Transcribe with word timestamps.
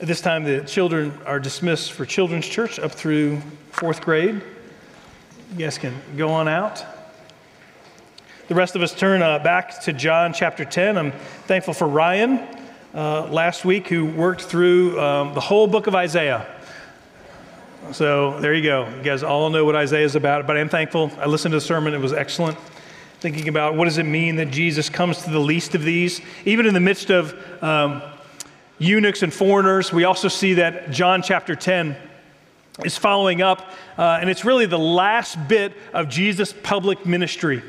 At 0.00 0.06
this 0.06 0.22
time, 0.22 0.44
the 0.44 0.62
children 0.62 1.12
are 1.26 1.38
dismissed 1.38 1.92
for 1.92 2.06
children's 2.06 2.48
church 2.48 2.78
up 2.78 2.92
through 2.92 3.42
fourth 3.70 4.00
grade. 4.00 4.40
You 5.52 5.58
guys 5.58 5.76
can 5.76 5.94
go 6.16 6.30
on 6.30 6.48
out. 6.48 6.82
The 8.48 8.54
rest 8.54 8.74
of 8.76 8.80
us 8.80 8.94
turn 8.94 9.20
uh, 9.20 9.40
back 9.40 9.82
to 9.82 9.92
John 9.92 10.32
chapter 10.32 10.64
10. 10.64 10.96
I'm 10.96 11.12
thankful 11.12 11.74
for 11.74 11.86
Ryan 11.86 12.38
uh, 12.94 13.26
last 13.26 13.66
week 13.66 13.88
who 13.88 14.06
worked 14.06 14.40
through 14.40 14.98
um, 14.98 15.34
the 15.34 15.40
whole 15.40 15.66
book 15.66 15.86
of 15.86 15.94
Isaiah. 15.94 16.46
So 17.92 18.40
there 18.40 18.54
you 18.54 18.62
go. 18.62 18.88
You 18.88 19.02
guys 19.02 19.22
all 19.22 19.50
know 19.50 19.66
what 19.66 19.76
Isaiah 19.76 20.06
is 20.06 20.16
about, 20.16 20.46
but 20.46 20.56
I'm 20.56 20.70
thankful. 20.70 21.12
I 21.18 21.26
listened 21.26 21.52
to 21.52 21.58
the 21.58 21.60
sermon, 21.60 21.92
it 21.92 22.00
was 22.00 22.14
excellent. 22.14 22.56
Thinking 23.20 23.48
about 23.48 23.74
what 23.74 23.84
does 23.84 23.98
it 23.98 24.04
mean 24.04 24.36
that 24.36 24.50
Jesus 24.50 24.88
comes 24.88 25.24
to 25.24 25.30
the 25.30 25.38
least 25.38 25.74
of 25.74 25.82
these, 25.82 26.22
even 26.46 26.64
in 26.64 26.72
the 26.72 26.80
midst 26.80 27.10
of 27.10 27.34
um, 27.62 28.00
eunuchs 28.80 29.22
and 29.22 29.32
foreigners. 29.32 29.92
We 29.92 30.04
also 30.04 30.26
see 30.26 30.54
that 30.54 30.90
John 30.90 31.22
chapter 31.22 31.54
10 31.54 31.96
is 32.84 32.96
following 32.96 33.42
up, 33.42 33.70
uh, 33.98 34.18
and 34.20 34.30
it's 34.30 34.44
really 34.44 34.66
the 34.66 34.78
last 34.78 35.36
bit 35.48 35.74
of 35.92 36.08
Jesus' 36.08 36.52
public 36.62 37.04
ministry. 37.04 37.62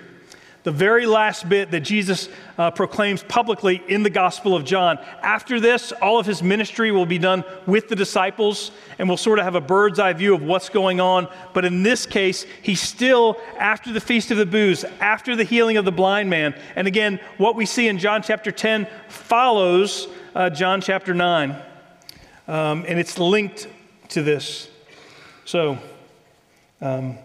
The 0.63 0.71
very 0.71 1.07
last 1.07 1.49
bit 1.49 1.71
that 1.71 1.79
Jesus 1.79 2.29
uh, 2.57 2.69
proclaims 2.71 3.23
publicly 3.23 3.83
in 3.87 4.03
the 4.03 4.11
Gospel 4.11 4.55
of 4.55 4.63
John. 4.63 4.99
After 5.23 5.59
this, 5.59 5.91
all 5.91 6.19
of 6.19 6.27
his 6.27 6.43
ministry 6.43 6.91
will 6.91 7.07
be 7.07 7.17
done 7.17 7.43
with 7.65 7.89
the 7.89 7.95
disciples, 7.95 8.71
and 8.99 9.09
we'll 9.09 9.17
sort 9.17 9.39
of 9.39 9.45
have 9.45 9.55
a 9.55 9.61
bird's 9.61 9.99
eye 9.99 10.13
view 10.13 10.35
of 10.35 10.43
what's 10.43 10.69
going 10.69 11.01
on. 11.01 11.27
But 11.53 11.65
in 11.65 11.81
this 11.81 12.05
case, 12.05 12.45
he's 12.61 12.79
still 12.79 13.37
after 13.57 13.91
the 13.91 13.99
Feast 13.99 14.29
of 14.29 14.37
the 14.37 14.45
Booths, 14.45 14.85
after 14.99 15.35
the 15.35 15.43
healing 15.43 15.77
of 15.77 15.83
the 15.83 15.91
blind 15.91 16.29
man. 16.29 16.55
And 16.75 16.87
again, 16.87 17.19
what 17.37 17.55
we 17.55 17.65
see 17.65 17.87
in 17.87 17.97
John 17.97 18.21
chapter 18.21 18.51
10 18.51 18.87
follows 19.09 20.07
uh, 20.33 20.49
John 20.49 20.81
chapter 20.81 21.13
9. 21.13 21.55
Um, 22.47 22.85
and 22.87 22.99
it's 22.99 23.17
linked 23.17 23.67
to 24.09 24.23
this. 24.23 24.69
So, 25.45 25.77
um, 26.81 27.17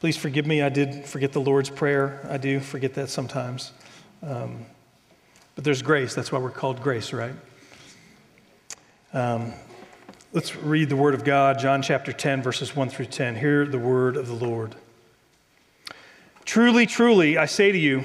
please 0.00 0.16
forgive 0.16 0.46
me. 0.46 0.62
I 0.62 0.68
did 0.68 1.04
forget 1.04 1.32
the 1.32 1.40
Lord's 1.40 1.70
Prayer. 1.70 2.26
I 2.30 2.38
do 2.38 2.60
forget 2.60 2.94
that 2.94 3.10
sometimes. 3.10 3.72
Um, 4.22 4.66
but 5.54 5.64
there's 5.64 5.82
grace. 5.82 6.14
That's 6.14 6.32
why 6.32 6.38
we're 6.38 6.50
called 6.50 6.82
grace, 6.82 7.12
right? 7.12 7.34
Um, 9.12 9.52
let's 10.32 10.56
read 10.56 10.88
the 10.88 10.96
Word 10.96 11.14
of 11.14 11.24
God, 11.24 11.58
John 11.58 11.82
chapter 11.82 12.12
10, 12.12 12.42
verses 12.42 12.74
1 12.76 12.88
through 12.90 13.06
10. 13.06 13.36
Hear 13.36 13.66
the 13.66 13.78
Word 13.78 14.16
of 14.16 14.26
the 14.26 14.34
Lord. 14.34 14.74
Truly, 16.44 16.86
truly, 16.86 17.36
I 17.36 17.46
say 17.46 17.72
to 17.72 17.78
you, 17.78 18.04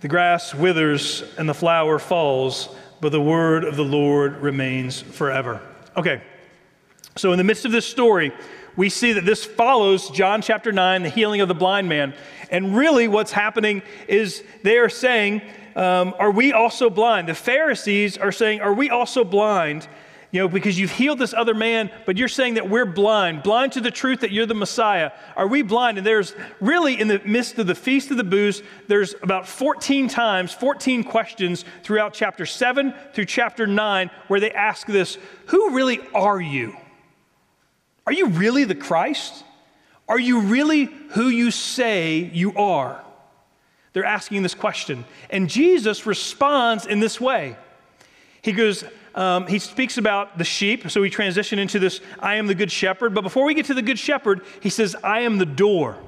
the 0.00 0.08
grass 0.08 0.54
withers 0.54 1.22
and 1.36 1.48
the 1.48 1.54
flower 1.54 1.98
falls, 1.98 2.68
but 3.00 3.12
the 3.12 3.20
word 3.20 3.64
of 3.64 3.76
the 3.76 3.84
Lord 3.84 4.38
remains 4.38 5.00
forever. 5.00 5.60
Okay, 5.96 6.22
so 7.16 7.32
in 7.32 7.38
the 7.38 7.44
midst 7.44 7.64
of 7.64 7.72
this 7.72 7.86
story, 7.86 8.32
we 8.76 8.88
see 8.88 9.12
that 9.12 9.26
this 9.26 9.44
follows 9.44 10.08
John 10.10 10.42
chapter 10.42 10.72
9, 10.72 11.02
the 11.02 11.10
healing 11.10 11.40
of 11.40 11.48
the 11.48 11.54
blind 11.54 11.88
man. 11.88 12.14
And 12.50 12.76
really, 12.76 13.08
what's 13.08 13.32
happening 13.32 13.82
is 14.08 14.42
they 14.62 14.78
are 14.78 14.88
saying, 14.88 15.42
um, 15.76 16.14
Are 16.18 16.30
we 16.30 16.52
also 16.52 16.88
blind? 16.88 17.28
The 17.28 17.34
Pharisees 17.34 18.16
are 18.16 18.32
saying, 18.32 18.60
Are 18.60 18.72
we 18.72 18.88
also 18.88 19.24
blind? 19.24 19.86
You 20.32 20.40
know, 20.40 20.48
because 20.48 20.78
you've 20.78 20.92
healed 20.92 21.18
this 21.18 21.34
other 21.34 21.54
man, 21.54 21.90
but 22.06 22.16
you're 22.16 22.28
saying 22.28 22.54
that 22.54 22.68
we're 22.68 22.86
blind, 22.86 23.42
blind 23.42 23.72
to 23.72 23.80
the 23.80 23.90
truth 23.90 24.20
that 24.20 24.30
you're 24.30 24.46
the 24.46 24.54
Messiah. 24.54 25.10
Are 25.36 25.48
we 25.48 25.62
blind? 25.62 25.98
And 25.98 26.06
there's 26.06 26.34
really, 26.60 27.00
in 27.00 27.08
the 27.08 27.20
midst 27.24 27.58
of 27.58 27.66
the 27.66 27.74
Feast 27.74 28.12
of 28.12 28.16
the 28.16 28.24
Booths, 28.24 28.62
there's 28.86 29.14
about 29.22 29.48
14 29.48 30.06
times, 30.06 30.52
14 30.52 31.02
questions 31.02 31.64
throughout 31.82 32.14
chapter 32.14 32.46
7 32.46 32.94
through 33.12 33.24
chapter 33.24 33.66
9 33.66 34.10
where 34.28 34.38
they 34.38 34.52
ask 34.52 34.86
this 34.86 35.18
Who 35.46 35.70
really 35.74 36.00
are 36.14 36.40
you? 36.40 36.76
Are 38.06 38.12
you 38.12 38.26
really 38.26 38.64
the 38.64 38.76
Christ? 38.76 39.44
Are 40.08 40.18
you 40.18 40.42
really 40.42 40.84
who 41.10 41.28
you 41.28 41.50
say 41.50 42.30
you 42.32 42.54
are? 42.56 43.04
They're 43.92 44.04
asking 44.04 44.42
this 44.42 44.54
question. 44.54 45.04
And 45.28 45.48
Jesus 45.48 46.06
responds 46.06 46.86
in 46.86 47.00
this 47.00 47.20
way. 47.20 47.56
He 48.42 48.52
goes, 48.52 48.84
um, 49.14 49.46
he 49.46 49.58
speaks 49.58 49.98
about 49.98 50.38
the 50.38 50.44
sheep. 50.44 50.90
So 50.90 51.00
we 51.00 51.10
transition 51.10 51.58
into 51.58 51.78
this 51.78 52.00
I 52.18 52.36
am 52.36 52.46
the 52.46 52.54
good 52.54 52.70
shepherd. 52.70 53.14
But 53.14 53.22
before 53.22 53.44
we 53.44 53.54
get 53.54 53.66
to 53.66 53.74
the 53.74 53.82
good 53.82 53.98
shepherd, 53.98 54.42
he 54.60 54.70
says, 54.70 54.96
I 55.02 55.20
am 55.20 55.38
the 55.38 55.46
door. 55.46 55.98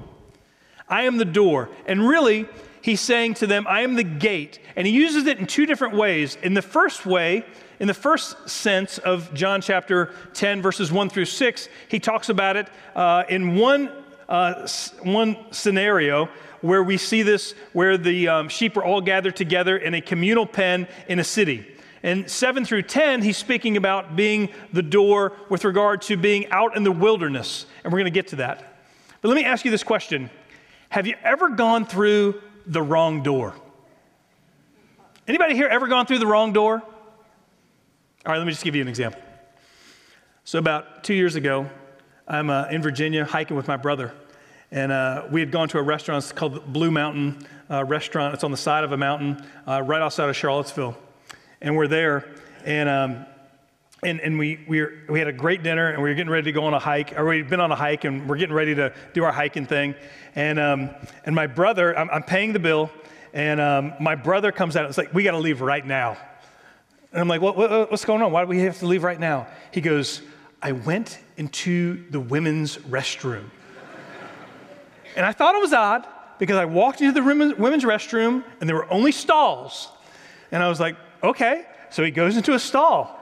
I 0.87 1.03
am 1.03 1.17
the 1.17 1.25
door. 1.25 1.69
And 1.85 2.07
really, 2.07 2.47
he's 2.81 3.01
saying 3.01 3.35
to 3.35 3.47
them, 3.47 3.65
I 3.67 3.81
am 3.81 3.95
the 3.95 4.03
gate. 4.03 4.59
And 4.75 4.87
he 4.87 4.93
uses 4.93 5.25
it 5.27 5.39
in 5.39 5.47
two 5.47 5.65
different 5.65 5.95
ways. 5.95 6.37
In 6.43 6.53
the 6.53 6.61
first 6.61 7.05
way, 7.05 7.45
in 7.79 7.87
the 7.87 7.93
first 7.93 8.49
sense 8.49 8.97
of 8.99 9.33
John 9.33 9.61
chapter 9.61 10.11
10, 10.33 10.61
verses 10.61 10.91
1 10.91 11.09
through 11.09 11.25
6, 11.25 11.69
he 11.87 11.99
talks 11.99 12.29
about 12.29 12.55
it 12.55 12.67
uh, 12.95 13.23
in 13.27 13.55
one, 13.55 13.91
uh, 14.29 14.67
one 15.01 15.37
scenario 15.51 16.29
where 16.61 16.81
we 16.81 16.95
see 16.95 17.23
this, 17.23 17.55
where 17.73 17.97
the 17.97 18.29
um, 18.29 18.47
sheep 18.47 18.77
are 18.77 18.83
all 18.83 19.01
gathered 19.01 19.35
together 19.35 19.75
in 19.75 19.93
a 19.93 20.01
communal 20.01 20.45
pen 20.45 20.87
in 21.09 21.19
a 21.19 21.23
city. 21.23 21.67
And 22.03 22.29
7 22.29 22.65
through 22.65 22.81
10, 22.81 23.21
he's 23.21 23.37
speaking 23.37 23.77
about 23.77 24.17
being 24.17 24.49
the 24.73 24.81
door 24.81 25.31
with 25.49 25.63
regard 25.63 26.01
to 26.03 26.17
being 26.17 26.51
out 26.51 26.75
in 26.75 26.83
the 26.83 26.91
wilderness. 26.91 27.65
And 27.83 27.93
we're 27.93 27.99
going 27.99 28.11
to 28.11 28.11
get 28.11 28.27
to 28.27 28.35
that. 28.37 28.81
But 29.21 29.29
let 29.29 29.35
me 29.35 29.45
ask 29.45 29.63
you 29.63 29.71
this 29.71 29.83
question 29.83 30.29
Have 30.89 31.07
you 31.07 31.15
ever 31.23 31.49
gone 31.49 31.85
through 31.85 32.41
the 32.67 32.81
wrong 32.81 33.23
door? 33.23 33.55
Anybody 35.25 35.55
here 35.55 35.67
ever 35.67 35.87
gone 35.87 36.05
through 36.05 36.19
the 36.19 36.27
wrong 36.27 36.51
door? 36.51 36.83
All 38.25 38.31
right, 38.31 38.37
let 38.37 38.45
me 38.45 38.51
just 38.51 38.65
give 38.65 38.75
you 38.75 38.81
an 38.81 38.89
example. 38.89 39.21
So, 40.43 40.59
about 40.59 41.05
two 41.05 41.13
years 41.13 41.35
ago, 41.35 41.69
I'm 42.27 42.49
uh, 42.49 42.67
in 42.67 42.81
Virginia 42.81 43.23
hiking 43.23 43.55
with 43.55 43.69
my 43.69 43.77
brother. 43.77 44.13
And 44.71 44.91
uh, 44.91 45.27
we 45.31 45.39
had 45.39 45.51
gone 45.51 45.69
to 45.69 45.77
a 45.77 45.81
restaurant 45.81 46.23
it's 46.23 46.33
called 46.33 46.73
Blue 46.73 46.91
Mountain 46.91 47.47
uh, 47.69 47.85
Restaurant. 47.85 48.33
It's 48.33 48.43
on 48.43 48.51
the 48.51 48.57
side 48.57 48.83
of 48.83 48.91
a 48.91 48.97
mountain 48.97 49.45
uh, 49.65 49.81
right 49.83 50.01
outside 50.01 50.27
of 50.27 50.35
Charlottesville 50.35 50.97
and 51.63 51.75
we're 51.75 51.87
there, 51.87 52.29
and 52.63 52.87
um, 52.87 53.25
and, 54.05 54.19
and 54.19 54.37
we, 54.37 54.59
we, 54.67 54.81
were, 54.81 54.93
we 55.09 55.19
had 55.19 55.27
a 55.27 55.33
great 55.33 55.63
dinner 55.63 55.89
and 55.89 56.01
we 56.01 56.09
were 56.09 56.15
getting 56.15 56.31
ready 56.31 56.45
to 56.45 56.51
go 56.51 56.65
on 56.65 56.73
a 56.73 56.79
hike 56.79 57.17
or 57.17 57.25
we'd 57.25 57.49
been 57.49 57.59
on 57.59 57.71
a 57.71 57.75
hike 57.75 58.03
and 58.03 58.27
we're 58.27 58.37
getting 58.37 58.55
ready 58.55 58.75
to 58.75 58.93
do 59.13 59.23
our 59.23 59.31
hiking 59.31 59.65
thing. 59.65 59.95
And, 60.35 60.59
um, 60.59 60.89
and 61.25 61.35
my 61.35 61.47
brother 61.47 61.97
I'm, 61.97 62.09
I'm, 62.09 62.23
paying 62.23 62.53
the 62.53 62.59
bill 62.59 62.91
and 63.33 63.61
um, 63.61 63.93
my 63.99 64.15
brother 64.15 64.51
comes 64.51 64.75
out 64.75 64.81
and 64.81 64.89
it's 64.89 64.97
like 64.97 65.13
we 65.13 65.23
got 65.23 65.31
to 65.31 65.37
leave 65.37 65.61
right 65.61 65.85
now. 65.85 66.17
And 67.11 67.21
i'm 67.21 67.27
like 67.27 67.41
what, 67.41 67.55
what, 67.55 67.91
what's 67.91 68.05
going 68.05 68.21
on? 68.21 68.31
Why 68.31 68.43
do 68.43 68.49
we 68.49 68.59
have 68.61 68.79
to 68.79 68.87
leave 68.87 69.03
right 69.03 69.19
now? 69.19 69.47
He 69.71 69.81
goes 69.81 70.21
i 70.61 70.71
went 70.71 71.19
into 71.37 72.09
the 72.09 72.19
women's 72.19 72.77
restroom. 72.77 73.45
And 75.15 75.25
i 75.25 75.31
thought 75.31 75.55
it 75.55 75.61
was 75.61 75.73
odd 75.73 76.05
because 76.39 76.57
i 76.57 76.65
walked 76.65 77.01
into 77.01 77.13
the 77.13 77.23
women's 77.23 77.83
restroom 77.83 78.43
and 78.59 78.69
there 78.69 78.75
were 78.75 78.91
only 78.91 79.11
stalls. 79.11 79.89
And 80.51 80.61
i 80.61 80.67
was 80.67 80.79
like 80.79 80.97
okay. 81.23 81.65
So 81.89 82.03
he 82.03 82.11
goes 82.11 82.37
into 82.37 82.53
a 82.53 82.59
stall 82.59 83.19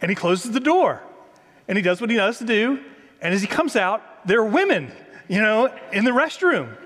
and 0.00 0.10
he 0.10 0.14
closes 0.14 0.52
the 0.52 0.60
door 0.60 1.02
and 1.66 1.76
he 1.76 1.82
does 1.82 2.00
what 2.00 2.10
he 2.10 2.16
knows 2.16 2.38
to 2.38 2.44
do. 2.44 2.80
And 3.20 3.34
as 3.34 3.40
he 3.40 3.46
comes 3.46 3.76
out, 3.76 4.26
there 4.26 4.40
are 4.40 4.44
women, 4.44 4.92
you 5.28 5.40
know, 5.40 5.74
in 5.92 6.04
the 6.04 6.10
restroom. 6.10 6.76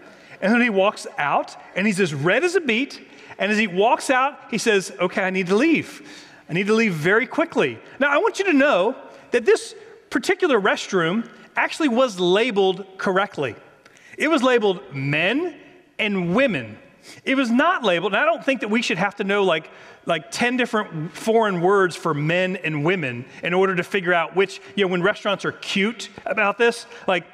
And 0.41 0.53
then 0.53 0.61
he 0.61 0.71
walks 0.71 1.06
out 1.19 1.56
and 1.77 1.87
he's 1.87 2.00
as 2.00 2.15
red 2.15 2.43
as 2.44 2.55
a 2.55 2.61
beet. 2.61 3.00
And 3.39 3.50
as 3.53 3.59
he 3.59 3.67
walks 3.67 4.11
out, 4.11 4.39
he 4.50 4.59
says, 4.59 4.93
Okay, 5.00 5.23
I 5.23 5.31
need 5.31 5.47
to 5.49 5.56
leave. 5.56 6.09
I 6.49 6.53
need 6.53 6.67
to 6.67 6.75
leave 6.75 6.95
very 6.95 7.27
quickly. 7.27 7.79
Now, 7.99 8.09
I 8.11 8.19
want 8.19 8.38
you 8.38 8.45
to 8.47 8.53
know 8.53 8.97
that 9.31 9.45
this 9.45 9.75
particular 10.11 10.61
restroom 10.61 11.29
actually 11.56 11.88
was 11.88 12.19
labeled 12.19 12.87
correctly. 12.99 13.55
It 14.19 14.29
was 14.29 14.43
labeled 14.43 14.95
men 14.95 15.56
and 15.99 16.35
women. 16.35 16.79
It 17.25 17.37
was 17.37 17.50
not 17.50 17.84
labeled, 17.84 18.12
and 18.12 18.22
I 18.22 18.25
don't 18.25 18.44
think 18.44 18.60
that 18.60 18.69
we 18.69 18.82
should 18.82 18.99
have 18.99 19.16
to 19.16 19.25
know 19.25 19.44
like, 19.44 19.70
like 20.06 20.31
10 20.31 20.56
different 20.56 21.12
foreign 21.12 21.60
words 21.60 21.96
for 21.96 22.14
men 22.14 22.56
and 22.56 22.84
women 22.84 23.25
in 23.43 23.54
order 23.54 23.76
to 23.76 23.82
figure 23.82 24.12
out 24.12 24.37
which, 24.37 24.60
you 24.76 24.84
know, 24.84 24.90
when 24.90 25.02
restaurants 25.02 25.44
are 25.44 25.52
cute 25.52 26.08
about 26.26 26.58
this, 26.58 26.87
like 27.06 27.25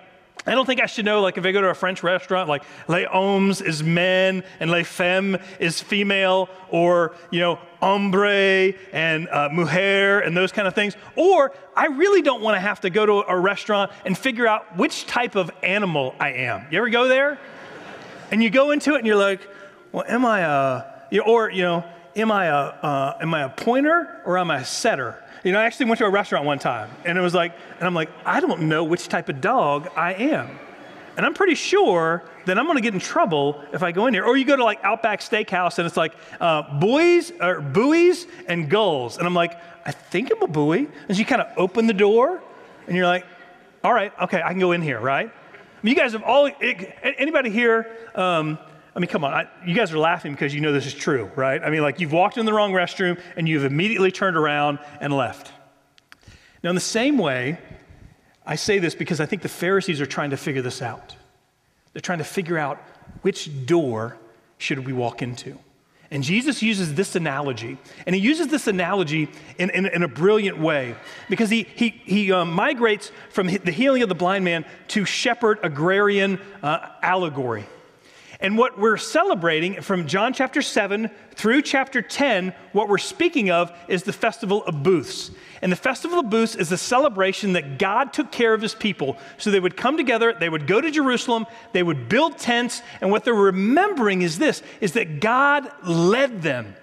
I 0.46 0.52
don't 0.52 0.64
think 0.64 0.80
I 0.80 0.86
should 0.86 1.04
know, 1.04 1.20
like, 1.20 1.36
if 1.36 1.44
I 1.44 1.52
go 1.52 1.60
to 1.60 1.68
a 1.68 1.74
French 1.74 2.02
restaurant, 2.02 2.48
like, 2.48 2.62
les 2.86 3.04
hommes 3.04 3.60
is 3.60 3.82
men 3.82 4.44
and 4.60 4.70
les 4.70 4.84
femmes 4.84 5.38
is 5.58 5.78
female, 5.82 6.48
or, 6.70 7.14
you 7.30 7.40
know, 7.40 7.58
hombre 7.80 8.72
and 8.92 9.28
uh, 9.28 9.50
mujer 9.52 10.20
and 10.20 10.34
those 10.34 10.50
kind 10.50 10.66
of 10.66 10.74
things. 10.74 10.96
Or 11.16 11.52
I 11.76 11.88
really 11.88 12.22
don't 12.22 12.40
want 12.40 12.56
to 12.56 12.60
have 12.60 12.80
to 12.82 12.88
go 12.88 13.04
to 13.04 13.24
a 13.28 13.38
restaurant 13.38 13.92
and 14.06 14.16
figure 14.16 14.46
out 14.46 14.76
which 14.78 15.06
type 15.06 15.34
of 15.34 15.50
animal 15.62 16.14
I 16.18 16.30
am. 16.32 16.66
You 16.70 16.78
ever 16.78 16.88
go 16.88 17.08
there? 17.08 17.38
and 18.30 18.42
you 18.42 18.50
go 18.50 18.70
into 18.70 18.94
it 18.94 18.98
and 18.98 19.06
you're 19.06 19.16
like, 19.16 19.40
well, 19.92 20.04
am 20.08 20.24
I 20.24 20.40
a, 20.40 21.20
or, 21.20 21.50
you 21.50 21.62
know, 21.62 21.84
am 22.16 22.30
I 22.30 22.46
a, 22.46 22.54
uh, 22.54 23.18
am 23.20 23.34
I 23.34 23.42
a 23.42 23.48
pointer 23.48 24.20
or 24.24 24.38
am 24.38 24.50
I 24.50 24.60
a 24.60 24.64
setter? 24.64 25.22
You 25.44 25.52
know, 25.52 25.60
I 25.60 25.64
actually 25.64 25.86
went 25.86 25.98
to 25.98 26.06
a 26.06 26.10
restaurant 26.10 26.44
one 26.44 26.58
time 26.58 26.90
and 27.04 27.16
it 27.16 27.20
was 27.20 27.34
like, 27.34 27.52
and 27.78 27.86
I'm 27.86 27.94
like, 27.94 28.10
I 28.24 28.40
don't 28.40 28.62
know 28.62 28.84
which 28.84 29.08
type 29.08 29.28
of 29.28 29.40
dog 29.40 29.88
I 29.96 30.14
am. 30.14 30.58
And 31.16 31.26
I'm 31.26 31.34
pretty 31.34 31.56
sure 31.56 32.22
that 32.46 32.58
I'm 32.58 32.66
gonna 32.66 32.80
get 32.80 32.94
in 32.94 33.00
trouble 33.00 33.62
if 33.72 33.82
I 33.82 33.90
go 33.92 34.06
in 34.06 34.14
here. 34.14 34.24
Or 34.24 34.36
you 34.36 34.44
go 34.44 34.56
to 34.56 34.64
like 34.64 34.78
Outback 34.84 35.20
Steakhouse 35.20 35.78
and 35.78 35.86
it's 35.86 35.96
like 35.96 36.14
uh, 36.40 36.78
buoys 36.78 37.32
or 37.40 37.60
buoys 37.60 38.26
and 38.46 38.70
gulls. 38.70 39.18
And 39.18 39.26
I'm 39.26 39.34
like, 39.34 39.58
I 39.84 39.90
think 39.90 40.30
I'm 40.30 40.42
a 40.42 40.46
buoy. 40.46 40.88
And 41.08 41.18
you 41.18 41.24
kind 41.24 41.42
of 41.42 41.48
open 41.56 41.86
the 41.86 41.94
door 41.94 42.40
and 42.86 42.96
you're 42.96 43.06
like, 43.06 43.24
all 43.82 43.92
right, 43.92 44.12
okay, 44.22 44.42
I 44.42 44.50
can 44.50 44.60
go 44.60 44.72
in 44.72 44.82
here, 44.82 45.00
right? 45.00 45.32
You 45.82 45.94
guys 45.94 46.12
have 46.12 46.22
all, 46.22 46.50
anybody 47.02 47.50
here, 47.50 47.96
um, 48.14 48.58
I 48.98 49.00
mean, 49.00 49.10
come 49.10 49.22
on, 49.22 49.32
I, 49.32 49.46
you 49.64 49.76
guys 49.76 49.92
are 49.92 49.98
laughing 49.98 50.32
because 50.32 50.52
you 50.52 50.60
know 50.60 50.72
this 50.72 50.84
is 50.84 50.92
true, 50.92 51.30
right? 51.36 51.62
I 51.62 51.70
mean, 51.70 51.82
like 51.82 52.00
you've 52.00 52.10
walked 52.10 52.36
in 52.36 52.44
the 52.46 52.52
wrong 52.52 52.72
restroom 52.72 53.16
and 53.36 53.48
you've 53.48 53.64
immediately 53.64 54.10
turned 54.10 54.36
around 54.36 54.80
and 55.00 55.12
left. 55.12 55.52
Now, 56.64 56.70
in 56.70 56.74
the 56.74 56.80
same 56.80 57.16
way, 57.16 57.58
I 58.44 58.56
say 58.56 58.80
this 58.80 58.96
because 58.96 59.20
I 59.20 59.26
think 59.26 59.42
the 59.42 59.48
Pharisees 59.48 60.00
are 60.00 60.06
trying 60.06 60.30
to 60.30 60.36
figure 60.36 60.62
this 60.62 60.82
out. 60.82 61.14
They're 61.92 62.00
trying 62.00 62.18
to 62.18 62.24
figure 62.24 62.58
out 62.58 62.82
which 63.22 63.66
door 63.66 64.16
should 64.58 64.84
we 64.84 64.92
walk 64.92 65.22
into. 65.22 65.56
And 66.10 66.24
Jesus 66.24 66.60
uses 66.60 66.94
this 66.94 67.14
analogy, 67.14 67.78
and 68.04 68.16
he 68.16 68.20
uses 68.20 68.48
this 68.48 68.66
analogy 68.66 69.28
in, 69.58 69.70
in, 69.70 69.86
in 69.86 70.02
a 70.02 70.08
brilliant 70.08 70.58
way 70.58 70.96
because 71.30 71.50
he, 71.50 71.68
he, 71.76 71.90
he 72.04 72.32
um, 72.32 72.52
migrates 72.52 73.12
from 73.30 73.46
the 73.46 73.70
healing 73.70 74.02
of 74.02 74.08
the 74.08 74.16
blind 74.16 74.44
man 74.44 74.64
to 74.88 75.04
shepherd 75.04 75.60
agrarian 75.62 76.40
uh, 76.64 76.88
allegory. 77.00 77.64
And 78.40 78.56
what 78.56 78.78
we're 78.78 78.98
celebrating 78.98 79.82
from 79.82 80.06
John 80.06 80.32
chapter 80.32 80.62
7 80.62 81.10
through 81.34 81.62
chapter 81.62 82.00
10, 82.00 82.54
what 82.72 82.88
we're 82.88 82.96
speaking 82.96 83.50
of 83.50 83.72
is 83.88 84.04
the 84.04 84.12
Festival 84.12 84.64
of 84.64 84.84
Booths. 84.84 85.32
And 85.60 85.72
the 85.72 85.76
Festival 85.76 86.20
of 86.20 86.30
Booths 86.30 86.54
is 86.54 86.70
a 86.70 86.78
celebration 86.78 87.54
that 87.54 87.80
God 87.80 88.12
took 88.12 88.30
care 88.30 88.54
of 88.54 88.62
his 88.62 88.76
people. 88.76 89.18
So 89.38 89.50
they 89.50 89.58
would 89.58 89.76
come 89.76 89.96
together, 89.96 90.32
they 90.38 90.48
would 90.48 90.68
go 90.68 90.80
to 90.80 90.88
Jerusalem, 90.88 91.46
they 91.72 91.82
would 91.82 92.08
build 92.08 92.38
tents, 92.38 92.80
and 93.00 93.10
what 93.10 93.24
they're 93.24 93.34
remembering 93.34 94.22
is 94.22 94.38
this 94.38 94.62
is 94.80 94.92
that 94.92 95.18
God 95.18 95.68
led 95.84 96.40
them. 96.42 96.76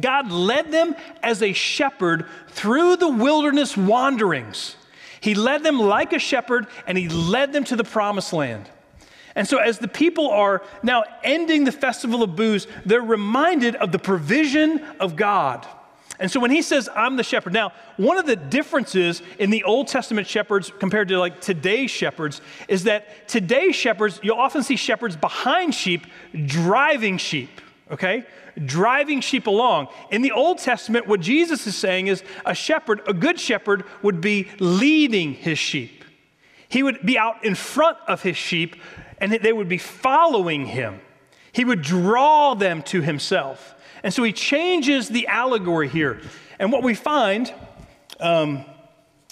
God 0.00 0.30
led 0.30 0.70
them 0.70 0.94
as 1.24 1.42
a 1.42 1.54
shepherd 1.54 2.26
through 2.50 2.96
the 2.96 3.08
wilderness 3.08 3.76
wanderings. 3.76 4.76
He 5.20 5.34
led 5.34 5.64
them 5.64 5.80
like 5.80 6.12
a 6.12 6.20
shepherd, 6.20 6.68
and 6.86 6.96
he 6.96 7.08
led 7.08 7.52
them 7.52 7.64
to 7.64 7.74
the 7.74 7.82
promised 7.82 8.32
land. 8.32 8.68
And 9.38 9.46
so, 9.46 9.58
as 9.58 9.78
the 9.78 9.86
people 9.86 10.30
are 10.30 10.62
now 10.82 11.04
ending 11.22 11.62
the 11.62 11.70
festival 11.70 12.24
of 12.24 12.34
booths, 12.34 12.66
they're 12.84 13.00
reminded 13.00 13.76
of 13.76 13.92
the 13.92 13.98
provision 14.00 14.84
of 14.98 15.14
God. 15.14 15.64
And 16.18 16.28
so 16.28 16.40
when 16.40 16.50
he 16.50 16.60
says, 16.60 16.88
I'm 16.92 17.14
the 17.14 17.22
shepherd, 17.22 17.52
now, 17.52 17.72
one 17.98 18.18
of 18.18 18.26
the 18.26 18.34
differences 18.34 19.22
in 19.38 19.50
the 19.50 19.62
Old 19.62 19.86
Testament 19.86 20.26
shepherds 20.26 20.72
compared 20.80 21.06
to 21.06 21.20
like 21.20 21.40
today's 21.40 21.92
shepherds 21.92 22.40
is 22.66 22.82
that 22.82 23.28
today's 23.28 23.76
shepherds, 23.76 24.18
you'll 24.24 24.40
often 24.40 24.64
see 24.64 24.74
shepherds 24.74 25.14
behind 25.14 25.72
sheep 25.72 26.08
driving 26.46 27.16
sheep, 27.16 27.60
okay? 27.92 28.24
Driving 28.66 29.20
sheep 29.20 29.46
along. 29.46 29.86
In 30.10 30.22
the 30.22 30.32
Old 30.32 30.58
Testament, 30.58 31.06
what 31.06 31.20
Jesus 31.20 31.64
is 31.64 31.76
saying 31.76 32.08
is 32.08 32.24
a 32.44 32.56
shepherd, 32.56 33.02
a 33.06 33.14
good 33.14 33.38
shepherd, 33.38 33.84
would 34.02 34.20
be 34.20 34.48
leading 34.58 35.34
his 35.34 35.60
sheep. 35.60 36.04
He 36.68 36.82
would 36.82 37.06
be 37.06 37.16
out 37.16 37.44
in 37.44 37.54
front 37.54 37.98
of 38.08 38.22
his 38.22 38.36
sheep, 38.36 38.74
and 39.20 39.32
that 39.32 39.42
they 39.42 39.52
would 39.52 39.68
be 39.68 39.78
following 39.78 40.66
him. 40.66 41.00
He 41.52 41.64
would 41.64 41.82
draw 41.82 42.54
them 42.54 42.82
to 42.84 43.02
himself. 43.02 43.74
And 44.02 44.12
so 44.14 44.22
he 44.22 44.32
changes 44.32 45.08
the 45.08 45.26
allegory 45.26 45.88
here. 45.88 46.20
And 46.58 46.72
what 46.72 46.82
we 46.82 46.94
find, 46.94 47.52
um, 48.20 48.64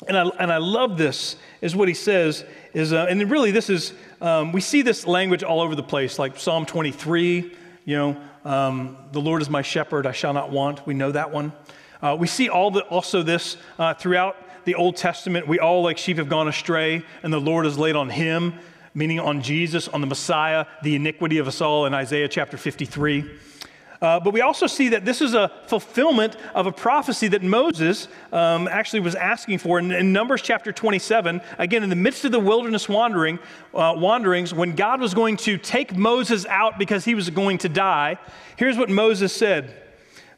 and, 0.06 0.16
I, 0.16 0.26
and 0.38 0.52
I 0.52 0.58
love 0.58 0.98
this, 0.98 1.36
is 1.60 1.74
what 1.74 1.88
he 1.88 1.94
says 1.94 2.44
is, 2.74 2.92
uh, 2.92 3.06
and 3.08 3.30
really 3.30 3.50
this 3.50 3.70
is, 3.70 3.92
um, 4.20 4.52
we 4.52 4.60
see 4.60 4.82
this 4.82 5.06
language 5.06 5.42
all 5.42 5.60
over 5.60 5.74
the 5.74 5.82
place, 5.82 6.18
like 6.18 6.38
Psalm 6.38 6.66
23, 6.66 7.54
you 7.84 7.96
know, 7.96 8.20
um, 8.44 8.96
the 9.12 9.20
Lord 9.20 9.42
is 9.42 9.50
my 9.50 9.62
shepherd, 9.62 10.06
I 10.06 10.12
shall 10.12 10.32
not 10.32 10.50
want. 10.50 10.86
We 10.86 10.94
know 10.94 11.12
that 11.12 11.32
one. 11.32 11.52
Uh, 12.02 12.16
we 12.18 12.26
see 12.26 12.48
all 12.48 12.70
the, 12.70 12.82
also 12.82 13.22
this 13.22 13.56
uh, 13.78 13.94
throughout 13.94 14.36
the 14.64 14.74
Old 14.74 14.96
Testament. 14.96 15.48
We 15.48 15.58
all, 15.58 15.82
like 15.82 15.98
sheep, 15.98 16.18
have 16.18 16.28
gone 16.28 16.46
astray, 16.46 17.04
and 17.22 17.32
the 17.32 17.40
Lord 17.40 17.64
has 17.64 17.78
laid 17.78 17.96
on 17.96 18.10
him 18.10 18.54
meaning 18.96 19.20
on 19.20 19.42
Jesus, 19.42 19.86
on 19.88 20.00
the 20.00 20.06
Messiah, 20.06 20.64
the 20.82 20.96
iniquity 20.96 21.36
of 21.36 21.46
us 21.46 21.60
all 21.60 21.84
in 21.84 21.92
Isaiah 21.92 22.28
chapter 22.28 22.56
53. 22.56 23.30
Uh, 24.00 24.20
but 24.20 24.32
we 24.32 24.40
also 24.40 24.66
see 24.66 24.88
that 24.90 25.04
this 25.04 25.20
is 25.20 25.34
a 25.34 25.50
fulfillment 25.66 26.36
of 26.54 26.66
a 26.66 26.72
prophecy 26.72 27.28
that 27.28 27.42
Moses 27.42 28.08
um, 28.32 28.68
actually 28.68 29.00
was 29.00 29.14
asking 29.14 29.58
for 29.58 29.78
in, 29.78 29.92
in, 29.92 30.12
Numbers 30.12 30.42
chapter 30.42 30.72
27. 30.72 31.40
Again, 31.58 31.82
in 31.82 31.90
the 31.90 31.96
midst 31.96 32.24
of 32.24 32.32
the 32.32 32.40
wilderness 32.40 32.88
wandering, 32.88 33.38
uh, 33.74 33.94
wanderings, 33.96 34.52
when 34.52 34.74
God 34.74 35.00
was 35.00 35.14
going 35.14 35.36
to 35.38 35.58
take 35.58 35.96
Moses 35.96 36.46
out 36.46 36.78
because 36.78 37.04
he 37.04 37.14
was 37.14 37.30
going 37.30 37.58
to 37.58 37.68
die, 37.68 38.18
here's 38.56 38.78
what 38.78 38.90
Moses 38.90 39.32
said. 39.32 39.74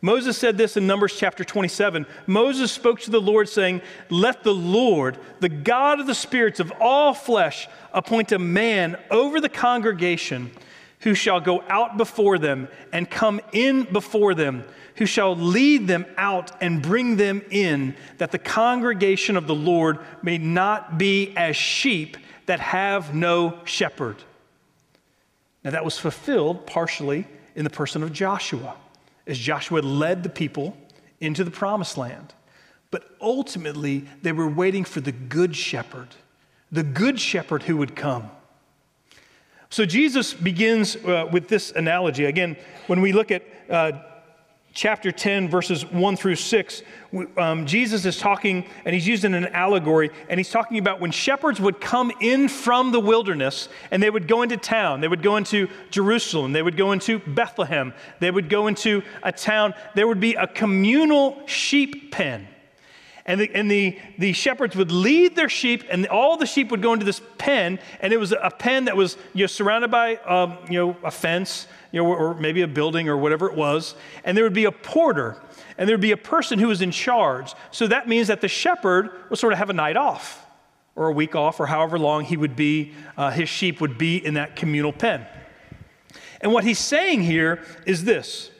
Moses 0.00 0.38
said 0.38 0.56
this 0.56 0.76
in 0.76 0.86
Numbers 0.86 1.16
chapter 1.16 1.42
27. 1.42 2.06
Moses 2.26 2.70
spoke 2.70 3.00
to 3.00 3.10
the 3.10 3.20
Lord, 3.20 3.48
saying, 3.48 3.82
Let 4.10 4.44
the 4.44 4.54
Lord, 4.54 5.18
the 5.40 5.48
God 5.48 5.98
of 5.98 6.06
the 6.06 6.14
spirits 6.14 6.60
of 6.60 6.72
all 6.80 7.14
flesh, 7.14 7.68
appoint 7.92 8.30
a 8.30 8.38
man 8.38 8.96
over 9.10 9.40
the 9.40 9.48
congregation 9.48 10.52
who 11.00 11.14
shall 11.14 11.40
go 11.40 11.64
out 11.68 11.96
before 11.96 12.38
them 12.38 12.68
and 12.92 13.10
come 13.10 13.40
in 13.52 13.84
before 13.84 14.34
them, 14.34 14.64
who 14.96 15.06
shall 15.06 15.34
lead 15.34 15.88
them 15.88 16.06
out 16.16 16.52
and 16.60 16.80
bring 16.80 17.16
them 17.16 17.42
in, 17.50 17.96
that 18.18 18.30
the 18.30 18.38
congregation 18.38 19.36
of 19.36 19.46
the 19.46 19.54
Lord 19.54 19.98
may 20.22 20.38
not 20.38 20.96
be 20.96 21.36
as 21.36 21.56
sheep 21.56 22.16
that 22.46 22.60
have 22.60 23.14
no 23.14 23.58
shepherd. 23.64 24.16
Now, 25.64 25.70
that 25.70 25.84
was 25.84 25.98
fulfilled 25.98 26.66
partially 26.66 27.26
in 27.56 27.64
the 27.64 27.70
person 27.70 28.04
of 28.04 28.12
Joshua 28.12 28.76
as 29.28 29.38
Joshua 29.38 29.80
led 29.80 30.24
the 30.24 30.28
people 30.28 30.76
into 31.20 31.44
the 31.44 31.50
promised 31.50 31.96
land. 31.96 32.34
But 32.90 33.04
ultimately, 33.20 34.06
they 34.22 34.32
were 34.32 34.48
waiting 34.48 34.84
for 34.84 35.00
the 35.00 35.12
good 35.12 35.54
shepherd, 35.54 36.08
the 36.72 36.82
good 36.82 37.20
shepherd 37.20 37.64
who 37.64 37.76
would 37.76 37.94
come. 37.94 38.30
So 39.70 39.84
Jesus 39.84 40.32
begins 40.32 40.96
uh, 40.96 41.28
with 41.30 41.48
this 41.48 41.70
analogy. 41.72 42.24
Again, 42.24 42.56
when 42.86 43.02
we 43.02 43.12
look 43.12 43.30
at 43.30 43.42
uh, 43.68 43.92
chapter 44.72 45.10
10, 45.10 45.48
verses 45.48 45.84
1 45.86 46.16
through 46.16 46.36
6, 46.36 46.82
um, 47.36 47.66
Jesus 47.66 48.04
is 48.04 48.18
talking, 48.18 48.66
and 48.84 48.94
he's 48.94 49.06
using 49.06 49.34
an 49.34 49.46
allegory, 49.46 50.10
and 50.28 50.38
he's 50.38 50.50
talking 50.50 50.78
about 50.78 51.00
when 51.00 51.10
shepherds 51.10 51.60
would 51.60 51.80
come 51.80 52.12
in 52.20 52.48
from 52.48 52.92
the 52.92 53.00
wilderness 53.00 53.68
and 53.90 54.02
they 54.02 54.10
would 54.10 54.28
go 54.28 54.42
into 54.42 54.56
town. 54.56 55.00
They 55.00 55.08
would 55.08 55.22
go 55.22 55.36
into 55.36 55.68
Jerusalem. 55.90 56.52
They 56.52 56.62
would 56.62 56.76
go 56.76 56.92
into 56.92 57.18
Bethlehem. 57.18 57.92
They 58.20 58.30
would 58.30 58.48
go 58.48 58.66
into 58.66 59.02
a 59.22 59.32
town. 59.32 59.74
There 59.94 60.06
would 60.06 60.20
be 60.20 60.34
a 60.34 60.46
communal 60.46 61.46
sheep 61.46 62.12
pen. 62.12 62.46
And, 63.28 63.42
the, 63.42 63.54
and 63.54 63.70
the, 63.70 63.98
the 64.16 64.32
shepherds 64.32 64.74
would 64.74 64.90
lead 64.90 65.36
their 65.36 65.50
sheep, 65.50 65.84
and 65.90 66.06
all 66.06 66.38
the 66.38 66.46
sheep 66.46 66.70
would 66.70 66.80
go 66.80 66.94
into 66.94 67.04
this 67.04 67.20
pen, 67.36 67.78
and 68.00 68.10
it 68.10 68.16
was 68.16 68.32
a 68.32 68.50
pen 68.50 68.86
that 68.86 68.96
was 68.96 69.18
you 69.34 69.42
know, 69.42 69.46
surrounded 69.46 69.90
by 69.90 70.16
um, 70.16 70.56
you 70.70 70.78
know, 70.78 70.96
a 71.04 71.10
fence, 71.10 71.66
you 71.92 72.02
know, 72.02 72.08
or 72.08 72.34
maybe 72.34 72.62
a 72.62 72.66
building 72.66 73.06
or 73.06 73.18
whatever 73.18 73.46
it 73.46 73.54
was. 73.54 73.94
And 74.24 74.34
there 74.34 74.44
would 74.44 74.54
be 74.54 74.64
a 74.64 74.72
porter, 74.72 75.36
and 75.76 75.86
there 75.86 75.94
would 75.94 76.00
be 76.00 76.12
a 76.12 76.16
person 76.16 76.58
who 76.58 76.68
was 76.68 76.80
in 76.80 76.90
charge. 76.90 77.52
So 77.70 77.86
that 77.88 78.08
means 78.08 78.28
that 78.28 78.40
the 78.40 78.48
shepherd 78.48 79.10
would 79.28 79.38
sort 79.38 79.52
of 79.52 79.58
have 79.58 79.68
a 79.68 79.74
night 79.74 79.98
off, 79.98 80.46
or 80.96 81.08
a 81.08 81.12
week 81.12 81.36
off, 81.36 81.60
or 81.60 81.66
however 81.66 81.98
long 81.98 82.24
he 82.24 82.38
would 82.38 82.56
be, 82.56 82.94
uh, 83.18 83.30
his 83.30 83.50
sheep 83.50 83.82
would 83.82 83.98
be 83.98 84.24
in 84.24 84.34
that 84.34 84.56
communal 84.56 84.92
pen. 84.92 85.26
And 86.40 86.50
what 86.50 86.64
he's 86.64 86.78
saying 86.78 87.24
here 87.24 87.62
is 87.84 88.04
this. 88.04 88.50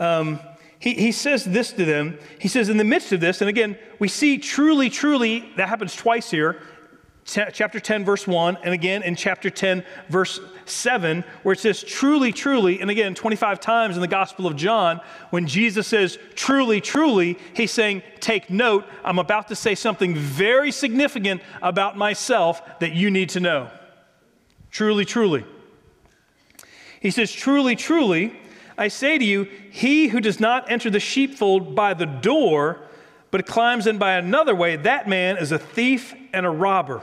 Um, 0.00 0.40
he, 0.84 0.92
he 0.92 1.12
says 1.12 1.44
this 1.44 1.72
to 1.72 1.86
them. 1.86 2.18
He 2.38 2.46
says, 2.46 2.68
in 2.68 2.76
the 2.76 2.84
midst 2.84 3.10
of 3.12 3.20
this, 3.20 3.40
and 3.40 3.48
again, 3.48 3.78
we 3.98 4.06
see 4.06 4.36
truly, 4.36 4.90
truly, 4.90 5.50
that 5.56 5.70
happens 5.70 5.96
twice 5.96 6.30
here 6.30 6.60
chapter 7.24 7.80
10, 7.80 8.04
verse 8.04 8.26
1, 8.26 8.58
and 8.62 8.74
again 8.74 9.02
in 9.02 9.16
chapter 9.16 9.48
10, 9.48 9.82
verse 10.10 10.40
7, 10.66 11.24
where 11.42 11.54
it 11.54 11.58
says, 11.58 11.82
truly, 11.82 12.32
truly, 12.32 12.82
and 12.82 12.90
again 12.90 13.14
25 13.14 13.60
times 13.60 13.96
in 13.96 14.02
the 14.02 14.08
Gospel 14.08 14.46
of 14.46 14.56
John, 14.56 15.00
when 15.30 15.46
Jesus 15.46 15.86
says, 15.86 16.18
truly, 16.34 16.82
truly, 16.82 17.38
he's 17.54 17.70
saying, 17.70 18.02
take 18.20 18.50
note, 18.50 18.84
I'm 19.02 19.18
about 19.18 19.48
to 19.48 19.56
say 19.56 19.74
something 19.74 20.14
very 20.14 20.70
significant 20.70 21.40
about 21.62 21.96
myself 21.96 22.60
that 22.80 22.92
you 22.92 23.10
need 23.10 23.30
to 23.30 23.40
know. 23.40 23.70
Truly, 24.70 25.06
truly. 25.06 25.46
He 27.00 27.10
says, 27.10 27.32
truly, 27.32 27.74
truly, 27.74 28.38
I 28.76 28.88
say 28.88 29.18
to 29.18 29.24
you, 29.24 29.44
he 29.70 30.08
who 30.08 30.20
does 30.20 30.40
not 30.40 30.70
enter 30.70 30.90
the 30.90 31.00
sheepfold 31.00 31.74
by 31.74 31.94
the 31.94 32.06
door, 32.06 32.80
but 33.30 33.46
climbs 33.46 33.86
in 33.86 33.98
by 33.98 34.14
another 34.14 34.54
way, 34.54 34.76
that 34.76 35.08
man 35.08 35.36
is 35.36 35.52
a 35.52 35.58
thief 35.58 36.14
and 36.32 36.44
a 36.44 36.50
robber. 36.50 37.02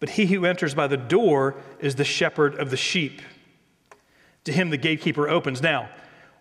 But 0.00 0.10
he 0.10 0.26
who 0.26 0.44
enters 0.44 0.74
by 0.74 0.86
the 0.86 0.96
door 0.96 1.56
is 1.78 1.94
the 1.94 2.04
shepherd 2.04 2.56
of 2.56 2.70
the 2.70 2.76
sheep. 2.76 3.22
To 4.44 4.52
him 4.52 4.70
the 4.70 4.76
gatekeeper 4.76 5.28
opens. 5.28 5.62
Now, 5.62 5.88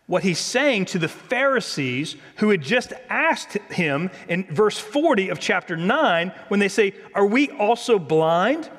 what 0.06 0.24
he's 0.24 0.40
saying 0.40 0.86
to 0.86 1.00
the 1.00 1.08
Pharisees 1.08 2.18
who 2.38 2.50
had 2.50 2.62
just 2.62 2.92
asked 3.10 3.54
him 3.72 4.12
in 4.28 4.44
verse 4.54 4.78
40 4.78 5.30
of 5.30 5.40
chapter 5.40 5.78
9, 5.78 6.34
when 6.50 6.60
they 6.60 6.68
say, 6.68 6.94
Are 7.16 7.26
we 7.26 7.50
also 7.52 7.98
blind? 7.98 8.70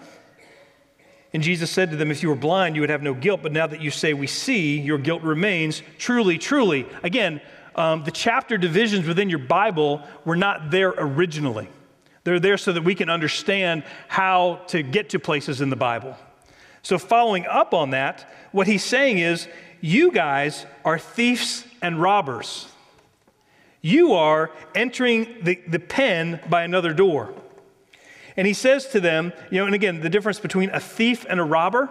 And 1.34 1.42
Jesus 1.42 1.68
said 1.68 1.90
to 1.90 1.96
them, 1.96 2.12
If 2.12 2.22
you 2.22 2.28
were 2.28 2.36
blind, 2.36 2.76
you 2.76 2.80
would 2.80 2.90
have 2.90 3.02
no 3.02 3.12
guilt, 3.12 3.40
but 3.42 3.52
now 3.52 3.66
that 3.66 3.82
you 3.82 3.90
say 3.90 4.14
we 4.14 4.28
see, 4.28 4.80
your 4.80 4.98
guilt 4.98 5.22
remains. 5.22 5.82
Truly, 5.98 6.38
truly. 6.38 6.86
Again, 7.02 7.40
um, 7.74 8.04
the 8.04 8.12
chapter 8.12 8.56
divisions 8.56 9.06
within 9.06 9.28
your 9.28 9.40
Bible 9.40 10.00
were 10.24 10.36
not 10.36 10.70
there 10.70 10.94
originally. 10.96 11.68
They're 12.22 12.38
there 12.38 12.56
so 12.56 12.72
that 12.72 12.84
we 12.84 12.94
can 12.94 13.10
understand 13.10 13.82
how 14.06 14.60
to 14.68 14.82
get 14.82 15.10
to 15.10 15.18
places 15.18 15.60
in 15.60 15.70
the 15.70 15.76
Bible. 15.76 16.16
So, 16.82 16.98
following 16.98 17.46
up 17.46 17.74
on 17.74 17.90
that, 17.90 18.32
what 18.52 18.68
he's 18.68 18.84
saying 18.84 19.18
is, 19.18 19.48
you 19.80 20.12
guys 20.12 20.64
are 20.84 21.00
thieves 21.00 21.66
and 21.82 22.00
robbers. 22.00 22.68
You 23.82 24.12
are 24.12 24.52
entering 24.74 25.38
the, 25.42 25.60
the 25.66 25.80
pen 25.80 26.40
by 26.48 26.62
another 26.62 26.94
door. 26.94 27.34
And 28.36 28.46
he 28.46 28.54
says 28.54 28.86
to 28.88 29.00
them, 29.00 29.32
you 29.50 29.60
know, 29.60 29.66
and 29.66 29.74
again, 29.74 30.00
the 30.00 30.08
difference 30.08 30.40
between 30.40 30.70
a 30.70 30.80
thief 30.80 31.24
and 31.28 31.38
a 31.38 31.44
robber 31.44 31.90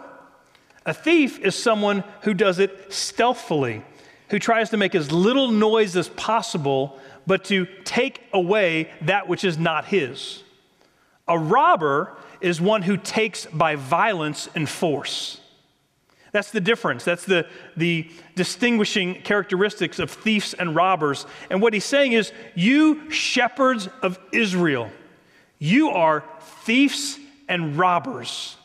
a 0.86 0.94
thief 0.94 1.40
is 1.40 1.56
someone 1.56 2.04
who 2.22 2.34
does 2.34 2.60
it 2.60 2.92
stealthily, 2.92 3.84
who 4.30 4.40
tries 4.40 4.70
to 4.72 4.78
make 4.78 4.96
as 4.96 5.12
little 5.12 5.50
noise 5.50 5.96
as 5.96 6.10
possible 6.10 7.00
but 7.26 7.46
to 7.46 7.66
take 7.86 8.22
away 8.34 8.92
that 9.02 9.30
which 9.30 9.46
is 9.46 9.58
not 9.58 9.86
his. 9.86 10.44
A 11.28 11.40
robber 11.40 12.18
is 12.42 12.60
one 12.60 12.82
who 12.82 12.98
takes 12.98 13.46
by 13.46 13.76
violence 13.76 14.50
and 14.56 14.68
force. 14.68 15.40
That's 16.34 16.52
the 16.52 16.60
difference. 16.60 17.06
That's 17.06 17.24
the, 17.24 17.48
the 17.78 18.10
distinguishing 18.36 19.22
characteristics 19.22 20.00
of 20.00 20.12
thieves 20.12 20.54
and 20.54 20.76
robbers. 20.76 21.26
And 21.50 21.62
what 21.62 21.74
he's 21.74 21.86
saying 21.86 22.12
is, 22.12 22.34
you 22.56 23.10
shepherds 23.10 23.88
of 24.02 24.20
Israel, 24.34 24.92
you 25.64 25.92
are 25.92 26.26
thieves 26.66 27.18
and 27.48 27.78
robbers. 27.78 28.58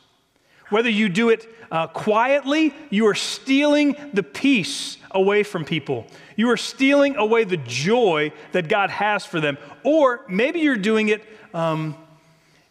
Whether 0.69 0.91
you 0.91 1.09
do 1.09 1.29
it 1.29 1.47
uh, 1.71 1.87
quietly, 1.87 2.75
you 2.91 3.07
are 3.07 3.15
stealing 3.15 3.95
the 4.13 4.25
peace 4.25 4.97
away 5.13 5.45
from 5.45 5.65
people. 5.65 6.09
You 6.35 6.51
are 6.51 6.57
stealing 6.57 7.15
away 7.15 7.45
the 7.45 7.57
joy 7.57 8.33
that 8.51 8.69
God 8.69 8.91
has 8.91 9.25
for 9.25 9.39
them. 9.39 9.59
Or 9.85 10.25
maybe 10.29 10.59
you're 10.59 10.75
doing 10.75 11.09
it 11.09 11.23
um, 11.55 11.97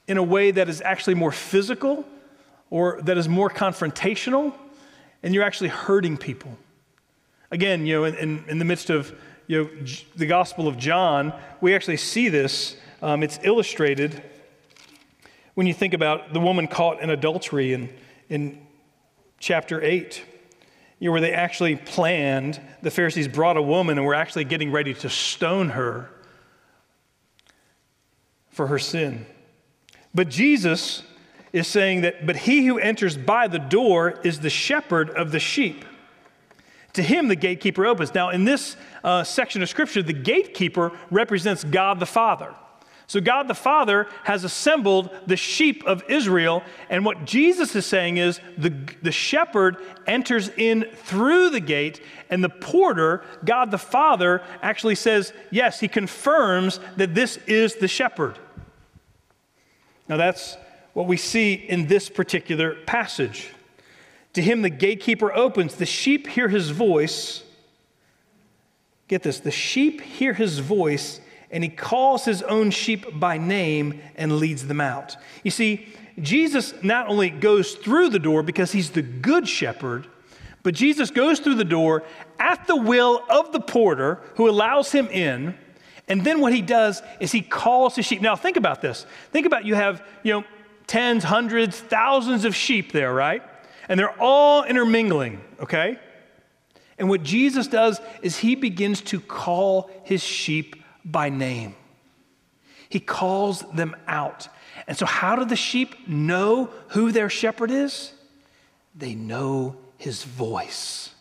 in 0.09 0.17
a 0.17 0.23
way 0.23 0.51
that 0.51 0.67
is 0.67 0.81
actually 0.81 1.15
more 1.15 1.31
physical 1.31 2.05
or 2.69 3.01
that 3.03 3.17
is 3.17 3.29
more 3.29 3.49
confrontational, 3.49 4.53
and 5.23 5.33
you're 5.33 5.43
actually 5.45 5.69
hurting 5.69 6.17
people. 6.17 6.57
Again, 7.49 7.85
you 7.85 7.93
know, 7.93 8.03
in, 8.03 8.43
in 8.49 8.59
the 8.59 8.65
midst 8.65 8.89
of 8.89 9.17
you 9.47 9.63
know, 9.63 9.85
the 10.17 10.25
Gospel 10.25 10.67
of 10.67 10.77
John, 10.77 11.31
we 11.61 11.73
actually 11.73 11.95
see 11.95 12.27
this. 12.27 12.75
Um, 13.01 13.21
it's 13.21 13.39
illustrated 13.43 14.23
when 15.53 15.67
you 15.67 15.73
think 15.73 15.93
about 15.93 16.33
the 16.33 16.39
woman 16.39 16.67
caught 16.67 17.01
in 17.01 17.09
adultery 17.09 17.73
in, 17.73 17.89
in 18.29 18.59
chapter 19.39 19.81
8 19.81 20.23
you 20.99 21.07
know, 21.07 21.11
where 21.11 21.21
they 21.21 21.33
actually 21.33 21.75
planned, 21.75 22.59
the 22.81 22.89
Pharisees 22.89 23.27
brought 23.27 23.55
a 23.55 23.61
woman 23.61 23.97
and 23.97 24.07
were 24.07 24.15
actually 24.15 24.45
getting 24.45 24.71
ready 24.71 24.95
to 24.95 25.09
stone 25.09 25.69
her 25.69 26.09
for 28.49 28.67
her 28.67 28.79
sin. 28.79 29.27
But 30.15 30.29
Jesus 30.29 31.03
is 31.53 31.67
saying 31.67 32.01
that, 32.01 32.25
but 32.25 32.35
he 32.35 32.65
who 32.65 32.79
enters 32.79 33.15
by 33.15 33.47
the 33.47 33.59
door 33.59 34.19
is 34.23 34.39
the 34.39 34.49
shepherd 34.49 35.11
of 35.11 35.31
the 35.31 35.39
sheep. 35.39 35.85
To 36.93 37.03
him, 37.03 37.27
the 37.27 37.35
gatekeeper 37.35 37.85
opens. 37.85 38.15
Now, 38.15 38.29
in 38.31 38.45
this 38.45 38.75
uh, 39.03 39.23
section 39.23 39.61
of 39.61 39.69
scripture, 39.69 40.01
the 40.01 40.13
gatekeeper 40.13 40.91
represents 41.11 41.63
God 41.63 41.99
the 41.99 42.07
Father. 42.07 42.55
So, 43.07 43.21
God 43.21 43.47
the 43.47 43.55
Father 43.55 44.07
has 44.25 44.43
assembled 44.43 45.09
the 45.25 45.37
sheep 45.37 45.81
of 45.85 46.03
Israel, 46.09 46.61
and 46.89 47.05
what 47.05 47.23
Jesus 47.23 47.73
is 47.73 47.85
saying 47.85 48.17
is 48.17 48.41
the, 48.57 48.73
the 49.01 49.13
shepherd 49.13 49.77
enters 50.05 50.49
in 50.49 50.85
through 50.93 51.51
the 51.51 51.61
gate, 51.61 52.01
and 52.29 52.43
the 52.43 52.49
porter, 52.49 53.23
God 53.45 53.71
the 53.71 53.77
Father, 53.77 54.43
actually 54.61 54.95
says, 54.95 55.31
Yes, 55.51 55.79
he 55.79 55.87
confirms 55.87 56.81
that 56.97 57.15
this 57.15 57.37
is 57.47 57.75
the 57.75 57.87
shepherd. 57.87 58.37
Now, 60.09 60.17
that's 60.17 60.57
what 60.91 61.07
we 61.07 61.15
see 61.15 61.53
in 61.53 61.87
this 61.87 62.09
particular 62.09 62.75
passage. 62.85 63.51
To 64.33 64.41
him, 64.41 64.61
the 64.61 64.69
gatekeeper 64.69 65.31
opens, 65.31 65.75
the 65.75 65.85
sheep 65.85 66.27
hear 66.27 66.49
his 66.49 66.71
voice. 66.71 67.43
Get 69.07 69.23
this 69.23 69.39
the 69.39 69.51
sheep 69.51 70.01
hear 70.01 70.33
his 70.33 70.59
voice 70.59 71.21
and 71.51 71.63
he 71.63 71.69
calls 71.69 72.25
his 72.25 72.41
own 72.43 72.71
sheep 72.71 73.19
by 73.19 73.37
name 73.37 74.01
and 74.15 74.37
leads 74.37 74.67
them 74.67 74.81
out. 74.81 75.15
You 75.43 75.51
see, 75.51 75.87
Jesus 76.19 76.73
not 76.83 77.07
only 77.07 77.29
goes 77.29 77.75
through 77.75 78.09
the 78.09 78.19
door 78.19 78.43
because 78.43 78.71
he's 78.71 78.91
the 78.91 79.01
good 79.01 79.47
shepherd, 79.47 80.07
but 80.63 80.73
Jesus 80.73 81.11
goes 81.11 81.39
through 81.39 81.55
the 81.55 81.63
door 81.63 82.03
at 82.39 82.67
the 82.67 82.75
will 82.75 83.23
of 83.29 83.51
the 83.51 83.59
porter 83.59 84.19
who 84.35 84.49
allows 84.49 84.91
him 84.91 85.07
in. 85.07 85.57
And 86.09 86.23
then 86.23 86.41
what 86.41 86.53
he 86.53 86.61
does 86.61 87.01
is 87.19 87.31
he 87.31 87.41
calls 87.41 87.95
his 87.95 88.05
sheep. 88.05 88.21
Now, 88.21 88.35
think 88.35 88.57
about 88.57 88.81
this. 88.81 89.05
Think 89.31 89.45
about 89.45 89.65
you 89.65 89.75
have, 89.75 90.03
you 90.23 90.33
know, 90.33 90.43
tens, 90.87 91.23
hundreds, 91.23 91.79
thousands 91.79 92.45
of 92.45 92.55
sheep 92.55 92.91
there, 92.91 93.13
right? 93.13 93.43
And 93.87 93.99
they're 93.99 94.19
all 94.19 94.63
intermingling, 94.63 95.41
okay? 95.61 95.99
And 96.97 97.09
what 97.09 97.23
Jesus 97.23 97.67
does 97.67 98.01
is 98.21 98.37
he 98.37 98.55
begins 98.55 99.01
to 99.01 99.19
call 99.19 99.89
his 100.03 100.23
sheep 100.23 100.75
by 101.11 101.29
name. 101.29 101.75
He 102.89 102.99
calls 102.99 103.61
them 103.73 103.95
out. 104.07 104.47
And 104.87 104.97
so, 104.97 105.05
how 105.05 105.35
do 105.35 105.45
the 105.45 105.55
sheep 105.55 106.07
know 106.07 106.69
who 106.89 107.11
their 107.11 107.29
shepherd 107.29 107.71
is? 107.71 108.13
They 108.95 109.15
know 109.15 109.77
his 109.97 110.23
voice 110.23 111.11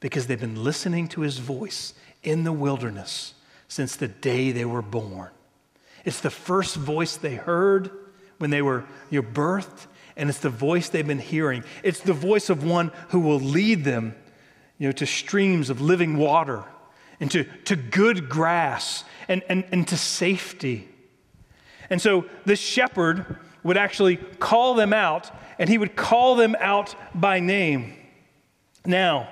because 0.00 0.26
they've 0.26 0.40
been 0.40 0.62
listening 0.62 1.08
to 1.08 1.20
his 1.20 1.38
voice 1.38 1.94
in 2.22 2.44
the 2.44 2.52
wilderness 2.52 3.34
since 3.68 3.96
the 3.96 4.08
day 4.08 4.52
they 4.52 4.64
were 4.64 4.82
born. 4.82 5.30
It's 6.04 6.20
the 6.20 6.30
first 6.30 6.76
voice 6.76 7.16
they 7.16 7.36
heard 7.36 7.90
when 8.38 8.50
they 8.50 8.62
were 8.62 8.84
you 9.10 9.22
know, 9.22 9.28
birthed, 9.28 9.86
and 10.16 10.28
it's 10.28 10.40
the 10.40 10.50
voice 10.50 10.88
they've 10.88 11.06
been 11.06 11.18
hearing. 11.18 11.64
It's 11.82 12.00
the 12.00 12.12
voice 12.12 12.50
of 12.50 12.64
one 12.64 12.90
who 13.08 13.20
will 13.20 13.40
lead 13.40 13.84
them 13.84 14.14
you 14.78 14.88
know, 14.88 14.92
to 14.92 15.06
streams 15.06 15.70
of 15.70 15.80
living 15.80 16.16
water 16.16 16.64
and 17.22 17.30
to, 17.30 17.44
to 17.64 17.76
good 17.76 18.28
grass 18.28 19.04
and, 19.28 19.42
and, 19.48 19.64
and 19.70 19.86
to 19.86 19.96
safety. 19.96 20.88
And 21.88 22.02
so 22.02 22.26
the 22.46 22.56
shepherd 22.56 23.38
would 23.62 23.76
actually 23.76 24.16
call 24.16 24.74
them 24.74 24.92
out, 24.92 25.30
and 25.56 25.70
he 25.70 25.78
would 25.78 25.94
call 25.94 26.34
them 26.34 26.56
out 26.58 26.96
by 27.14 27.38
name. 27.38 27.94
Now, 28.84 29.28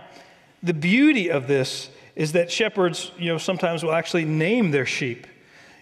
the 0.62 0.72
beauty 0.72 1.32
of 1.32 1.48
this 1.48 1.90
is 2.14 2.30
that 2.32 2.52
shepherds, 2.52 3.10
you 3.18 3.26
know, 3.26 3.38
sometimes 3.38 3.82
will 3.82 3.92
actually 3.92 4.24
name 4.24 4.70
their 4.70 4.86
sheep. 4.86 5.26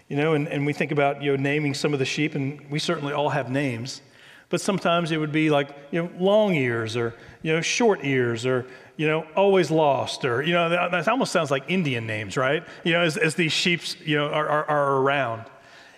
You 0.08 0.16
know, 0.16 0.32
and, 0.32 0.48
and 0.48 0.64
we 0.64 0.72
think 0.72 0.92
about, 0.92 1.22
you 1.22 1.36
know, 1.36 1.42
naming 1.42 1.74
some 1.74 1.92
of 1.92 1.98
the 1.98 2.06
sheep, 2.06 2.34
and 2.34 2.70
we 2.70 2.78
certainly 2.78 3.12
all 3.12 3.28
have 3.28 3.50
names. 3.50 4.00
But 4.48 4.62
sometimes 4.62 5.12
it 5.12 5.18
would 5.18 5.32
be 5.32 5.50
like, 5.50 5.76
you 5.90 6.02
know, 6.02 6.10
long 6.18 6.54
ears 6.54 6.96
or, 6.96 7.14
you 7.42 7.52
know, 7.52 7.60
short 7.60 8.00
ears 8.02 8.46
or, 8.46 8.64
you 8.98 9.06
know, 9.06 9.24
always 9.36 9.70
lost, 9.70 10.24
or, 10.24 10.42
you 10.42 10.52
know, 10.52 10.68
that, 10.68 10.90
that 10.90 11.06
almost 11.06 11.30
sounds 11.30 11.52
like 11.52 11.62
Indian 11.68 12.04
names, 12.04 12.36
right? 12.36 12.64
You 12.82 12.94
know, 12.94 13.00
as, 13.00 13.16
as 13.16 13.36
these 13.36 13.52
sheep, 13.52 13.80
you 14.04 14.16
know, 14.16 14.26
are, 14.26 14.48
are, 14.48 14.64
are 14.64 14.96
around. 14.96 15.44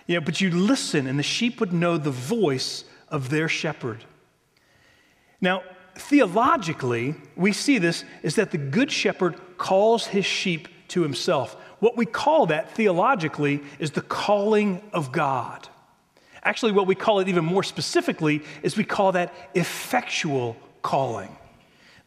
You 0.05 0.15
know, 0.15 0.21
but 0.21 0.39
you 0.39 0.51
listen, 0.51 1.07
and 1.07 1.17
the 1.17 1.23
sheep 1.23 1.59
would 1.59 1.73
know 1.73 1.97
the 1.97 2.11
voice 2.11 2.85
of 3.09 3.29
their 3.29 3.49
shepherd. 3.49 4.05
Now, 5.41 5.63
theologically, 5.95 7.15
we 7.35 7.53
see 7.53 7.79
this 7.79 8.05
is 8.21 8.35
that 8.35 8.51
the 8.51 8.59
good 8.59 8.91
shepherd 8.91 9.35
calls 9.57 10.05
his 10.05 10.25
sheep 10.25 10.67
to 10.89 11.01
himself. 11.01 11.55
What 11.79 11.97
we 11.97 12.05
call 12.05 12.45
that 12.47 12.75
theologically 12.75 13.63
is 13.79 13.89
the 13.89 14.01
calling 14.01 14.79
of 14.93 15.11
God. 15.11 15.67
Actually, 16.43 16.73
what 16.73 16.85
we 16.85 16.93
call 16.93 17.19
it 17.19 17.27
even 17.27 17.45
more 17.45 17.63
specifically 17.63 18.43
is 18.61 18.77
we 18.77 18.83
call 18.83 19.13
that 19.13 19.33
effectual 19.55 20.55
calling. 20.83 21.35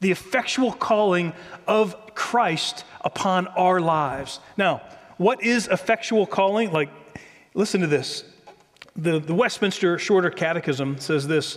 The 0.04 0.10
effectual 0.10 0.70
calling 0.70 1.32
of 1.66 2.14
Christ 2.14 2.84
upon 3.00 3.46
our 3.46 3.80
lives. 3.80 4.38
Now, 4.58 4.82
what 5.16 5.42
is 5.42 5.66
effectual 5.66 6.26
calling? 6.26 6.70
Like, 6.72 6.90
listen 7.54 7.80
to 7.80 7.86
this. 7.86 8.22
The, 8.96 9.18
the 9.18 9.32
Westminster 9.32 9.98
Shorter 9.98 10.28
Catechism 10.28 10.98
says 10.98 11.26
this 11.26 11.56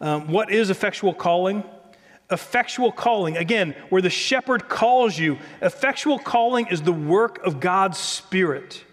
um, 0.00 0.28
What 0.28 0.52
is 0.52 0.70
effectual 0.70 1.12
calling? 1.12 1.64
Effectual 2.30 2.92
calling, 2.92 3.36
again, 3.36 3.74
where 3.88 4.00
the 4.00 4.10
shepherd 4.10 4.68
calls 4.68 5.18
you, 5.18 5.36
effectual 5.60 6.20
calling 6.20 6.68
is 6.68 6.82
the 6.82 6.92
work 6.92 7.44
of 7.44 7.58
God's 7.58 7.98
Spirit, 7.98 8.84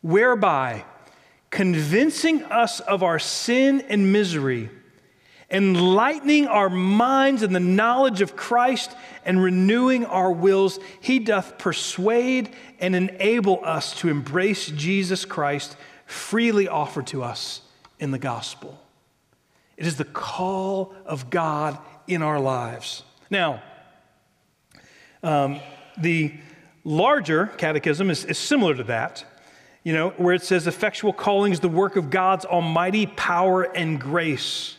whereby 0.00 0.84
convincing 1.50 2.42
us 2.46 2.80
of 2.80 3.04
our 3.04 3.20
sin 3.20 3.82
and 3.88 4.12
misery, 4.12 4.68
enlightening 5.52 6.46
our 6.46 6.70
minds 6.70 7.42
in 7.42 7.52
the 7.52 7.60
knowledge 7.60 8.22
of 8.22 8.34
Christ, 8.34 8.96
and 9.24 9.42
renewing 9.42 10.04
our 10.06 10.32
wills, 10.32 10.80
he 11.00 11.18
doth 11.18 11.58
persuade 11.58 12.50
and 12.80 12.96
enable 12.96 13.64
us 13.64 13.94
to 14.00 14.08
embrace 14.08 14.66
Jesus 14.66 15.24
Christ 15.24 15.76
freely 16.06 16.66
offered 16.66 17.06
to 17.08 17.22
us 17.22 17.60
in 18.00 18.10
the 18.10 18.18
gospel. 18.18 18.78
It 19.76 19.86
is 19.86 19.96
the 19.96 20.04
call 20.04 20.94
of 21.06 21.30
God 21.30 21.78
in 22.06 22.22
our 22.22 22.40
lives. 22.40 23.02
Now, 23.30 23.62
um, 25.22 25.60
the 25.96 26.34
larger 26.84 27.46
catechism 27.46 28.10
is, 28.10 28.24
is 28.24 28.38
similar 28.38 28.74
to 28.74 28.84
that, 28.84 29.24
you 29.84 29.92
know, 29.92 30.10
where 30.10 30.34
it 30.34 30.42
says 30.42 30.66
effectual 30.66 31.12
calling 31.12 31.52
is 31.52 31.60
the 31.60 31.68
work 31.68 31.96
of 31.96 32.10
God's 32.10 32.44
almighty 32.44 33.06
power 33.06 33.62
and 33.62 34.00
grace. 34.00 34.76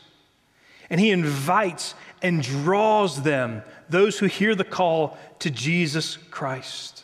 And 0.93 1.01
he 1.01 1.09
invites 1.09 1.95
and 2.21 2.43
draws 2.43 3.23
them, 3.23 3.63
those 3.89 4.19
who 4.19 4.27
hear 4.27 4.53
the 4.53 4.63
call 4.63 5.17
to 5.39 5.49
Jesus 5.49 6.17
Christ. 6.29 7.03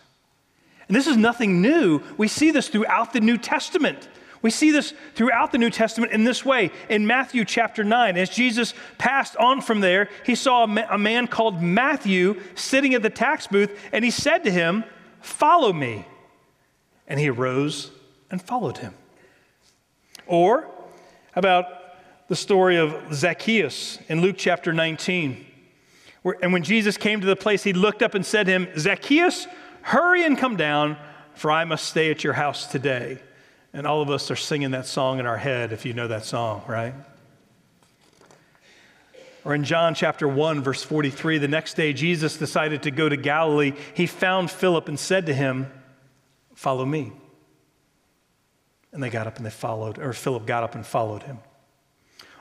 And 0.88 0.96
this 0.96 1.08
is 1.08 1.18
nothing 1.18 1.60
new. 1.60 2.04
We 2.16 2.28
see 2.28 2.52
this 2.52 2.68
throughout 2.68 3.14
the 3.14 3.20
New 3.20 3.40
Testament. 3.40 4.08
We 4.44 4.52
see 4.52 4.70
this 4.70 4.94
throughout 5.16 5.52
the 5.52 5.58
New 5.58 5.72
Testament 5.72 6.12
in 6.12 6.24
this 6.24 6.46
way. 6.46 6.70
In 6.88 7.08
Matthew 7.08 7.44
chapter 7.46 7.84
9, 7.84 8.16
as 8.16 8.30
Jesus 8.30 8.76
passed 9.00 9.36
on 9.38 9.60
from 9.60 9.80
there, 9.80 10.08
he 10.24 10.36
saw 10.36 10.66
a 10.66 10.98
man 11.00 11.26
called 11.26 11.60
Matthew 11.60 12.40
sitting 12.54 12.94
at 12.94 13.02
the 13.02 13.10
tax 13.10 13.48
booth, 13.48 13.76
and 13.92 14.06
he 14.06 14.12
said 14.12 14.44
to 14.44 14.52
him, 14.52 14.84
Follow 15.20 15.74
me. 15.74 16.06
And 17.08 17.20
he 17.20 17.32
arose 17.32 17.90
and 18.30 18.40
followed 18.40 18.78
him. 18.78 18.94
Or, 20.28 20.68
about 21.36 21.79
the 22.30 22.36
story 22.36 22.78
of 22.78 22.96
Zacchaeus 23.14 24.00
in 24.08 24.22
Luke 24.22 24.36
chapter 24.38 24.72
19? 24.72 25.46
Where, 26.22 26.38
and 26.42 26.54
when 26.54 26.64
Jesus 26.64 26.96
came 26.96 27.20
to 27.20 27.28
the 27.28 27.36
place, 27.36 27.64
he 27.64 27.74
looked 27.74 28.02
up 28.02 28.14
and 28.14 28.26
said 28.26 28.46
to 28.46 28.52
him, 28.52 28.68
Zacchaeus, 28.78 29.48
hurry 29.82 30.24
and 30.24 30.38
come 30.38 30.56
down, 30.56 30.98
for 31.34 31.52
I 31.52 31.66
must 31.66 31.86
stay 31.86 32.12
at 32.12 32.24
your 32.24 32.34
house 32.34 32.68
today. 32.68 33.20
And 33.74 33.86
all 33.86 34.02
of 34.02 34.10
us 34.10 34.32
are 34.32 34.36
singing 34.36 34.72
that 34.72 34.86
song 34.86 35.20
in 35.20 35.26
our 35.26 35.38
head 35.38 35.74
if 35.74 35.86
you 35.86 35.94
know 35.94 36.08
that 36.08 36.24
song, 36.24 36.64
right? 36.68 36.94
Or 39.46 39.56
in 39.56 39.64
John 39.64 39.96
chapter 39.96 40.28
1, 40.28 40.62
verse 40.62 40.84
43, 40.84 41.38
the 41.38 41.48
next 41.48 41.76
day 41.76 41.94
Jesus 41.94 42.38
decided 42.38 42.84
to 42.84 42.92
go 42.92 43.10
to 43.10 43.18
Galilee. 43.18 43.74
He 43.94 44.06
found 44.06 44.52
Philip 44.52 44.88
and 44.88 45.00
said 45.00 45.26
to 45.28 45.34
him, 45.34 45.72
Follow 46.54 46.86
me. 46.86 47.14
And 48.92 49.02
they 49.02 49.10
got 49.10 49.28
up 49.28 49.38
and 49.38 49.46
they 49.46 49.52
followed, 49.52 49.98
or 49.98 50.14
Philip 50.14 50.46
got 50.46 50.64
up 50.64 50.76
and 50.76 50.86
followed 50.86 51.24
him. 51.24 51.40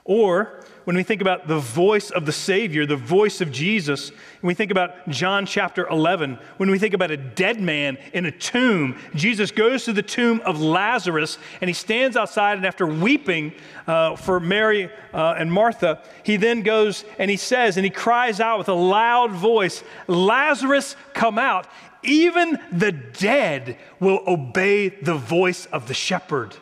Or 0.08 0.64
when 0.84 0.96
we 0.96 1.02
think 1.02 1.20
about 1.20 1.46
the 1.48 1.58
voice 1.58 2.08
of 2.08 2.24
the 2.24 2.32
Savior, 2.32 2.86
the 2.86 2.96
voice 2.96 3.42
of 3.42 3.52
Jesus, 3.52 4.08
when 4.40 4.48
we 4.48 4.54
think 4.54 4.70
about 4.70 5.06
John 5.10 5.44
chapter 5.44 5.86
11, 5.86 6.38
when 6.56 6.70
we 6.70 6.78
think 6.78 6.94
about 6.94 7.10
a 7.10 7.16
dead 7.18 7.60
man 7.60 7.98
in 8.14 8.24
a 8.24 8.30
tomb, 8.30 8.96
Jesus 9.14 9.50
goes 9.50 9.84
to 9.84 9.92
the 9.92 10.02
tomb 10.02 10.40
of 10.46 10.62
Lazarus 10.62 11.36
and 11.60 11.68
he 11.68 11.74
stands 11.74 12.16
outside, 12.16 12.56
and 12.56 12.66
after 12.66 12.86
weeping 12.86 13.52
uh, 13.86 14.16
for 14.16 14.40
Mary 14.40 14.90
uh, 15.12 15.34
and 15.36 15.52
Martha, 15.52 16.02
he 16.22 16.38
then 16.38 16.62
goes 16.62 17.04
and 17.18 17.30
he 17.30 17.36
says, 17.36 17.76
and 17.76 17.84
he 17.84 17.90
cries 17.90 18.40
out 18.40 18.56
with 18.56 18.70
a 18.70 18.72
loud 18.72 19.32
voice, 19.32 19.84
Lazarus, 20.06 20.96
come 21.12 21.38
out. 21.38 21.66
Even 22.02 22.58
the 22.72 22.92
dead 22.92 23.76
will 24.00 24.22
obey 24.26 24.88
the 24.88 25.16
voice 25.16 25.66
of 25.66 25.86
the 25.86 25.92
shepherd 25.92 26.56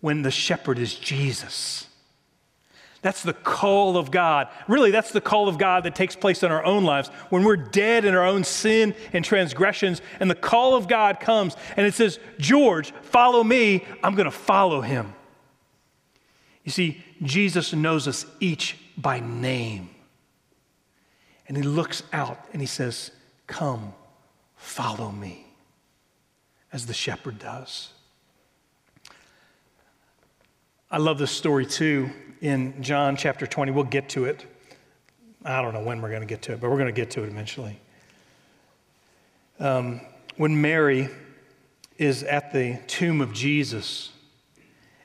when 0.00 0.22
the 0.22 0.30
shepherd 0.30 0.78
is 0.78 0.94
Jesus. 0.94 1.88
That's 3.02 3.22
the 3.22 3.34
call 3.34 3.96
of 3.96 4.10
God. 4.10 4.48
Really, 4.68 4.90
that's 4.90 5.12
the 5.12 5.20
call 5.20 5.48
of 5.48 5.58
God 5.58 5.84
that 5.84 5.94
takes 5.94 6.16
place 6.16 6.42
in 6.42 6.50
our 6.50 6.64
own 6.64 6.84
lives 6.84 7.08
when 7.28 7.44
we're 7.44 7.56
dead 7.56 8.04
in 8.04 8.14
our 8.14 8.24
own 8.24 8.42
sin 8.42 8.94
and 9.12 9.24
transgressions, 9.24 10.00
and 10.18 10.30
the 10.30 10.34
call 10.34 10.74
of 10.74 10.88
God 10.88 11.20
comes 11.20 11.56
and 11.76 11.86
it 11.86 11.94
says, 11.94 12.18
George, 12.38 12.92
follow 13.02 13.44
me. 13.44 13.84
I'm 14.02 14.14
going 14.14 14.24
to 14.24 14.30
follow 14.30 14.80
him. 14.80 15.14
You 16.64 16.72
see, 16.72 17.04
Jesus 17.22 17.72
knows 17.72 18.08
us 18.08 18.26
each 18.40 18.76
by 18.96 19.20
name. 19.20 19.90
And 21.48 21.56
he 21.56 21.62
looks 21.62 22.02
out 22.12 22.44
and 22.52 22.60
he 22.60 22.66
says, 22.66 23.12
Come, 23.46 23.94
follow 24.56 25.12
me, 25.12 25.46
as 26.72 26.86
the 26.86 26.94
shepherd 26.94 27.38
does. 27.38 27.90
I 30.90 30.98
love 30.98 31.18
this 31.18 31.30
story 31.30 31.66
too 31.66 32.10
in 32.40 32.82
John 32.82 33.16
chapter 33.16 33.46
20. 33.46 33.72
We'll 33.72 33.84
get 33.84 34.08
to 34.10 34.24
it. 34.24 34.44
I 35.44 35.62
don't 35.62 35.72
know 35.72 35.82
when 35.82 36.02
we're 36.02 36.10
going 36.10 36.22
to 36.22 36.26
get 36.26 36.42
to 36.42 36.52
it, 36.52 36.60
but 36.60 36.70
we're 36.70 36.76
going 36.76 36.86
to 36.86 36.92
get 36.92 37.10
to 37.12 37.22
it 37.22 37.28
eventually. 37.28 37.80
Um, 39.58 40.00
when 40.36 40.60
Mary 40.60 41.08
is 41.98 42.22
at 42.24 42.52
the 42.52 42.78
tomb 42.86 43.20
of 43.20 43.32
Jesus, 43.32 44.10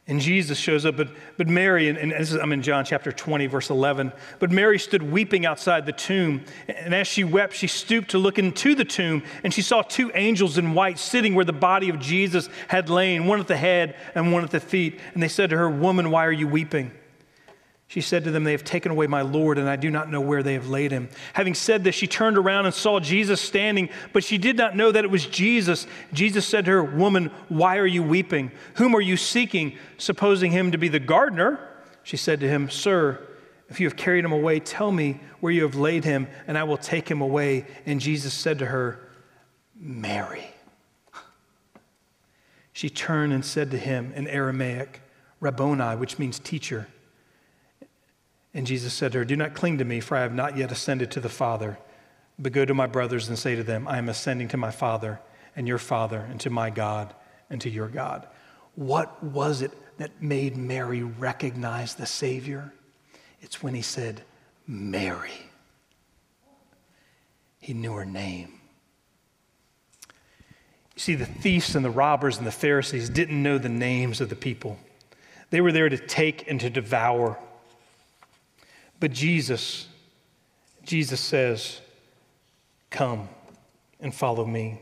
and 0.07 0.19
Jesus 0.19 0.57
shows 0.57 0.85
up, 0.85 0.97
but, 0.97 1.09
but 1.37 1.47
Mary, 1.47 1.87
and, 1.87 1.97
and 1.97 2.11
is, 2.11 2.33
I'm 2.33 2.51
in 2.51 2.63
John 2.63 2.83
chapter 2.83 3.11
20, 3.11 3.45
verse 3.45 3.69
11, 3.69 4.11
but 4.39 4.51
Mary 4.51 4.77
stood 4.79 5.03
weeping 5.03 5.45
outside 5.45 5.85
the 5.85 5.93
tomb. 5.93 6.43
And 6.67 6.93
as 6.93 7.07
she 7.07 7.23
wept, 7.23 7.53
she 7.53 7.67
stooped 7.67 8.09
to 8.11 8.17
look 8.17 8.37
into 8.37 8.75
the 8.75 8.83
tomb, 8.83 9.23
and 9.43 9.53
she 9.53 9.61
saw 9.61 9.83
two 9.83 10.11
angels 10.15 10.57
in 10.57 10.73
white 10.73 10.99
sitting 10.99 11.33
where 11.35 11.45
the 11.45 11.53
body 11.53 11.87
of 11.87 11.99
Jesus 11.99 12.49
had 12.67 12.89
lain, 12.89 13.25
one 13.25 13.39
at 13.39 13.47
the 13.47 13.55
head 13.55 13.95
and 14.15 14.33
one 14.33 14.43
at 14.43 14.49
the 14.49 14.59
feet. 14.59 14.99
And 15.13 15.23
they 15.23 15.29
said 15.29 15.51
to 15.51 15.57
her, 15.57 15.69
Woman, 15.69 16.11
why 16.11 16.25
are 16.25 16.31
you 16.31 16.47
weeping? 16.47 16.91
She 17.91 17.99
said 17.99 18.23
to 18.23 18.31
them, 18.31 18.45
They 18.45 18.53
have 18.53 18.63
taken 18.63 18.89
away 18.89 19.07
my 19.07 19.21
Lord, 19.21 19.57
and 19.57 19.67
I 19.67 19.75
do 19.75 19.91
not 19.91 20.09
know 20.09 20.21
where 20.21 20.43
they 20.43 20.53
have 20.53 20.69
laid 20.69 20.93
him. 20.93 21.09
Having 21.33 21.55
said 21.55 21.83
this, 21.83 21.93
she 21.93 22.07
turned 22.07 22.37
around 22.37 22.65
and 22.65 22.73
saw 22.73 23.01
Jesus 23.01 23.41
standing, 23.41 23.89
but 24.13 24.23
she 24.23 24.37
did 24.37 24.55
not 24.55 24.77
know 24.77 24.93
that 24.93 25.03
it 25.03 25.11
was 25.11 25.25
Jesus. 25.25 25.87
Jesus 26.13 26.47
said 26.47 26.63
to 26.63 26.71
her, 26.71 26.83
Woman, 26.85 27.31
why 27.49 27.79
are 27.79 27.85
you 27.85 28.01
weeping? 28.01 28.53
Whom 28.75 28.95
are 28.95 29.01
you 29.01 29.17
seeking? 29.17 29.77
Supposing 29.97 30.53
him 30.53 30.71
to 30.71 30.77
be 30.77 30.87
the 30.87 31.01
gardener, 31.01 31.59
she 32.03 32.15
said 32.15 32.39
to 32.39 32.47
him, 32.47 32.69
Sir, 32.69 33.27
if 33.67 33.81
you 33.81 33.87
have 33.87 33.97
carried 33.97 34.23
him 34.23 34.31
away, 34.31 34.61
tell 34.61 34.93
me 34.93 35.19
where 35.41 35.51
you 35.51 35.63
have 35.63 35.75
laid 35.75 36.05
him, 36.05 36.29
and 36.47 36.57
I 36.57 36.63
will 36.63 36.77
take 36.77 37.11
him 37.11 37.19
away. 37.19 37.65
And 37.85 37.99
Jesus 37.99 38.33
said 38.33 38.59
to 38.59 38.67
her, 38.67 39.05
Mary. 39.75 40.45
She 42.71 42.89
turned 42.89 43.33
and 43.33 43.43
said 43.43 43.69
to 43.71 43.77
him 43.77 44.13
in 44.15 44.29
Aramaic, 44.29 45.01
Rabboni, 45.41 45.97
which 45.97 46.17
means 46.17 46.39
teacher. 46.39 46.87
And 48.53 48.67
Jesus 48.67 48.93
said 48.93 49.13
to 49.13 49.19
her, 49.19 49.25
Do 49.25 49.35
not 49.35 49.53
cling 49.53 49.77
to 49.77 49.85
me, 49.85 49.99
for 49.99 50.17
I 50.17 50.21
have 50.21 50.33
not 50.33 50.57
yet 50.57 50.71
ascended 50.71 51.11
to 51.11 51.19
the 51.19 51.29
Father. 51.29 51.77
But 52.37 52.53
go 52.53 52.65
to 52.65 52.73
my 52.73 52.87
brothers 52.87 53.29
and 53.29 53.37
say 53.37 53.55
to 53.55 53.63
them, 53.63 53.87
I 53.87 53.97
am 53.97 54.09
ascending 54.09 54.49
to 54.49 54.57
my 54.57 54.71
Father 54.71 55.19
and 55.55 55.67
your 55.67 55.77
Father, 55.77 56.19
and 56.19 56.39
to 56.41 56.49
my 56.49 56.69
God 56.69 57.13
and 57.49 57.61
to 57.61 57.69
your 57.69 57.87
God. 57.87 58.27
What 58.75 59.21
was 59.23 59.61
it 59.61 59.71
that 59.97 60.21
made 60.21 60.55
Mary 60.57 61.03
recognize 61.03 61.95
the 61.95 62.05
Savior? 62.05 62.73
It's 63.41 63.61
when 63.61 63.75
he 63.75 63.81
said, 63.81 64.23
Mary. 64.65 65.31
He 67.59 67.73
knew 67.73 67.93
her 67.93 68.05
name. 68.05 68.59
You 70.95 70.99
see, 70.99 71.15
the 71.15 71.25
thieves 71.25 71.75
and 71.75 71.85
the 71.85 71.89
robbers 71.89 72.37
and 72.37 72.47
the 72.47 72.51
Pharisees 72.51 73.09
didn't 73.09 73.41
know 73.41 73.57
the 73.57 73.69
names 73.69 74.21
of 74.21 74.29
the 74.29 74.35
people, 74.35 74.77
they 75.49 75.61
were 75.61 75.71
there 75.71 75.89
to 75.89 75.97
take 75.97 76.49
and 76.49 76.59
to 76.61 76.69
devour. 76.69 77.37
But 79.01 79.11
Jesus, 79.11 79.87
Jesus 80.85 81.19
says, 81.19 81.81
Come 82.91 83.27
and 83.99 84.13
follow 84.13 84.45
me. 84.45 84.79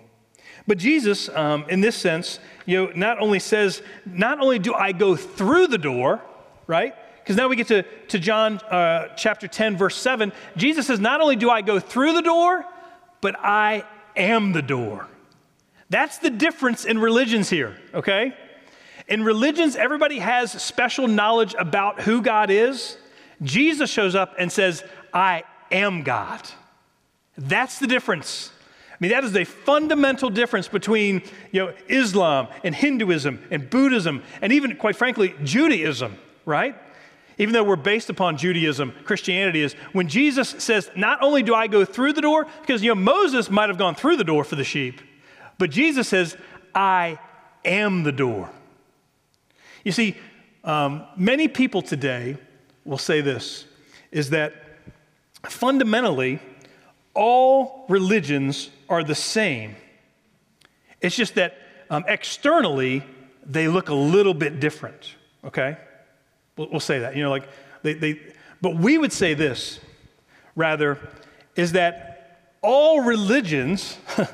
But 0.67 0.77
Jesus, 0.77 1.29
um, 1.29 1.65
in 1.69 1.81
this 1.81 1.95
sense, 1.95 2.39
you 2.65 2.85
know, 2.85 2.91
not 2.95 3.19
only 3.19 3.39
says, 3.39 3.81
not 4.05 4.39
only 4.39 4.59
do 4.59 4.73
I 4.73 4.91
go 4.91 5.15
through 5.15 5.67
the 5.67 5.77
door, 5.77 6.21
right? 6.67 6.93
Because 7.23 7.37
now 7.37 7.47
we 7.47 7.55
get 7.55 7.67
to, 7.67 7.83
to 7.83 8.19
John 8.19 8.57
uh, 8.69 9.07
chapter 9.15 9.47
10, 9.47 9.77
verse 9.77 9.95
7. 9.95 10.31
Jesus 10.57 10.87
says, 10.87 10.99
Not 10.99 11.21
only 11.21 11.35
do 11.35 11.49
I 11.49 11.61
go 11.61 11.79
through 11.79 12.13
the 12.13 12.21
door, 12.21 12.65
but 13.21 13.35
I 13.39 13.85
am 14.15 14.51
the 14.51 14.61
door. 14.61 15.07
That's 15.89 16.17
the 16.17 16.29
difference 16.29 16.85
in 16.85 16.99
religions 16.99 17.49
here, 17.49 17.77
okay? 17.93 18.35
In 19.07 19.23
religions, 19.23 19.75
everybody 19.75 20.19
has 20.19 20.51
special 20.61 21.07
knowledge 21.07 21.55
about 21.57 22.01
who 22.01 22.21
God 22.21 22.49
is. 22.49 22.97
Jesus 23.41 23.89
shows 23.89 24.15
up 24.15 24.35
and 24.37 24.51
says, 24.51 24.83
I 25.13 25.43
am 25.71 26.03
God. 26.03 26.41
That's 27.37 27.79
the 27.79 27.87
difference. 27.87 28.51
I 28.91 28.95
mean, 28.99 29.11
that 29.11 29.23
is 29.23 29.35
a 29.35 29.45
fundamental 29.45 30.29
difference 30.29 30.67
between 30.67 31.21
you 31.51 31.65
know, 31.65 31.73
Islam 31.87 32.49
and 32.65 32.75
Hinduism 32.75 33.41
and 33.49 33.69
Buddhism 33.69 34.23
and 34.41 34.51
even, 34.51 34.75
quite 34.75 34.97
frankly, 34.97 35.33
Judaism, 35.43 36.17
right? 36.45 36.75
Even 37.37 37.53
though 37.53 37.63
we're 37.63 37.77
based 37.77 38.09
upon 38.09 38.35
Judaism, 38.35 38.93
Christianity 39.05 39.61
is 39.61 39.73
when 39.93 40.09
Jesus 40.09 40.49
says, 40.57 40.91
Not 40.97 41.23
only 41.23 41.41
do 41.41 41.55
I 41.55 41.67
go 41.67 41.85
through 41.85 42.11
the 42.11 42.21
door, 42.21 42.45
because 42.59 42.83
you 42.83 42.89
know, 42.89 43.01
Moses 43.01 43.49
might 43.49 43.69
have 43.69 43.77
gone 43.77 43.95
through 43.95 44.17
the 44.17 44.25
door 44.25 44.43
for 44.43 44.57
the 44.57 44.65
sheep, 44.65 44.99
but 45.57 45.69
Jesus 45.69 46.09
says, 46.09 46.35
I 46.75 47.17
am 47.63 48.03
the 48.03 48.11
door. 48.11 48.49
You 49.85 49.93
see, 49.93 50.17
um, 50.65 51.05
many 51.15 51.47
people 51.47 51.81
today 51.81 52.37
will 52.89 52.97
say 52.97 53.21
this 53.21 53.65
is 54.11 54.31
that 54.31 54.53
fundamentally, 55.43 56.39
all 57.13 57.85
religions 57.87 58.71
are 58.89 59.03
the 59.03 59.13
same. 59.13 59.75
It's 60.99 61.15
just 61.15 61.35
that 61.35 61.55
um, 61.91 62.03
externally, 62.07 63.03
they 63.45 63.67
look 63.67 63.89
a 63.89 63.93
little 63.93 64.33
bit 64.33 64.59
different, 64.59 65.15
okay? 65.45 65.77
We'll, 66.57 66.71
we'll 66.71 66.79
say 66.79 66.99
that. 66.99 67.15
You 67.15 67.23
know, 67.23 67.29
like, 67.29 67.47
they, 67.83 67.93
they, 67.93 68.19
but 68.59 68.75
we 68.75 68.97
would 68.97 69.13
say 69.13 69.35
this, 69.35 69.79
rather, 70.55 70.97
is 71.55 71.73
that 71.73 72.55
all 72.63 73.01
religions 73.01 73.99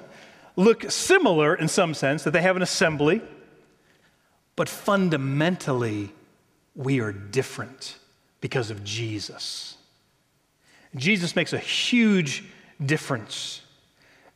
look 0.55 0.89
similar 0.89 1.53
in 1.53 1.67
some 1.67 1.93
sense, 1.93 2.23
that 2.23 2.31
they 2.31 2.41
have 2.41 2.55
an 2.55 2.61
assembly, 2.61 3.21
but 4.55 4.69
fundamentally, 4.69 6.13
we 6.73 7.01
are 7.01 7.11
different 7.11 7.97
because 8.41 8.71
of 8.71 8.83
Jesus. 8.83 9.77
Jesus 10.95 11.35
makes 11.35 11.53
a 11.53 11.57
huge 11.57 12.43
difference 12.83 13.61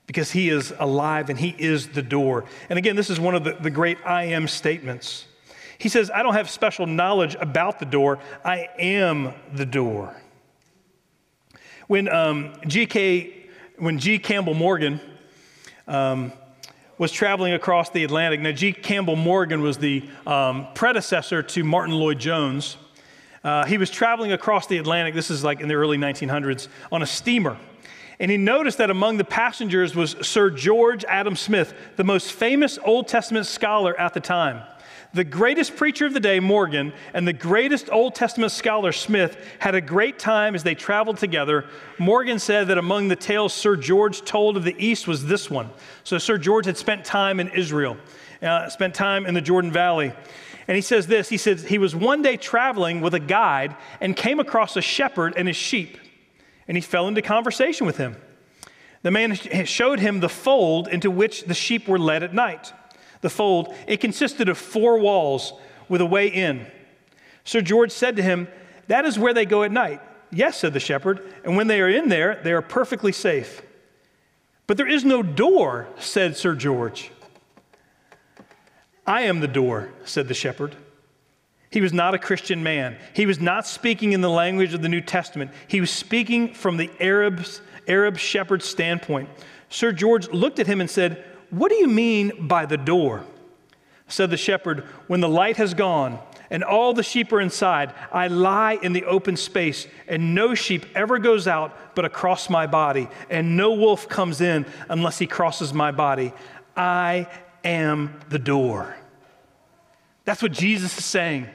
because 0.07 0.31
he 0.31 0.49
is 0.49 0.73
alive 0.79 1.29
and 1.29 1.39
he 1.39 1.55
is 1.57 1.89
the 1.89 2.01
door. 2.01 2.45
And 2.69 2.79
again, 2.79 2.95
this 2.95 3.09
is 3.09 3.19
one 3.19 3.35
of 3.35 3.43
the, 3.43 3.53
the 3.53 3.69
great 3.69 3.97
I 4.05 4.25
am 4.25 4.47
statements. 4.47 5.25
He 5.77 5.87
says, 5.87 6.11
I 6.11 6.23
don't 6.23 6.33
have 6.33 6.49
special 6.49 6.87
knowledge 6.87 7.35
about 7.39 7.79
the 7.79 7.85
door, 7.85 8.19
I 8.43 8.69
am 8.77 9.33
the 9.53 9.65
door. 9.65 10.15
When 11.87 12.09
um, 12.09 12.53
G.K. 12.67 13.33
when 13.77 13.97
G. 13.97 14.19
Campbell 14.19 14.53
Morgan 14.53 14.99
um, 15.87 16.33
was 16.97 17.11
traveling 17.11 17.53
across 17.53 17.89
the 17.89 18.03
Atlantic. 18.03 18.41
Now, 18.41 18.51
G. 18.51 18.73
Campbell 18.73 19.15
Morgan 19.15 19.61
was 19.61 19.77
the 19.77 20.07
um, 20.27 20.67
predecessor 20.75 21.41
to 21.41 21.63
Martyn 21.63 21.95
Lloyd-Jones. 21.95 22.77
Uh, 23.43 23.65
he 23.65 23.77
was 23.77 23.89
traveling 23.89 24.31
across 24.31 24.67
the 24.67 24.77
Atlantic, 24.77 25.13
this 25.13 25.29
is 25.29 25.43
like 25.43 25.61
in 25.61 25.67
the 25.67 25.75
early 25.75 25.97
1900s, 25.97 26.67
on 26.91 27.01
a 27.01 27.05
steamer. 27.05 27.57
And 28.19 28.29
he 28.29 28.37
noticed 28.37 28.79
that 28.79 28.89
among 28.89 29.17
the 29.17 29.23
passengers 29.23 29.95
was 29.95 30.15
Sir 30.21 30.49
George 30.49 31.05
Adam 31.05 31.37
Smith, 31.37 31.73
the 31.95 32.03
most 32.03 32.33
famous 32.33 32.77
Old 32.83 33.07
Testament 33.07 33.45
scholar 33.45 33.97
at 33.97 34.13
the 34.13 34.19
time. 34.19 34.61
The 35.11 35.23
greatest 35.23 35.75
preacher 35.75 36.05
of 36.05 36.13
the 36.13 36.19
day, 36.19 36.39
Morgan, 36.39 36.93
and 37.15 37.27
the 37.27 37.33
greatest 37.33 37.89
Old 37.91 38.13
Testament 38.13 38.51
scholar, 38.51 38.91
Smith, 38.91 39.37
had 39.57 39.73
a 39.73 39.81
great 39.81 40.19
time 40.19 40.53
as 40.53 40.61
they 40.61 40.75
traveled 40.75 41.17
together. 41.17 41.65
Morgan 41.97 42.37
said 42.37 42.67
that 42.67 42.77
among 42.77 43.07
the 43.07 43.15
tales 43.15 43.51
Sir 43.53 43.75
George 43.75 44.21
told 44.21 44.55
of 44.55 44.63
the 44.63 44.75
East 44.77 45.07
was 45.07 45.25
this 45.25 45.49
one. 45.49 45.71
So, 46.03 46.19
Sir 46.19 46.37
George 46.37 46.67
had 46.67 46.77
spent 46.77 47.05
time 47.05 47.39
in 47.39 47.47
Israel, 47.49 47.97
uh, 48.43 48.69
spent 48.69 48.93
time 48.93 49.25
in 49.25 49.33
the 49.33 49.41
Jordan 49.41 49.71
Valley. 49.71 50.13
And 50.69 50.75
he 50.75 50.83
says 50.83 51.07
this 51.07 51.29
he 51.29 51.37
says, 51.37 51.65
he 51.65 51.79
was 51.79 51.95
one 51.95 52.21
day 52.21 52.37
traveling 52.37 53.01
with 53.01 53.15
a 53.15 53.19
guide 53.19 53.75
and 53.99 54.15
came 54.15 54.39
across 54.39 54.77
a 54.77 54.81
shepherd 54.81 55.33
and 55.35 55.47
his 55.47 55.57
sheep. 55.57 55.97
And 56.67 56.77
he 56.77 56.81
fell 56.81 57.07
into 57.07 57.23
conversation 57.23 57.87
with 57.87 57.97
him. 57.97 58.15
The 59.01 59.09
man 59.09 59.33
showed 59.33 59.99
him 59.99 60.19
the 60.19 60.29
fold 60.29 60.87
into 60.87 61.09
which 61.09 61.45
the 61.45 61.55
sheep 61.55 61.87
were 61.87 61.97
led 61.97 62.21
at 62.21 62.33
night 62.33 62.71
the 63.21 63.29
fold, 63.29 63.73
it 63.87 63.99
consisted 63.99 64.49
of 64.49 64.57
four 64.57 64.97
walls 64.97 65.53
with 65.87 66.01
a 66.01 66.05
way 66.05 66.27
in. 66.27 66.65
Sir 67.43 67.61
George 67.61 67.91
said 67.91 68.15
to 68.15 68.21
him, 68.21 68.47
That 68.87 69.05
is 69.05 69.19
where 69.19 69.33
they 69.33 69.45
go 69.45 69.63
at 69.63 69.71
night. 69.71 70.01
Yes, 70.31 70.57
said 70.57 70.73
the 70.73 70.79
shepherd, 70.79 71.33
and 71.43 71.57
when 71.57 71.67
they 71.67 71.81
are 71.81 71.89
in 71.89 72.09
there, 72.09 72.39
they 72.43 72.53
are 72.53 72.61
perfectly 72.61 73.11
safe. 73.11 73.61
But 74.67 74.77
there 74.77 74.87
is 74.87 75.03
no 75.03 75.23
door, 75.23 75.87
said 75.97 76.37
Sir 76.37 76.55
George. 76.55 77.11
I 79.09 79.23
am 79.23 79.41
the 79.41 79.47
door, 79.47 79.89
said 80.05 80.29
the 80.29 80.33
shepherd. 80.33 80.77
He 81.69 81.81
was 81.81 81.91
not 81.91 82.13
a 82.13 82.19
Christian 82.19 82.63
man. 82.63 82.97
He 83.13 83.25
was 83.25 83.41
not 83.41 83.67
speaking 83.67 84.13
in 84.13 84.21
the 84.21 84.29
language 84.29 84.73
of 84.73 84.81
the 84.81 84.89
New 84.89 85.01
Testament. 85.01 85.51
He 85.67 85.81
was 85.81 85.91
speaking 85.91 86.53
from 86.53 86.77
the 86.77 86.89
Arabs, 86.99 87.61
Arab 87.87 88.17
shepherd's 88.17 88.65
standpoint. 88.65 89.27
Sir 89.69 89.91
George 89.91 90.29
looked 90.29 90.59
at 90.59 90.67
him 90.67 90.79
and 90.79 90.89
said, 90.89 91.25
what 91.49 91.69
do 91.69 91.75
you 91.75 91.87
mean 91.87 92.47
by 92.47 92.65
the 92.65 92.77
door? 92.77 93.23
Said 94.07 94.29
the 94.29 94.37
shepherd, 94.37 94.81
When 95.07 95.19
the 95.19 95.29
light 95.29 95.57
has 95.57 95.73
gone 95.73 96.19
and 96.51 96.63
all 96.63 96.93
the 96.93 97.03
sheep 97.03 97.31
are 97.31 97.41
inside, 97.41 97.93
I 98.11 98.27
lie 98.27 98.77
in 98.81 98.93
the 98.93 99.05
open 99.05 99.35
space, 99.35 99.87
and 100.07 100.33
no 100.33 100.55
sheep 100.55 100.85
ever 100.95 101.19
goes 101.19 101.47
out 101.47 101.95
but 101.95 102.05
across 102.05 102.49
my 102.49 102.65
body, 102.65 103.07
and 103.29 103.55
no 103.55 103.73
wolf 103.73 104.09
comes 104.09 104.41
in 104.41 104.65
unless 104.89 105.19
he 105.19 105.27
crosses 105.27 105.73
my 105.73 105.91
body. 105.91 106.33
I 106.75 107.27
am 107.69 108.19
the 108.29 108.39
door. 108.39 108.95
That's 110.25 110.41
what 110.41 110.51
Jesus 110.51 110.97
is 110.97 111.05
saying. 111.05 111.47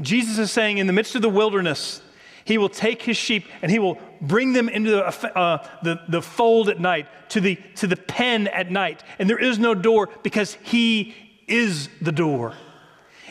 Jesus 0.00 0.38
is 0.38 0.50
saying, 0.50 0.78
in 0.78 0.86
the 0.86 0.92
midst 0.92 1.14
of 1.14 1.22
the 1.22 1.28
wilderness, 1.28 2.02
he 2.44 2.58
will 2.58 2.68
take 2.68 3.02
his 3.02 3.16
sheep 3.16 3.44
and 3.62 3.70
he 3.70 3.78
will 3.78 3.98
bring 4.20 4.52
them 4.52 4.68
into 4.68 4.90
the, 4.90 5.04
uh, 5.38 5.66
the, 5.82 6.00
the 6.08 6.22
fold 6.22 6.68
at 6.68 6.80
night, 6.80 7.06
to 7.30 7.40
the, 7.40 7.56
to 7.76 7.86
the 7.86 7.96
pen 7.96 8.48
at 8.48 8.70
night. 8.70 9.02
And 9.18 9.28
there 9.28 9.38
is 9.38 9.58
no 9.58 9.74
door 9.74 10.08
because 10.22 10.54
he 10.62 11.14
is 11.46 11.88
the 12.00 12.12
door. 12.12 12.54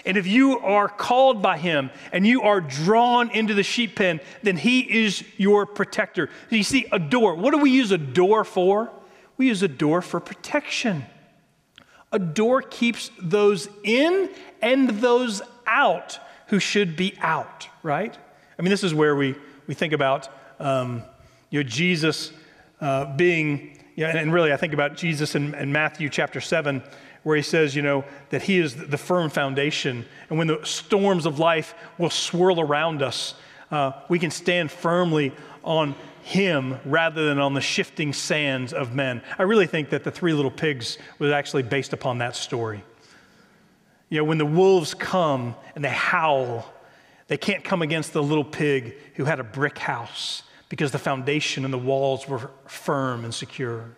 And 0.06 0.18
if 0.18 0.28
you 0.28 0.60
are 0.60 0.88
called 0.88 1.42
by 1.42 1.58
him 1.58 1.92
and 2.12 2.26
you 2.26 2.44
are 2.44 2.62
drawn 2.62 3.30
into 3.32 3.54
the 3.54 3.64
sheep 3.64 3.96
pen, 3.96 4.22
then 4.44 4.58
he 4.58 5.06
is 5.06 5.24
your 5.38 5.66
protector. 5.66 6.30
You 6.50 6.64
see, 6.64 6.86
a 6.92 7.00
door, 7.00 7.36
what 7.36 7.52
do 7.52 7.58
we 7.58 7.72
use 7.72 7.92
a 7.92 7.98
door 7.98 8.44
for? 8.44 8.90
We 9.38 9.48
use 9.48 9.64
a 9.64 9.68
door 9.68 10.02
for 10.02 10.20
protection. 10.20 11.06
A 12.12 12.20
door 12.20 12.62
keeps 12.62 13.12
those 13.22 13.70
in 13.84 14.30
and 14.62 14.90
those 14.90 15.42
out 15.68 16.20
who 16.48 16.60
should 16.60 16.96
be 16.96 17.14
out, 17.20 17.68
right? 17.84 18.18
I 18.58 18.62
mean, 18.62 18.72
this 18.72 18.84
is 18.84 18.94
where 18.94 19.16
we, 19.16 19.36
we 19.68 19.76
think 19.76 19.94
about 19.94 20.30
um, 20.60 21.04
you 21.50 21.64
know, 21.64 21.70
Jesus 21.70 22.32
uh, 22.82 23.16
being, 23.16 23.78
you 23.96 24.04
know, 24.04 24.10
and, 24.10 24.20
and, 24.20 24.34
really 24.34 24.52
I 24.52 24.58
think 24.58 24.74
about 24.74 24.98
Jesus 24.98 25.36
in, 25.36 25.54
in 25.56 25.72
Matthew 25.72 26.10
chapter 26.10 26.42
7, 26.42 26.82
where 27.24 27.36
he 27.36 27.42
says, 27.42 27.76
you 27.76 27.82
know, 27.82 28.04
that 28.30 28.42
he 28.42 28.58
is 28.58 28.76
the 28.76 28.98
firm 28.98 29.30
foundation. 29.30 30.06
And 30.30 30.38
when 30.38 30.48
the 30.48 30.60
storms 30.64 31.26
of 31.26 31.40
life 31.40 31.76
will 31.98 32.10
swirl 32.10 32.60
around 32.60 33.02
us, 33.02 33.36
uh, 33.72 33.92
we 34.10 34.20
can 34.20 34.32
stand 34.32 34.72
firmly 34.72 35.34
on 35.64 35.96
him 36.30 36.80
rather 36.86 37.26
than 37.26 37.40
on 37.40 37.56
the 37.56 37.62
shifting 37.62 38.14
sands 38.14 38.72
of 38.72 38.94
men. 38.94 39.24
I 39.40 39.44
really 39.44 39.66
think 39.66 39.90
that 39.90 40.04
the 40.04 40.12
three 40.12 40.34
little 40.34 40.52
pigs 40.52 41.00
was 41.18 41.32
actually 41.32 41.64
based 41.64 41.92
upon 41.92 42.20
that 42.20 42.36
story. 42.36 42.84
You 44.10 44.20
know, 44.20 44.26
when 44.26 44.38
the 44.38 44.46
wolves 44.46 44.94
come 44.94 45.56
and 45.74 45.84
they 45.84 45.90
howl, 45.90 46.72
they 47.30 47.38
can't 47.38 47.64
come 47.64 47.82
against 47.82 48.14
the 48.14 48.22
little 48.22 48.44
pig 48.44 48.96
who 49.16 49.26
had 49.26 49.40
a 49.40 49.44
brick 49.44 49.80
house 49.80 50.44
because 50.70 50.92
the 50.92 51.00
foundation 51.00 51.66
and 51.66 51.74
the 51.74 51.80
walls 51.80 52.28
were 52.28 52.52
firm 52.68 53.24
and 53.24 53.34
secure. 53.34 53.90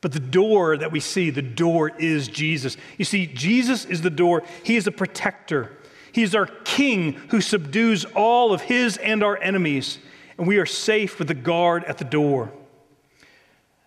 But 0.00 0.10
the 0.10 0.18
door 0.18 0.76
that 0.78 0.90
we 0.90 0.98
see, 0.98 1.30
the 1.30 1.42
door 1.42 1.92
is 1.96 2.26
Jesus. 2.26 2.76
You 2.98 3.04
see, 3.04 3.28
Jesus 3.28 3.84
is 3.84 4.02
the 4.02 4.10
door, 4.10 4.42
He 4.64 4.74
is 4.74 4.88
a 4.88 4.92
protector. 4.92 5.76
He 6.10 6.24
is 6.24 6.34
our 6.34 6.46
King 6.64 7.12
who 7.28 7.40
subdues 7.40 8.04
all 8.16 8.52
of 8.52 8.62
His 8.62 8.96
and 8.96 9.22
our 9.22 9.40
enemies, 9.40 10.00
and 10.40 10.48
we 10.48 10.56
are 10.56 10.64
safe 10.64 11.18
with 11.18 11.28
the 11.28 11.34
guard 11.34 11.84
at 11.84 11.98
the 11.98 12.04
door. 12.04 12.50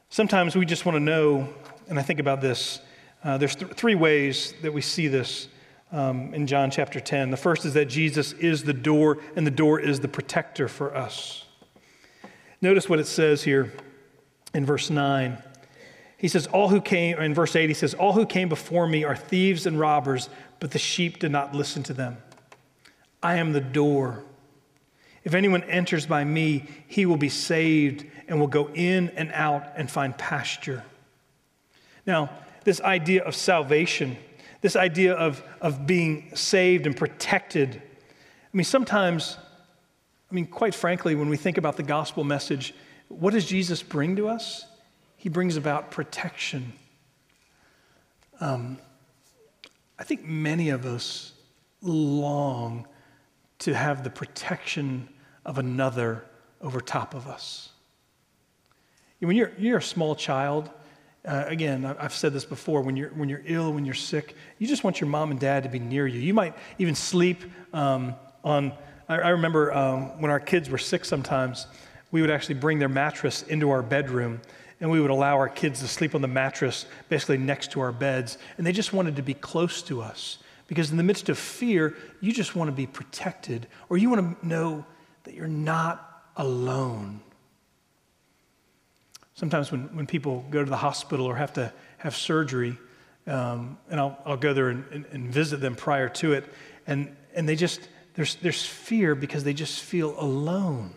Sometimes 0.10 0.56
we 0.56 0.68
just 0.68 0.86
want 0.86 0.96
to 0.96 1.00
know, 1.00 1.50
and 1.90 1.98
I 1.98 2.04
think 2.04 2.20
about 2.20 2.42
this. 2.42 2.80
Uh, 3.24 3.40
there's 3.40 3.56
th- 3.56 3.72
three 3.72 3.96
ways 3.96 4.54
that 4.62 4.72
we 4.72 4.80
see 4.80 5.08
this 5.08 5.48
um, 5.92 6.32
in 6.32 6.46
John 6.46 6.70
chapter 6.70 7.00
10. 7.00 7.32
The 7.32 7.38
first 7.38 7.66
is 7.66 7.74
that 7.74 7.86
Jesus 7.86 8.34
is 8.34 8.66
the 8.66 8.74
door, 8.74 9.18
and 9.36 9.48
the 9.48 9.52
door 9.52 9.80
is 9.80 10.02
the 10.02 10.08
protector 10.08 10.68
for 10.68 10.96
us. 10.96 11.44
Notice 12.62 12.88
what 12.88 13.00
it 13.00 13.08
says 13.08 13.42
here 13.42 13.74
in 14.54 14.64
verse 14.64 14.92
9. 14.92 15.42
He 16.18 16.28
says, 16.28 16.46
All 16.46 16.70
who 16.70 16.82
came, 16.82 17.18
in 17.18 17.34
verse 17.34 17.56
8, 17.56 17.68
he 17.68 17.74
says, 17.74 17.96
All 17.96 18.14
who 18.14 18.28
came 18.28 18.48
before 18.48 18.86
me 18.86 19.04
are 19.04 19.16
thieves 19.16 19.66
and 19.66 19.80
robbers, 19.80 20.30
but 20.60 20.70
the 20.70 20.78
sheep 20.78 21.18
did 21.18 21.32
not 21.32 21.56
listen 21.56 21.82
to 21.82 21.94
them. 21.94 22.18
I 23.24 23.38
am 23.38 23.54
the 23.54 23.60
door. 23.60 24.24
If 25.24 25.34
anyone 25.34 25.64
enters 25.64 26.06
by 26.06 26.24
me, 26.24 26.66
he 26.88 27.06
will 27.06 27.18
be 27.18 27.30
saved 27.30 28.06
and 28.28 28.40
will 28.40 28.48
go 28.48 28.70
in 28.74 29.10
and 29.10 29.32
out 29.34 29.66
and 29.76 29.90
find 29.90 30.18
pasture. 30.18 30.84
Now, 32.06 32.30
this 32.64 32.82
idea 32.82 33.24
of 33.24 33.36
salvation, 33.36 34.18
this 34.62 34.76
idea 34.76 35.14
of, 35.14 35.44
of 35.62 35.88
being 35.88 36.36
saved 36.36 36.86
and 36.86 36.96
protected. 36.96 37.76
I 37.76 38.58
mean, 38.58 38.66
sometimes, 38.66 39.38
I 40.32 40.36
mean, 40.36 40.46
quite 40.46 40.76
frankly, 40.76 41.16
when 41.16 41.30
we 41.30 41.38
think 41.38 41.58
about 41.58 41.78
the 41.78 41.84
gospel 41.84 42.24
message, 42.24 42.74
what 43.08 43.34
does 43.34 43.46
Jesus 43.46 43.82
bring 43.82 44.16
to 44.18 44.28
us? 44.28 44.66
He 45.18 45.30
brings 45.30 45.56
about 45.56 45.92
protection. 45.92 46.74
Um, 48.42 48.78
I 49.98 50.04
think 50.04 50.26
many 50.26 50.70
of 50.70 50.86
us 50.86 51.32
long 51.82 52.88
to 53.60 53.74
have 53.74 54.04
the 54.04 54.10
protection 54.10 55.08
of 55.46 55.58
another 55.58 56.24
over 56.62 56.82
top 56.82 57.14
of 57.14 57.28
us. 57.28 57.70
When 59.20 59.36
you're, 59.36 59.52
you're 59.58 59.78
a 59.78 59.82
small 59.82 60.16
child, 60.16 60.70
uh, 61.26 61.46
again, 61.48 61.86
I've 61.86 62.14
said 62.14 62.34
this 62.34 62.44
before, 62.44 62.82
when 62.82 62.98
you're, 62.98 63.10
when 63.10 63.30
you're 63.30 63.44
ill, 63.46 63.72
when 63.72 63.86
you're 63.86 63.94
sick, 63.94 64.36
you 64.60 64.68
just 64.68 64.84
want 64.84 65.00
your 65.00 65.10
mom 65.10 65.32
and 65.32 65.40
dad 65.40 65.64
to 65.64 65.70
be 65.70 65.80
near 65.80 66.06
you. 66.06 66.20
You 66.20 66.34
might 66.34 66.54
even 66.78 66.96
sleep 66.96 67.44
um, 67.74 68.16
on, 68.44 68.74
I, 69.08 69.20
I 69.20 69.30
remember 69.30 69.74
um, 69.74 70.20
when 70.20 70.30
our 70.30 70.42
kids 70.42 70.70
were 70.70 70.78
sick 70.78 71.06
sometimes, 71.06 71.68
we 72.12 72.20
would 72.20 72.30
actually 72.30 72.56
bring 72.56 72.80
their 72.80 72.90
mattress 72.90 73.44
into 73.44 73.70
our 73.72 73.82
bedroom 73.82 74.42
and 74.82 74.92
we 74.92 75.00
would 75.00 75.12
allow 75.12 75.38
our 75.38 75.48
kids 75.48 75.80
to 75.80 75.88
sleep 75.88 76.14
on 76.14 76.22
the 76.22 76.28
mattress 76.28 76.86
basically 77.08 77.38
next 77.38 77.72
to 77.72 77.80
our 77.80 77.94
beds. 77.94 78.38
And 78.58 78.68
they 78.68 78.74
just 78.74 78.92
wanted 78.92 79.16
to 79.16 79.22
be 79.22 79.34
close 79.34 79.82
to 79.84 80.02
us 80.02 80.40
because 80.68 80.92
in 80.92 80.98
the 80.98 81.04
midst 81.04 81.30
of 81.30 81.38
fear, 81.38 81.96
you 82.20 82.34
just 82.34 82.54
want 82.54 82.68
to 82.68 82.74
be 82.74 82.86
protected 82.86 83.68
or 83.88 83.98
you 83.98 84.10
want 84.10 84.42
to 84.42 84.46
know 84.46 84.86
that 85.24 85.34
you're 85.34 85.48
not 85.48 86.24
alone. 86.36 87.22
Sometimes 89.36 89.72
when, 89.72 89.96
when 89.96 90.06
people 90.06 90.46
go 90.50 90.64
to 90.64 90.70
the 90.70 90.78
hospital 90.78 91.26
or 91.26 91.36
have 91.36 91.54
to 91.54 91.74
have 91.98 92.16
surgery, 92.16 92.78
um, 93.26 93.78
and 93.90 94.00
I'll, 94.00 94.18
I'll 94.26 94.38
go 94.38 94.54
there 94.54 94.70
and, 94.70 94.86
and, 94.92 95.06
and 95.12 95.28
visit 95.32 95.58
them 95.58 95.76
prior 95.76 96.10
to 96.10 96.34
it, 96.34 96.46
and, 96.86 97.16
and 97.34 97.48
they 97.48 97.56
just, 97.56 97.88
there's, 98.16 98.36
there's 98.36 98.66
fear 98.66 99.16
because 99.16 99.44
they 99.44 99.54
just 99.54 99.82
feel 99.82 100.16
alone. 100.20 100.94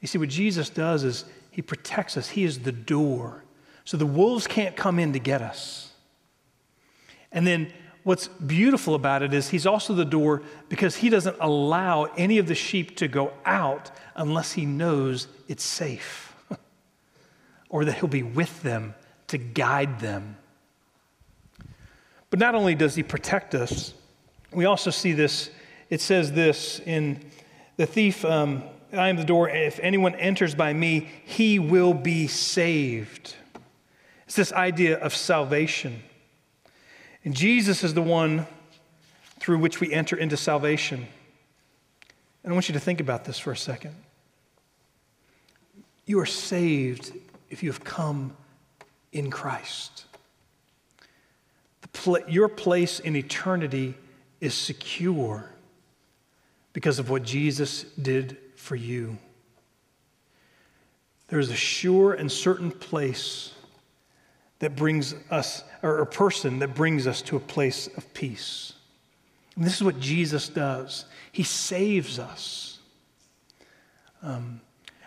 You 0.00 0.08
see, 0.08 0.18
what 0.18 0.28
Jesus 0.30 0.70
does 0.70 1.04
is 1.04 1.24
he 1.50 1.62
protects 1.62 2.16
us, 2.16 2.30
He 2.30 2.44
is 2.44 2.60
the 2.60 2.72
door. 2.72 3.44
So 3.84 3.96
the 3.96 4.06
wolves 4.06 4.46
can't 4.46 4.76
come 4.76 4.98
in 4.98 5.12
to 5.14 5.18
get 5.18 5.42
us. 5.42 5.92
And 7.32 7.46
then 7.46 7.72
what's 8.04 8.28
beautiful 8.28 8.94
about 8.94 9.22
it 9.22 9.34
is 9.34 9.48
He's 9.48 9.66
also 9.66 9.94
the 9.94 10.04
door 10.04 10.42
because 10.68 10.96
He 10.96 11.08
doesn't 11.08 11.36
allow 11.40 12.04
any 12.16 12.38
of 12.38 12.46
the 12.46 12.54
sheep 12.54 12.96
to 12.96 13.08
go 13.08 13.32
out 13.44 13.90
unless 14.16 14.52
He 14.52 14.66
knows 14.66 15.28
it's 15.48 15.64
safe 15.64 16.34
or 17.68 17.84
that 17.84 17.94
He'll 17.94 18.08
be 18.08 18.22
with 18.22 18.62
them 18.62 18.94
to 19.28 19.38
guide 19.38 20.00
them. 20.00 20.36
But 22.30 22.38
not 22.38 22.54
only 22.54 22.74
does 22.74 22.94
He 22.94 23.02
protect 23.02 23.54
us, 23.54 23.94
we 24.52 24.64
also 24.64 24.90
see 24.90 25.12
this. 25.12 25.50
It 25.88 26.00
says 26.00 26.32
this 26.32 26.80
in 26.80 27.24
the 27.76 27.86
thief. 27.86 28.24
Um, 28.24 28.64
I 28.92 29.08
am 29.08 29.16
the 29.16 29.24
door. 29.24 29.48
If 29.48 29.78
anyone 29.80 30.14
enters 30.16 30.54
by 30.54 30.72
me, 30.72 31.08
he 31.24 31.58
will 31.58 31.94
be 31.94 32.26
saved. 32.26 33.34
It's 34.26 34.36
this 34.36 34.52
idea 34.52 34.98
of 34.98 35.14
salvation. 35.14 36.02
And 37.24 37.34
Jesus 37.34 37.84
is 37.84 37.94
the 37.94 38.02
one 38.02 38.46
through 39.38 39.58
which 39.58 39.80
we 39.80 39.92
enter 39.92 40.16
into 40.16 40.36
salvation. 40.36 41.06
And 42.42 42.52
I 42.52 42.54
want 42.54 42.68
you 42.68 42.72
to 42.74 42.80
think 42.80 43.00
about 43.00 43.24
this 43.24 43.38
for 43.38 43.52
a 43.52 43.56
second. 43.56 43.94
You 46.06 46.18
are 46.20 46.26
saved 46.26 47.12
if 47.50 47.62
you 47.62 47.70
have 47.70 47.84
come 47.84 48.36
in 49.12 49.30
Christ. 49.30 50.04
Pl- 51.92 52.28
your 52.28 52.48
place 52.48 53.00
in 53.00 53.16
eternity 53.16 53.94
is 54.40 54.54
secure 54.54 55.50
because 56.72 56.98
of 56.98 57.10
what 57.10 57.22
Jesus 57.22 57.84
did 58.00 58.36
for 58.56 58.76
you. 58.76 59.18
There 61.28 61.38
is 61.38 61.50
a 61.50 61.56
sure 61.56 62.14
and 62.14 62.30
certain 62.30 62.70
place 62.70 63.52
that 64.60 64.76
brings 64.76 65.14
us, 65.30 65.64
or 65.82 65.98
a 65.98 66.06
person 66.06 66.60
that 66.60 66.74
brings 66.74 67.06
us 67.06 67.20
to 67.22 67.36
a 67.36 67.40
place 67.40 67.88
of 67.96 68.14
peace. 68.14 68.74
And 69.56 69.64
this 69.64 69.74
is 69.74 69.82
what 69.82 69.98
Jesus 69.98 70.48
does. 70.48 71.06
He 71.32 71.42
saves 71.42 72.18
us. 72.18 72.78
Um, 74.22 74.60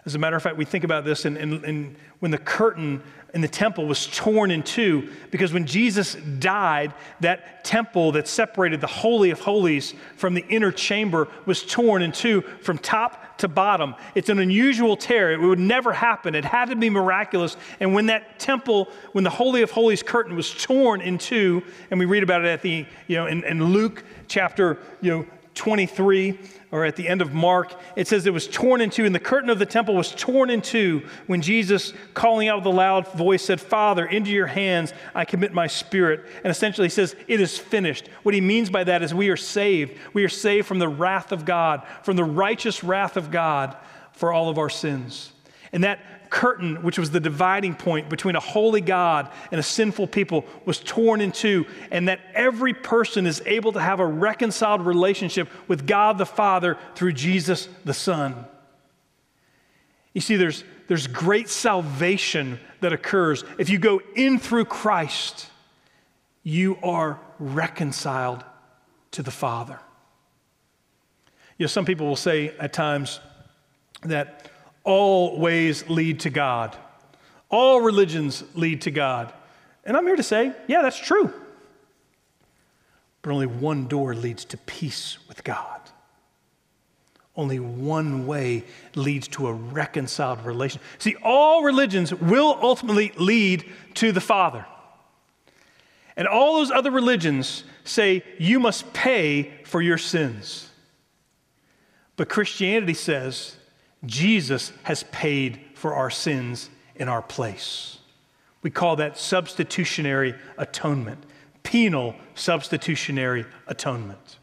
as 0.06 0.16
a 0.16 0.20
matter 0.20 0.36
of 0.36 0.44
fact, 0.44 0.58
we 0.58 0.66
think 0.66 0.84
about 0.84 1.06
this, 1.06 1.26
and, 1.26 1.96
when 2.20 2.32
the 2.32 2.38
curtain 2.38 3.02
in 3.34 3.42
the 3.42 3.48
temple 3.48 3.86
was 3.86 4.08
torn 4.08 4.52
in 4.52 4.64
two, 4.64 5.10
because 5.32 5.52
when 5.52 5.66
Jesus 5.66 6.16
died, 6.40 6.94
that 7.20 7.64
temple 7.64 8.14
that 8.14 8.28
separated 8.28 8.80
the 8.80 8.88
Holy 8.88 9.30
of 9.30 9.40
Holies 9.40 9.94
from 10.16 10.34
the 10.34 10.46
inner 10.50 10.72
chamber 10.72 11.28
was 11.46 11.64
torn 11.64 12.02
in 12.02 12.12
two 12.12 12.42
from 12.62 12.78
top 12.78 13.23
to 13.38 13.48
bottom. 13.48 13.96
It's 14.16 14.30
an 14.30 14.40
unusual 14.40 14.96
tear. 14.96 15.32
It 15.32 15.40
would 15.40 15.60
never 15.60 15.94
happen. 15.94 16.36
It 16.36 16.46
had 16.46 16.70
to 16.70 16.76
be 16.76 16.90
miraculous. 16.90 17.58
And 17.80 17.94
when 17.94 18.08
that 18.08 18.40
temple, 18.40 18.90
when 19.12 19.24
the 19.24 19.30
Holy 19.30 19.62
of 19.62 19.72
Holies 19.72 20.04
curtain 20.04 20.36
was 20.36 20.52
torn 20.52 21.02
in 21.02 21.18
two, 21.18 21.64
and 21.92 22.00
we 22.00 22.06
read 22.06 22.24
about 22.24 22.42
it 22.42 22.48
at 22.48 22.62
the, 22.62 22.86
you 23.08 23.16
know, 23.16 23.28
in, 23.28 23.44
in 23.44 23.64
Luke 23.64 24.04
chapter, 24.28 24.78
you 25.02 25.12
know, 25.12 25.26
23 25.56 26.40
or 26.72 26.86
at 26.86 26.96
the 26.96 27.08
end 27.08 27.22
of 27.22 27.34
Mark, 27.34 27.80
it 27.96 28.08
says 28.08 28.26
it 28.26 28.34
was 28.34 28.48
torn 28.48 28.82
in 28.82 28.90
two, 28.90 29.06
and 29.06 29.14
the 29.14 29.20
curtain 29.20 29.52
of 29.52 29.60
the 29.60 29.66
temple 29.66 29.96
was 29.96 30.12
torn 30.12 30.50
in 30.50 30.60
two 30.60 31.08
when 31.28 31.42
Jesus, 31.42 31.94
calling 32.16 32.48
out 32.48 32.58
with 32.58 32.66
a 32.66 32.70
loud 32.70 33.08
voice, 33.14 33.44
said, 33.44 33.62
Father, 33.62 34.06
into 34.06 34.32
your 34.32 34.48
hands 34.48 34.92
I 35.14 35.26
commit 35.26 35.54
my 35.54 35.68
spirit. 35.68 36.26
And 36.44 36.50
essentially, 36.50 36.88
he 36.88 36.92
says, 36.92 37.16
It 37.28 37.40
is 37.40 37.60
finished. 37.60 38.08
What 38.24 38.34
he 38.34 38.42
means 38.42 38.72
by 38.72 38.84
that 38.86 39.04
is 39.04 39.14
we 39.14 39.30
are 39.30 39.38
saved. 39.38 40.00
We 40.14 40.24
are 40.24 40.30
saved 40.30 40.68
from 40.68 40.80
the 40.80 40.90
wrath 40.90 41.32
of 41.32 41.46
God, 41.46 41.86
from 42.02 42.16
the 42.16 42.24
righteous 42.24 42.84
wrath 42.84 43.18
of 43.18 43.30
God 43.30 43.78
for 44.14 44.34
all 44.34 44.50
of 44.50 44.58
our 44.58 44.70
sins. 44.70 45.32
And 45.72 45.84
that 45.84 46.00
curtain, 46.34 46.82
which 46.82 46.98
was 46.98 47.12
the 47.12 47.20
dividing 47.20 47.76
point 47.76 48.10
between 48.10 48.36
a 48.36 48.40
holy 48.40 48.82
God 48.82 49.30
and 49.52 49.60
a 49.60 49.64
sinful 49.64 50.08
people, 50.08 50.46
was 50.66 50.80
torn 50.80 51.22
in 51.22 51.32
two, 51.32 51.68
and 51.92 52.08
that 52.08 52.20
every 52.34 52.74
person 52.74 53.28
is 53.28 53.42
able 53.46 53.72
to 53.72 53.80
have 53.80 54.00
a 54.00 54.06
reconciled 54.06 54.82
relationship 54.82 55.48
with 55.68 55.86
God 55.86 56.18
the 56.18 56.26
Father 56.26 56.76
through 56.96 57.14
Jesus 57.14 57.70
the 57.86 57.94
Son. 57.94 58.46
You 60.14 60.22
see, 60.22 60.36
there's, 60.36 60.64
there's 60.88 61.06
great 61.06 61.50
salvation 61.50 62.60
that 62.82 62.94
occurs. 62.94 63.44
If 63.60 63.70
you 63.70 63.78
go 63.78 64.02
in 64.16 64.40
through 64.40 64.66
Christ, 64.66 65.48
you 66.42 66.80
are 66.82 67.20
reconciled 67.38 68.44
to 69.12 69.22
the 69.22 69.32
Father. 69.32 69.80
You 71.60 71.66
know, 71.66 71.68
some 71.68 71.86
people 71.86 72.08
will 72.08 72.16
say 72.16 72.56
at 72.60 72.74
times 72.74 73.20
that 74.02 74.50
all 74.84 75.40
ways 75.40 75.88
lead 75.90 76.22
to 76.22 76.30
God. 76.30 76.76
All 77.50 77.82
religions 77.82 78.44
lead 78.56 78.82
to 78.82 78.92
God. 78.92 79.34
And 79.86 79.96
I'm 79.96 80.06
here 80.06 80.16
to 80.16 80.24
say, 80.24 80.54
yeah, 80.68 80.82
that's 80.82 81.00
true. 81.00 81.34
But 83.22 83.32
only 83.32 83.48
one 83.48 83.88
door 83.88 84.14
leads 84.16 84.46
to 84.46 84.58
peace 84.58 85.18
with 85.28 85.44
God. 85.44 85.80
Only 87.36 87.60
one 87.60 88.28
way 88.28 88.64
leads 88.96 89.28
to 89.30 89.48
a 89.48 89.54
reconciled 89.54 90.46
relation. 90.46 90.82
See, 91.00 91.16
all 91.24 91.64
religions 91.64 92.14
will 92.14 92.60
ultimately 92.62 93.12
lead 93.18 93.66
to 93.96 94.12
the 94.12 94.22
Father. 94.22 94.66
And 96.16 96.28
all 96.28 96.58
those 96.58 96.70
other 96.70 96.92
religions 96.92 97.64
say 97.84 98.24
you 98.38 98.60
must 98.60 98.94
pay 98.94 99.52
for 99.64 99.82
your 99.82 99.98
sins. 99.98 100.70
But 102.16 102.30
Christianity 102.30 102.94
says 102.94 103.56
Jesus 104.06 104.72
has 104.84 105.04
paid 105.04 105.62
for 105.76 105.94
our 105.94 106.10
sins 106.10 106.70
in 106.96 107.08
our 107.08 107.22
place. 107.22 108.00
We 108.62 108.70
call 108.70 108.96
that 108.98 109.18
substitutionary 109.18 110.36
atonement, 110.58 111.26
penal 111.64 112.16
substitutionary 112.36 113.46
atonement. 113.68 114.38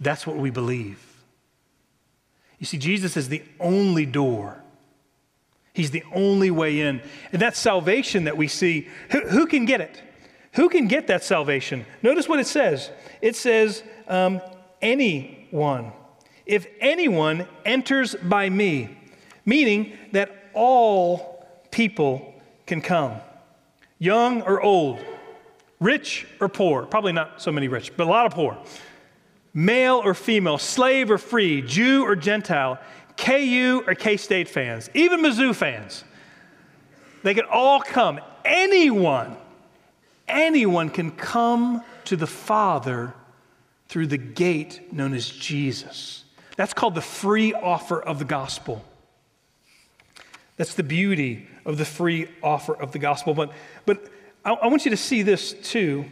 That's 0.00 0.26
what 0.26 0.36
we 0.36 0.50
believe. 0.50 0.98
You 2.58 2.66
see, 2.66 2.78
Jesus 2.78 3.16
is 3.16 3.28
the 3.28 3.42
only 3.58 4.06
door. 4.06 4.62
He's 5.74 5.90
the 5.90 6.04
only 6.14 6.50
way 6.50 6.80
in. 6.80 7.00
And 7.32 7.40
that 7.40 7.56
salvation 7.56 8.24
that 8.24 8.36
we 8.36 8.48
see, 8.48 8.88
who, 9.10 9.20
who 9.20 9.46
can 9.46 9.64
get 9.64 9.80
it? 9.80 10.02
Who 10.54 10.68
can 10.68 10.86
get 10.86 11.06
that 11.06 11.24
salvation? 11.24 11.86
Notice 12.02 12.28
what 12.28 12.38
it 12.38 12.46
says 12.46 12.90
it 13.22 13.36
says, 13.36 13.82
um, 14.06 14.40
anyone 14.82 15.92
if 16.46 16.66
anyone 16.80 17.46
enters 17.64 18.14
by 18.14 18.50
me, 18.50 18.96
meaning 19.44 19.96
that 20.12 20.50
all 20.54 21.46
people 21.70 22.34
can 22.66 22.80
come, 22.80 23.14
young 23.98 24.42
or 24.42 24.60
old, 24.60 25.00
rich 25.80 26.26
or 26.40 26.48
poor, 26.48 26.84
probably 26.86 27.12
not 27.12 27.40
so 27.40 27.50
many 27.52 27.68
rich, 27.68 27.96
but 27.96 28.06
a 28.06 28.10
lot 28.10 28.26
of 28.26 28.32
poor, 28.32 28.58
male 29.54 30.00
or 30.04 30.14
female, 30.14 30.58
slave 30.58 31.10
or 31.10 31.18
free, 31.18 31.62
Jew 31.62 32.04
or 32.04 32.16
Gentile, 32.16 32.78
KU 33.16 33.84
or 33.86 33.94
K 33.94 34.16
State 34.16 34.48
fans, 34.48 34.90
even 34.94 35.20
Mizzou 35.20 35.54
fans. 35.54 36.04
They 37.22 37.34
can 37.34 37.44
all 37.44 37.80
come. 37.80 38.20
Anyone 38.44 39.36
anyone 40.32 40.88
can 40.88 41.10
come 41.10 41.82
to 42.04 42.16
the 42.16 42.26
Father 42.26 43.14
through 43.88 44.08
the 44.08 44.18
gate 44.18 44.92
known 44.92 45.14
as 45.14 45.28
Jesus. 45.28 46.21
That's 46.56 46.74
called 46.74 46.94
the 46.94 47.00
free 47.00 47.54
offer 47.54 48.00
of 48.00 48.18
the 48.18 48.24
gospel. 48.24 48.84
That's 50.56 50.74
the 50.74 50.82
beauty 50.82 51.48
of 51.64 51.78
the 51.78 51.84
free 51.84 52.28
offer 52.42 52.74
of 52.74 52.92
the 52.92 52.98
gospel. 52.98 53.34
But, 53.34 53.52
but 53.86 54.04
I, 54.44 54.52
I 54.52 54.66
want 54.66 54.84
you 54.84 54.90
to 54.90 54.96
see 54.96 55.22
this 55.22 55.54
too. 55.54 56.04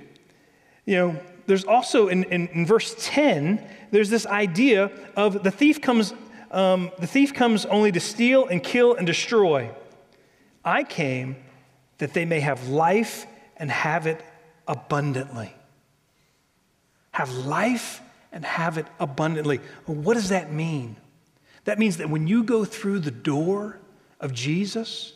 You 0.87 0.97
know, 0.97 1.21
there's 1.47 1.65
also 1.65 2.09
in, 2.09 2.25
in, 2.25 2.49
in 2.49 2.67
verse 2.67 2.95
10, 2.99 3.65
there's 3.91 4.11
this 4.11 4.27
idea 4.27 4.91
of 5.17 5.43
the 5.43 5.51
thief 5.51 5.81
comes, 5.81 6.15
um, 6.51 6.91
the 6.99 7.07
thief 7.07 7.35
comes 7.35 7.67
only 7.67 7.93
to 7.93 8.01
steal 8.01 8.47
and 8.47 8.63
kill 8.63 8.95
and 8.95 9.07
destroy. 9.07 9.71
I 10.65 10.85
came 10.85 11.37
that 11.99 12.15
they 12.15 12.25
may 12.25 12.41
have 12.41 12.69
life 12.69 13.27
and 13.57 13.71
have 13.71 14.07
it 14.07 14.25
abundantly. 14.67 15.53
Have 17.13 17.31
life 17.35 18.01
and 18.33 18.45
have 18.45 18.79
it 18.79 18.87
abundantly. 18.99 19.61
what 19.87 20.15
does 20.15 20.29
that 20.29 20.53
mean? 20.53 20.97
That 21.65 21.79
means 21.79 21.99
that 21.99 22.09
when 22.09 22.27
you 22.27 22.45
go 22.45 22.65
through 22.65 23.01
the 23.01 23.11
door 23.11 23.79
of 24.21 24.33
Jesus, 24.33 25.13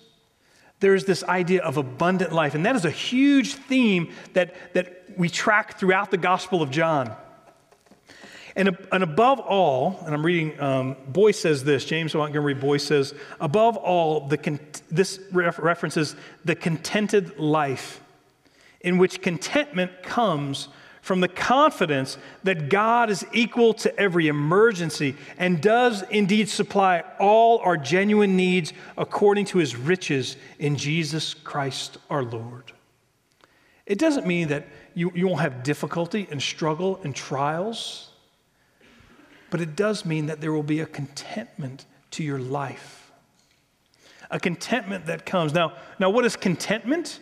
there's 0.80 1.04
this 1.04 1.24
idea 1.24 1.62
of 1.62 1.76
abundant 1.76 2.32
life. 2.32 2.54
And 2.54 2.66
that 2.66 2.76
is 2.76 2.84
a 2.84 2.90
huge 2.90 3.54
theme 3.54 4.12
that, 4.34 4.54
that 4.74 5.04
we 5.16 5.28
track 5.28 5.78
throughout 5.78 6.10
the 6.10 6.16
Gospel 6.18 6.60
of 6.60 6.70
John. 6.70 7.14
And, 8.56 8.76
and 8.92 9.02
above 9.02 9.40
all, 9.40 9.98
and 10.04 10.14
I'm 10.14 10.24
reading, 10.24 10.60
um, 10.60 10.96
Boice 11.08 11.40
says 11.40 11.64
this, 11.64 11.84
James 11.84 12.14
Montgomery 12.14 12.54
Boice 12.54 12.84
says, 12.84 13.14
above 13.40 13.76
all, 13.76 14.28
the 14.28 14.38
con- 14.38 14.60
this 14.90 15.20
references 15.32 16.14
the 16.44 16.54
contented 16.54 17.38
life 17.38 18.00
in 18.80 18.98
which 18.98 19.22
contentment 19.22 20.02
comes 20.02 20.68
from 21.04 21.20
the 21.20 21.28
confidence 21.28 22.16
that 22.44 22.70
God 22.70 23.10
is 23.10 23.26
equal 23.34 23.74
to 23.74 23.94
every 24.00 24.26
emergency 24.26 25.14
and 25.36 25.60
does 25.60 26.02
indeed 26.08 26.48
supply 26.48 27.04
all 27.20 27.58
our 27.58 27.76
genuine 27.76 28.36
needs 28.36 28.72
according 28.96 29.44
to 29.44 29.58
his 29.58 29.76
riches 29.76 30.38
in 30.58 30.76
Jesus 30.76 31.34
Christ 31.34 31.98
our 32.08 32.24
Lord. 32.24 32.72
It 33.84 33.98
doesn't 33.98 34.26
mean 34.26 34.48
that 34.48 34.66
you, 34.94 35.12
you 35.14 35.28
won't 35.28 35.42
have 35.42 35.62
difficulty 35.62 36.26
and 36.30 36.40
struggle 36.40 36.98
and 37.04 37.14
trials, 37.14 38.08
but 39.50 39.60
it 39.60 39.76
does 39.76 40.06
mean 40.06 40.24
that 40.24 40.40
there 40.40 40.54
will 40.54 40.62
be 40.62 40.80
a 40.80 40.86
contentment 40.86 41.84
to 42.12 42.24
your 42.24 42.38
life. 42.38 43.12
A 44.30 44.40
contentment 44.40 45.04
that 45.04 45.26
comes. 45.26 45.52
Now, 45.52 45.74
now 45.98 46.08
what 46.08 46.24
is 46.24 46.34
contentment? 46.34 47.20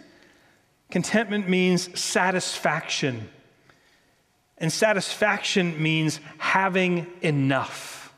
Contentment 0.88 1.48
means 1.48 1.98
satisfaction. 1.98 3.28
And 4.62 4.72
satisfaction 4.72 5.82
means 5.82 6.20
having 6.38 7.08
enough. 7.20 8.14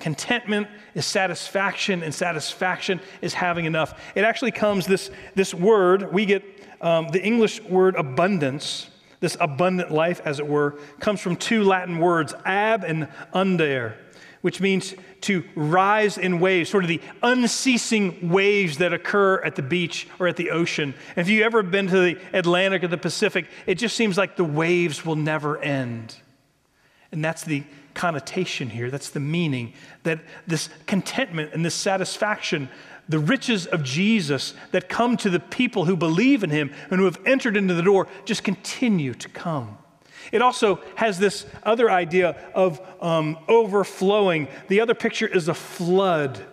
Contentment 0.00 0.68
is 0.94 1.06
satisfaction, 1.06 2.02
and 2.02 2.14
satisfaction 2.14 3.00
is 3.22 3.34
having 3.34 3.64
enough. 3.64 4.00
It 4.14 4.22
actually 4.22 4.52
comes, 4.52 4.86
this, 4.86 5.10
this 5.34 5.54
word, 5.54 6.12
we 6.12 6.26
get 6.26 6.44
um, 6.82 7.08
the 7.08 7.20
English 7.20 7.60
word 7.62 7.96
abundance, 7.96 8.90
this 9.18 9.36
abundant 9.40 9.90
life, 9.90 10.20
as 10.24 10.38
it 10.38 10.46
were, 10.46 10.78
comes 11.00 11.20
from 11.20 11.36
two 11.36 11.64
Latin 11.64 11.98
words, 11.98 12.34
ab 12.44 12.84
and 12.84 13.08
under 13.32 13.96
which 14.40 14.60
means 14.60 14.94
to 15.22 15.44
rise 15.54 16.16
in 16.16 16.40
waves, 16.40 16.70
sort 16.70 16.84
of 16.84 16.88
the 16.88 17.00
unceasing 17.22 18.30
waves 18.30 18.78
that 18.78 18.92
occur 18.92 19.42
at 19.42 19.56
the 19.56 19.62
beach 19.62 20.06
or 20.18 20.28
at 20.28 20.36
the 20.36 20.50
ocean. 20.50 20.94
And 21.16 21.26
if 21.26 21.28
you've 21.28 21.44
ever 21.44 21.62
been 21.62 21.88
to 21.88 22.00
the 22.00 22.18
Atlantic 22.32 22.84
or 22.84 22.88
the 22.88 22.98
Pacific, 22.98 23.46
it 23.66 23.76
just 23.76 23.96
seems 23.96 24.16
like 24.16 24.36
the 24.36 24.44
waves 24.44 25.04
will 25.04 25.16
never 25.16 25.58
end. 25.58 26.16
And 27.10 27.24
that's 27.24 27.42
the 27.42 27.64
connotation 27.94 28.70
here, 28.70 28.90
that's 28.90 29.10
the 29.10 29.20
meaning 29.20 29.72
that 30.04 30.20
this 30.46 30.68
contentment 30.86 31.52
and 31.52 31.64
this 31.64 31.74
satisfaction, 31.74 32.68
the 33.08 33.18
riches 33.18 33.66
of 33.66 33.82
Jesus 33.82 34.54
that 34.70 34.88
come 34.88 35.16
to 35.16 35.30
the 35.30 35.40
people 35.40 35.84
who 35.84 35.96
believe 35.96 36.44
in 36.44 36.50
him 36.50 36.72
and 36.90 37.00
who 37.00 37.06
have 37.06 37.18
entered 37.26 37.56
into 37.56 37.74
the 37.74 37.82
door, 37.82 38.06
just 38.24 38.44
continue 38.44 39.14
to 39.14 39.28
come. 39.28 39.78
It 40.32 40.42
also 40.42 40.80
has 40.96 41.18
this 41.18 41.46
other 41.62 41.90
idea 41.90 42.36
of 42.54 42.80
um, 43.00 43.38
overflowing. 43.48 44.48
The 44.68 44.80
other 44.80 44.94
picture 44.94 45.26
is 45.26 45.48
a 45.48 45.54
flood. 45.54 46.44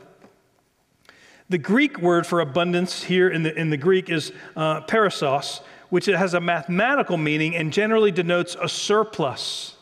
The 1.49 1.57
Greek 1.57 1.99
word 1.99 2.25
for 2.25 2.39
abundance 2.39 3.03
here 3.03 3.29
in 3.29 3.43
the, 3.43 3.53
in 3.53 3.69
the 3.69 3.77
Greek 3.77 4.09
is 4.09 4.31
uh, 4.55 4.81
perissos, 4.81 5.61
which 5.89 6.07
has 6.07 6.33
a 6.33 6.41
mathematical 6.41 7.17
meaning 7.17 7.55
and 7.55 7.71
generally 7.71 8.11
denotes 8.11 8.55
a 8.59 8.67
surplus. 8.67 9.75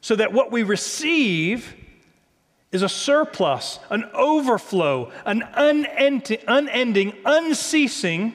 So 0.00 0.14
that 0.16 0.32
what 0.32 0.52
we 0.52 0.62
receive 0.62 1.74
is 2.70 2.82
a 2.82 2.88
surplus, 2.88 3.80
an 3.90 4.04
overflow, 4.14 5.10
an 5.24 5.42
unending, 5.54 6.38
unending 6.46 7.14
unceasing 7.24 8.34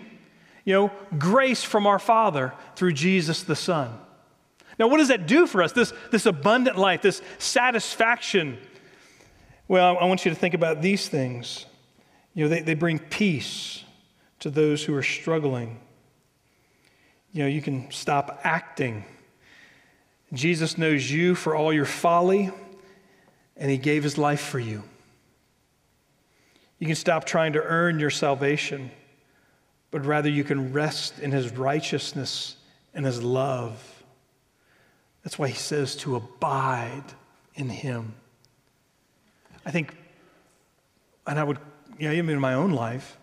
you 0.65 0.73
know, 0.73 0.91
grace 1.17 1.63
from 1.63 1.85
our 1.85 1.99
Father 1.99 2.53
through 2.75 2.93
Jesus 2.93 3.43
the 3.43 3.55
Son. 3.55 3.97
Now, 4.83 4.89
what 4.89 4.97
does 4.97 5.07
that 5.07 5.27
do 5.27 5.47
for 5.47 5.63
us? 5.63 5.71
This, 5.71 5.93
this 6.11 6.25
abundant 6.25 6.77
life, 6.77 7.01
this 7.01 7.21
satisfaction. 7.37 8.57
Well, 9.69 9.97
I 9.97 10.03
want 10.03 10.25
you 10.25 10.31
to 10.31 10.35
think 10.35 10.53
about 10.53 10.81
these 10.81 11.07
things. 11.07 11.65
You 12.33 12.43
know, 12.43 12.49
they, 12.49 12.59
they 12.63 12.73
bring 12.73 12.99
peace 12.99 13.81
to 14.39 14.49
those 14.49 14.83
who 14.83 14.93
are 14.93 15.01
struggling. 15.01 15.79
You 17.31 17.43
know, 17.43 17.47
you 17.47 17.61
can 17.61 17.89
stop 17.91 18.41
acting. 18.43 19.05
Jesus 20.33 20.77
knows 20.77 21.09
you 21.09 21.33
for 21.33 21.55
all 21.55 21.71
your 21.71 21.85
folly, 21.85 22.51
and 23.55 23.71
he 23.71 23.77
gave 23.77 24.03
his 24.03 24.17
life 24.17 24.41
for 24.41 24.59
you. 24.59 24.83
You 26.79 26.87
can 26.87 26.97
stop 26.97 27.23
trying 27.23 27.53
to 27.53 27.63
earn 27.63 28.01
your 28.01 28.09
salvation, 28.09 28.91
but 29.91 30.05
rather 30.05 30.27
you 30.27 30.43
can 30.43 30.73
rest 30.73 31.19
in 31.19 31.31
his 31.31 31.53
righteousness 31.53 32.57
and 32.93 33.05
his 33.05 33.23
love. 33.23 33.92
That's 35.23 35.39
why 35.39 35.47
he 35.47 35.55
says 35.55 35.95
to 35.97 36.15
abide 36.15 37.05
in 37.55 37.69
him. 37.69 38.13
I 39.65 39.71
think, 39.71 39.95
and 41.25 41.39
I 41.39 41.43
would, 41.43 41.59
you 41.97 42.09
know, 42.09 42.13
even 42.13 42.29
in 42.29 42.39
my 42.39 42.53
own 42.53 42.71
life, 42.71 43.17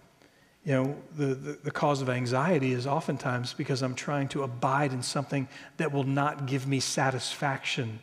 you 0.64 0.72
know, 0.72 0.96
the, 1.16 1.34
the, 1.34 1.52
the, 1.64 1.70
cause 1.70 2.02
of 2.02 2.10
anxiety 2.10 2.72
is 2.72 2.86
oftentimes 2.86 3.54
because 3.54 3.82
I'm 3.82 3.94
trying 3.94 4.28
to 4.28 4.42
abide 4.42 4.92
in 4.92 5.02
something 5.02 5.48
that 5.78 5.90
will 5.90 6.04
not 6.04 6.46
give 6.46 6.66
me 6.66 6.80
satisfaction, 6.80 8.00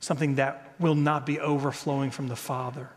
something 0.00 0.36
that 0.36 0.74
will 0.78 0.94
not 0.94 1.26
be 1.26 1.38
overflowing 1.38 2.10
from 2.10 2.28
the 2.28 2.36
Father. 2.36 2.88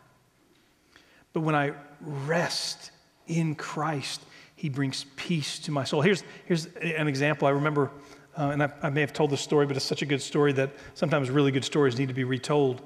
But 1.34 1.40
when 1.40 1.54
I 1.54 1.72
rest 2.00 2.90
in 3.26 3.54
Christ, 3.54 4.22
He 4.56 4.70
brings 4.70 5.04
peace 5.16 5.58
to 5.60 5.70
my 5.70 5.84
soul. 5.84 6.00
Here's, 6.00 6.24
here's 6.46 6.66
an 6.76 7.06
example. 7.06 7.46
I 7.46 7.52
remember 7.52 7.90
uh, 8.36 8.50
and 8.50 8.62
I, 8.62 8.72
I, 8.82 8.90
may 8.90 9.00
have 9.02 9.12
told 9.12 9.30
this 9.30 9.40
story, 9.40 9.66
but 9.66 9.76
it's 9.76 9.84
such 9.84 10.02
a 10.02 10.06
good 10.06 10.22
story 10.22 10.52
that 10.54 10.70
sometimes 10.94 11.30
really 11.30 11.50
good 11.50 11.64
stories 11.64 11.98
need 11.98 12.08
to 12.08 12.14
be 12.14 12.24
retold. 12.24 12.80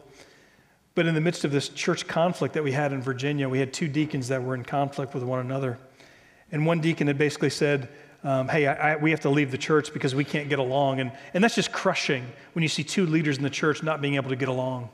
But 0.96 1.06
in 1.06 1.14
the 1.14 1.20
midst 1.20 1.44
of 1.44 1.52
this 1.52 1.68
church 1.68 2.08
conflict 2.08 2.54
that 2.54 2.64
we 2.64 2.72
had 2.72 2.92
in 2.92 3.00
Virginia, 3.02 3.48
we 3.48 3.58
had 3.58 3.72
two 3.72 3.86
deacons 3.86 4.28
that 4.28 4.42
were 4.42 4.54
in 4.54 4.64
conflict 4.64 5.14
with 5.14 5.22
one 5.22 5.38
another. 5.38 5.78
And 6.50 6.66
one 6.66 6.80
deacon 6.80 7.06
had 7.06 7.18
basically 7.18 7.50
said, 7.50 7.88
um, 8.24 8.48
Hey, 8.48 8.66
I, 8.66 8.92
I, 8.92 8.96
we 8.96 9.10
have 9.10 9.20
to 9.20 9.30
leave 9.30 9.50
the 9.50 9.58
church 9.58 9.92
because 9.92 10.14
we 10.14 10.24
can't 10.24 10.48
get 10.48 10.58
along. 10.58 11.00
And, 11.00 11.12
and 11.34 11.44
that's 11.44 11.54
just 11.54 11.70
crushing 11.70 12.26
when 12.54 12.62
you 12.62 12.68
see 12.68 12.82
two 12.82 13.06
leaders 13.06 13.36
in 13.36 13.42
the 13.42 13.50
church 13.50 13.82
not 13.82 14.00
being 14.00 14.14
able 14.14 14.30
to 14.30 14.36
get 14.36 14.48
along. 14.48 14.88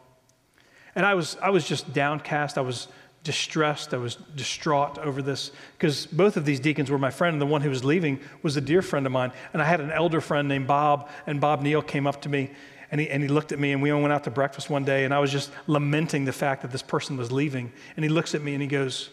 And 0.94 1.06
I 1.06 1.14
was, 1.14 1.36
I 1.40 1.50
was 1.50 1.66
just 1.66 1.92
downcast. 1.94 2.58
I 2.58 2.62
was 2.62 2.88
distressed. 3.24 3.94
I 3.94 3.98
was 3.98 4.16
distraught 4.36 4.98
over 4.98 5.22
this 5.22 5.52
because 5.78 6.06
both 6.06 6.36
of 6.36 6.44
these 6.44 6.60
deacons 6.60 6.90
were 6.90 6.98
my 6.98 7.10
friend, 7.10 7.34
and 7.34 7.40
the 7.40 7.46
one 7.46 7.62
who 7.62 7.70
was 7.70 7.84
leaving 7.84 8.20
was 8.42 8.56
a 8.56 8.60
dear 8.60 8.82
friend 8.82 9.06
of 9.06 9.12
mine. 9.12 9.32
And 9.52 9.62
I 9.62 9.64
had 9.64 9.80
an 9.80 9.90
elder 9.90 10.20
friend 10.20 10.48
named 10.48 10.66
Bob, 10.66 11.08
and 11.26 11.40
Bob 11.40 11.62
Neal 11.62 11.82
came 11.82 12.06
up 12.06 12.22
to 12.22 12.28
me 12.28 12.50
and 12.92 13.00
he, 13.00 13.08
and 13.08 13.22
he 13.22 13.28
looked 13.28 13.52
at 13.52 13.58
me, 13.58 13.72
and 13.72 13.80
we 13.80 13.90
went 13.90 14.12
out 14.12 14.24
to 14.24 14.30
breakfast 14.30 14.68
one 14.68 14.84
day, 14.84 15.04
and 15.04 15.14
I 15.14 15.18
was 15.18 15.32
just 15.32 15.50
lamenting 15.66 16.26
the 16.26 16.32
fact 16.32 16.60
that 16.60 16.70
this 16.70 16.82
person 16.82 17.16
was 17.16 17.32
leaving. 17.32 17.72
And 17.96 18.04
he 18.04 18.10
looks 18.10 18.34
at 18.34 18.42
me 18.42 18.52
and 18.52 18.60
he 18.60 18.68
goes, 18.68 19.08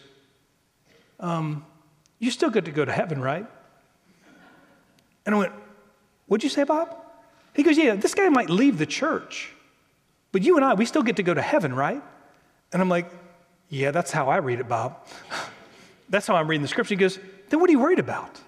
um, 1.18 1.64
You 2.18 2.30
still 2.30 2.50
get 2.50 2.66
to 2.66 2.72
go 2.72 2.84
to 2.84 2.92
heaven, 2.92 3.22
right? 3.22 3.46
And 5.24 5.34
I 5.34 5.38
went, 5.38 5.52
What'd 6.26 6.44
you 6.44 6.50
say, 6.50 6.64
Bob? 6.64 6.94
He 7.54 7.62
goes, 7.62 7.78
Yeah, 7.78 7.94
this 7.94 8.12
guy 8.12 8.28
might 8.28 8.50
leave 8.50 8.76
the 8.76 8.84
church, 8.84 9.50
but 10.30 10.42
you 10.42 10.56
and 10.56 10.64
I, 10.64 10.74
we 10.74 10.84
still 10.84 11.02
get 11.02 11.16
to 11.16 11.22
go 11.22 11.32
to 11.32 11.42
heaven, 11.42 11.74
right? 11.74 12.02
And 12.74 12.82
I'm 12.82 12.90
like, 12.90 13.10
yeah, 13.70 13.92
that's 13.92 14.10
how 14.10 14.28
I 14.28 14.38
read 14.38 14.58
it, 14.58 14.68
Bob. 14.68 15.06
that's 16.10 16.26
how 16.26 16.34
I'm 16.34 16.48
reading 16.48 16.62
the 16.62 16.68
scripture. 16.68 16.94
He 16.94 16.98
goes, 16.98 17.18
Then 17.48 17.60
what 17.60 17.70
are 17.70 17.72
you 17.72 17.78
worried 17.78 18.00
about? 18.00 18.40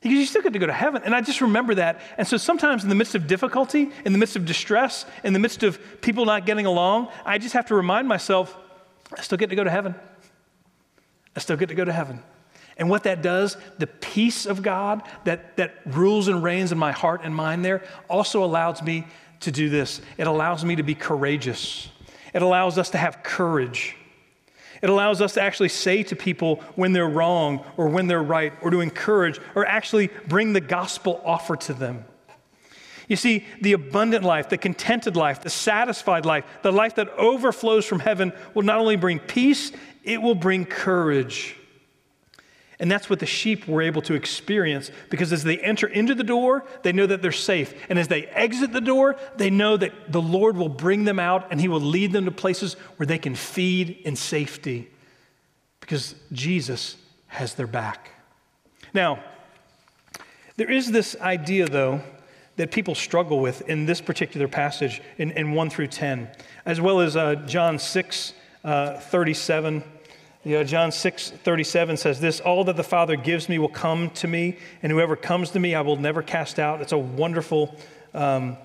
He 0.00 0.08
goes, 0.08 0.18
You 0.18 0.24
still 0.24 0.42
get 0.42 0.54
to 0.54 0.58
go 0.58 0.66
to 0.66 0.72
heaven. 0.72 1.02
And 1.04 1.14
I 1.14 1.20
just 1.20 1.42
remember 1.42 1.74
that. 1.74 2.00
And 2.16 2.26
so 2.26 2.38
sometimes 2.38 2.82
in 2.82 2.88
the 2.88 2.94
midst 2.94 3.14
of 3.14 3.26
difficulty, 3.26 3.90
in 4.06 4.12
the 4.12 4.18
midst 4.18 4.36
of 4.36 4.46
distress, 4.46 5.04
in 5.22 5.34
the 5.34 5.38
midst 5.38 5.62
of 5.62 5.78
people 6.00 6.24
not 6.24 6.46
getting 6.46 6.64
along, 6.64 7.08
I 7.24 7.36
just 7.36 7.52
have 7.52 7.66
to 7.66 7.74
remind 7.74 8.08
myself, 8.08 8.56
I 9.16 9.20
still 9.20 9.38
get 9.38 9.50
to 9.50 9.56
go 9.56 9.62
to 9.62 9.70
heaven. 9.70 9.94
I 11.36 11.40
still 11.40 11.58
get 11.58 11.68
to 11.68 11.74
go 11.74 11.84
to 11.84 11.92
heaven. 11.92 12.22
And 12.78 12.88
what 12.88 13.02
that 13.02 13.20
does, 13.20 13.58
the 13.78 13.86
peace 13.86 14.46
of 14.46 14.62
God 14.62 15.02
that, 15.24 15.58
that 15.58 15.74
rules 15.84 16.28
and 16.28 16.42
reigns 16.42 16.72
in 16.72 16.78
my 16.78 16.92
heart 16.92 17.20
and 17.24 17.34
mind 17.34 17.62
there, 17.62 17.84
also 18.08 18.42
allows 18.42 18.82
me 18.82 19.06
to 19.40 19.52
do 19.52 19.68
this. 19.68 20.00
It 20.16 20.26
allows 20.26 20.64
me 20.64 20.76
to 20.76 20.82
be 20.82 20.94
courageous, 20.94 21.90
it 22.32 22.40
allows 22.40 22.78
us 22.78 22.88
to 22.90 22.98
have 22.98 23.22
courage. 23.22 23.96
It 24.82 24.90
allows 24.90 25.20
us 25.20 25.34
to 25.34 25.42
actually 25.42 25.68
say 25.68 26.02
to 26.04 26.16
people 26.16 26.56
when 26.74 26.92
they're 26.92 27.08
wrong 27.08 27.64
or 27.76 27.88
when 27.88 28.06
they're 28.06 28.22
right, 28.22 28.52
or 28.62 28.70
to 28.70 28.80
encourage 28.80 29.40
or 29.54 29.66
actually 29.66 30.08
bring 30.26 30.52
the 30.52 30.60
gospel 30.60 31.20
offer 31.24 31.56
to 31.56 31.74
them. 31.74 32.04
You 33.08 33.16
see, 33.16 33.44
the 33.60 33.72
abundant 33.72 34.24
life, 34.24 34.48
the 34.48 34.56
contented 34.56 35.16
life, 35.16 35.42
the 35.42 35.50
satisfied 35.50 36.24
life, 36.24 36.44
the 36.62 36.72
life 36.72 36.94
that 36.94 37.10
overflows 37.10 37.84
from 37.84 37.98
heaven 37.98 38.32
will 38.54 38.62
not 38.62 38.78
only 38.78 38.96
bring 38.96 39.18
peace, 39.18 39.72
it 40.04 40.22
will 40.22 40.36
bring 40.36 40.64
courage. 40.64 41.56
And 42.80 42.90
that's 42.90 43.10
what 43.10 43.18
the 43.18 43.26
sheep 43.26 43.68
were 43.68 43.82
able 43.82 44.00
to 44.02 44.14
experience 44.14 44.90
because 45.10 45.34
as 45.34 45.44
they 45.44 45.58
enter 45.58 45.86
into 45.86 46.14
the 46.14 46.24
door, 46.24 46.64
they 46.82 46.92
know 46.92 47.06
that 47.06 47.20
they're 47.20 47.30
safe. 47.30 47.74
And 47.90 47.98
as 47.98 48.08
they 48.08 48.24
exit 48.24 48.72
the 48.72 48.80
door, 48.80 49.16
they 49.36 49.50
know 49.50 49.76
that 49.76 50.10
the 50.10 50.22
Lord 50.22 50.56
will 50.56 50.70
bring 50.70 51.04
them 51.04 51.18
out 51.18 51.48
and 51.50 51.60
He 51.60 51.68
will 51.68 51.80
lead 51.80 52.12
them 52.12 52.24
to 52.24 52.30
places 52.30 52.74
where 52.96 53.06
they 53.06 53.18
can 53.18 53.34
feed 53.34 53.90
in 54.04 54.16
safety 54.16 54.90
because 55.80 56.14
Jesus 56.32 56.96
has 57.26 57.54
their 57.54 57.66
back. 57.66 58.12
Now, 58.94 59.22
there 60.56 60.70
is 60.70 60.90
this 60.90 61.14
idea, 61.20 61.66
though, 61.66 62.00
that 62.56 62.70
people 62.70 62.94
struggle 62.94 63.40
with 63.40 63.68
in 63.68 63.84
this 63.84 64.00
particular 64.00 64.48
passage 64.48 65.02
in, 65.18 65.32
in 65.32 65.52
1 65.52 65.70
through 65.70 65.88
10, 65.88 66.30
as 66.64 66.80
well 66.80 67.00
as 67.00 67.14
uh, 67.14 67.34
John 67.46 67.78
6 67.78 68.32
uh, 68.64 68.98
37 69.00 69.84
you 70.42 70.52
know, 70.52 70.64
John 70.64 70.90
6 70.90 71.30
37 71.30 71.96
says 71.98 72.20
this 72.20 72.40
All 72.40 72.64
that 72.64 72.76
the 72.76 72.82
Father 72.84 73.16
gives 73.16 73.48
me 73.48 73.58
will 73.58 73.68
come 73.68 74.10
to 74.10 74.28
me, 74.28 74.56
and 74.82 74.90
whoever 74.90 75.16
comes 75.16 75.50
to 75.50 75.60
me 75.60 75.74
I 75.74 75.82
will 75.82 75.96
never 75.96 76.22
cast 76.22 76.58
out. 76.58 76.80
It's 76.80 76.92
a 76.92 76.98
wonderful, 76.98 77.76
um, 78.14 78.56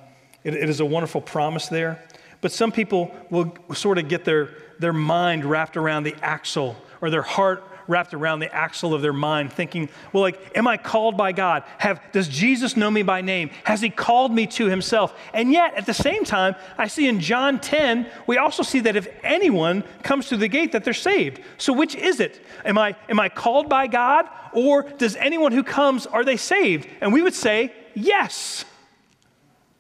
it, 0.44 0.54
it 0.54 0.70
is 0.70 0.80
a 0.80 0.86
wonderful 0.86 1.22
promise 1.22 1.68
there. 1.68 2.02
But 2.40 2.52
some 2.52 2.72
people 2.72 3.14
will 3.30 3.56
sort 3.74 3.98
of 3.98 4.08
get 4.08 4.24
their, 4.24 4.52
their 4.80 4.94
mind 4.94 5.44
wrapped 5.44 5.76
around 5.76 6.04
the 6.04 6.16
axle 6.22 6.78
or 7.02 7.10
their 7.10 7.22
heart 7.22 7.64
wrapped 7.88 8.14
around 8.14 8.40
the 8.40 8.54
axle 8.54 8.94
of 8.94 9.02
their 9.02 9.14
mind, 9.14 9.52
thinking, 9.54 9.90
well, 10.12 10.22
like, 10.24 10.58
am 10.58 10.68
I 10.68 10.78
called 10.78 11.18
by 11.18 11.32
God? 11.32 11.64
Have, 11.78 12.02
does 12.12 12.28
Jesus 12.28 12.76
know 12.76 12.90
me 12.90 13.04
by 13.04 13.22
name? 13.22 13.50
Has 13.64 13.82
he 13.82 13.90
called 13.90 14.34
me 14.34 14.48
to 14.48 14.68
himself? 14.68 15.18
And 15.34 15.52
yet, 15.52 15.76
at 15.76 15.86
the 15.86 15.94
same 15.94 16.24
time, 16.24 16.56
I 16.78 16.88
see 16.88 17.08
in 17.08 17.20
John 17.20 17.60
10, 17.60 18.08
we 18.28 18.38
also 18.38 18.64
see 18.64 18.80
that 18.82 18.96
if 18.96 19.08
anyone 19.24 19.84
comes 20.04 20.28
through 20.28 20.40
the 20.40 20.48
gate, 20.48 20.72
that 20.72 20.84
they're 20.84 20.94
saved. 20.94 21.42
So 21.58 21.74
which 21.74 21.96
is 21.96 22.20
it? 22.20 22.44
Am 22.64 22.78
I, 22.78 22.96
am 23.10 23.20
I 23.20 23.30
called 23.30 23.70
by 23.70 23.88
God? 23.88 24.26
Or 24.54 24.84
does 24.84 25.16
anyone 25.16 25.52
who 25.52 25.64
comes, 25.64 26.06
are 26.06 26.24
they 26.24 26.38
saved? 26.38 26.88
And 27.02 27.12
we 27.12 27.22
would 27.22 27.34
say, 27.34 27.74
yes. 27.94 28.66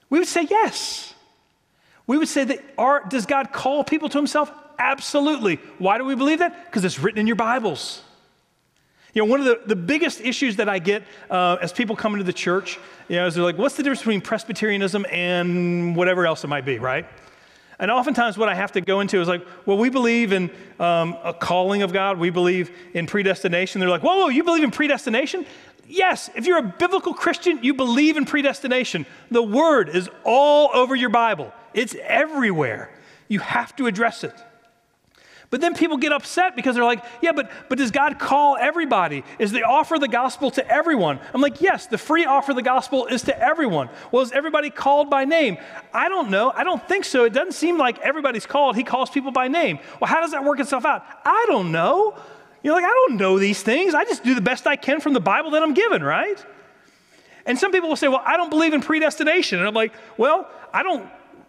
We 0.09 0.19
would 0.19 0.27
say 0.27 0.43
yes. 0.49 1.13
We 2.07 2.17
would 2.17 2.27
say 2.27 2.43
that 2.43 2.59
are, 2.77 3.03
does 3.07 3.25
God 3.25 3.51
call 3.51 3.83
people 3.83 4.09
to 4.09 4.17
himself? 4.17 4.51
Absolutely. 4.77 5.59
Why 5.77 5.97
do 5.97 6.05
we 6.05 6.15
believe 6.15 6.39
that? 6.39 6.65
Because 6.65 6.85
it's 6.85 6.99
written 6.99 7.19
in 7.19 7.27
your 7.27 7.35
Bibles. 7.35 8.01
You 9.13 9.21
know, 9.21 9.31
one 9.31 9.39
of 9.39 9.45
the, 9.45 9.61
the 9.65 9.75
biggest 9.77 10.19
issues 10.19 10.57
that 10.57 10.67
I 10.67 10.79
get 10.79 11.03
uh, 11.29 11.57
as 11.61 11.71
people 11.71 11.95
come 11.95 12.13
into 12.13 12.25
the 12.25 12.33
church, 12.33 12.77
you 13.07 13.15
know, 13.15 13.27
is 13.27 13.35
they're 13.35 13.43
like, 13.43 13.57
what's 13.57 13.77
the 13.77 13.83
difference 13.83 14.01
between 14.01 14.19
Presbyterianism 14.19 15.05
and 15.09 15.95
whatever 15.95 16.25
else 16.25 16.43
it 16.43 16.47
might 16.47 16.65
be, 16.65 16.79
right? 16.79 17.05
And 17.79 17.91
oftentimes, 17.91 18.37
what 18.37 18.49
I 18.49 18.55
have 18.55 18.73
to 18.73 18.81
go 18.81 18.99
into 18.99 19.19
is 19.21 19.27
like, 19.27 19.45
well, 19.65 19.77
we 19.77 19.89
believe 19.89 20.31
in 20.31 20.49
um, 20.79 21.17
a 21.23 21.33
calling 21.33 21.81
of 21.81 21.91
God. 21.91 22.17
We 22.17 22.29
believe 22.29 22.71
in 22.93 23.05
predestination. 23.05 23.79
They're 23.79 23.89
like, 23.89 24.03
whoa, 24.03 24.17
whoa, 24.17 24.27
you 24.29 24.43
believe 24.43 24.63
in 24.63 24.71
predestination? 24.71 25.45
Yes, 25.87 26.29
if 26.35 26.45
you're 26.45 26.57
a 26.57 26.75
biblical 26.77 27.13
Christian, 27.13 27.63
you 27.63 27.73
believe 27.73 28.17
in 28.17 28.25
predestination. 28.25 29.05
The 29.29 29.43
word 29.43 29.89
is 29.89 30.09
all 30.23 30.71
over 30.73 30.95
your 30.95 31.09
Bible, 31.09 31.53
it's 31.73 31.95
everywhere. 32.01 32.89
You 33.27 33.39
have 33.39 33.75
to 33.77 33.87
address 33.87 34.23
it. 34.23 34.33
But 35.49 35.61
then 35.61 35.75
people 35.75 35.97
get 35.97 36.11
upset 36.11 36.55
because 36.55 36.75
they're 36.75 36.83
like, 36.83 37.03
yeah, 37.21 37.31
but, 37.31 37.51
but 37.69 37.77
does 37.77 37.91
God 37.91 38.19
call 38.19 38.57
everybody? 38.59 39.23
Is 39.39 39.51
the 39.51 39.63
offer 39.63 39.99
the 39.99 40.07
gospel 40.07 40.51
to 40.51 40.67
everyone? 40.67 41.19
I'm 41.33 41.41
like, 41.41 41.61
yes, 41.61 41.87
the 41.87 41.97
free 41.97 42.25
offer 42.25 42.51
of 42.51 42.55
the 42.55 42.63
gospel 42.63 43.05
is 43.05 43.21
to 43.23 43.39
everyone. 43.39 43.89
Well, 44.11 44.23
is 44.23 44.31
everybody 44.31 44.69
called 44.69 45.09
by 45.09 45.25
name? 45.25 45.57
I 45.93 46.09
don't 46.09 46.29
know. 46.29 46.51
I 46.53 46.63
don't 46.63 46.85
think 46.87 47.05
so. 47.05 47.25
It 47.25 47.33
doesn't 47.33 47.53
seem 47.53 47.77
like 47.77 47.99
everybody's 47.99 48.45
called. 48.45 48.75
He 48.75 48.83
calls 48.83 49.09
people 49.09 49.31
by 49.31 49.47
name. 49.47 49.79
Well, 49.99 50.09
how 50.09 50.21
does 50.21 50.31
that 50.31 50.43
work 50.43 50.59
itself 50.59 50.85
out? 50.85 51.05
I 51.23 51.45
don't 51.47 51.71
know. 51.71 52.17
You're 52.63 52.73
like, 52.73 52.85
I 52.85 53.05
don't 53.07 53.17
know 53.17 53.37
these 53.37 53.61
things. 53.61 53.93
I 53.93 54.05
just 54.05 54.23
do 54.23 54.33
the 54.33 54.41
best 54.41 54.65
I 54.65 54.75
can 54.75 54.99
from 54.99 55.13
the 55.13 55.19
Bible 55.19 55.51
that 55.51 55.61
I'm 55.61 55.75
given, 55.75 56.03
right? 56.03 56.43
And 57.45 57.59
some 57.59 57.71
people 57.71 57.89
will 57.89 57.95
say, 57.95 58.07
well, 58.07 58.23
I 58.25 58.37
don't 58.37 58.49
believe 58.49 58.73
in 58.73 58.81
predestination. 58.81 59.59
And 59.59 59.67
I'm 59.67 59.75
like, 59.75 59.93
well, 60.17 60.49
I 60.73 60.81
don't, 60.81 61.07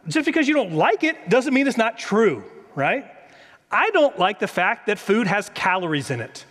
just 0.08 0.26
because 0.26 0.46
you 0.46 0.52
don't 0.52 0.74
like 0.74 1.04
it 1.04 1.30
doesn't 1.30 1.54
mean 1.54 1.66
it's 1.66 1.78
not 1.78 1.98
true, 1.98 2.44
right? 2.74 3.10
I 3.70 3.90
don't 3.90 4.18
like 4.18 4.38
the 4.38 4.46
fact 4.46 4.86
that 4.86 4.98
food 4.98 5.26
has 5.26 5.50
calories 5.50 6.10
in 6.10 6.20
it. 6.20 6.44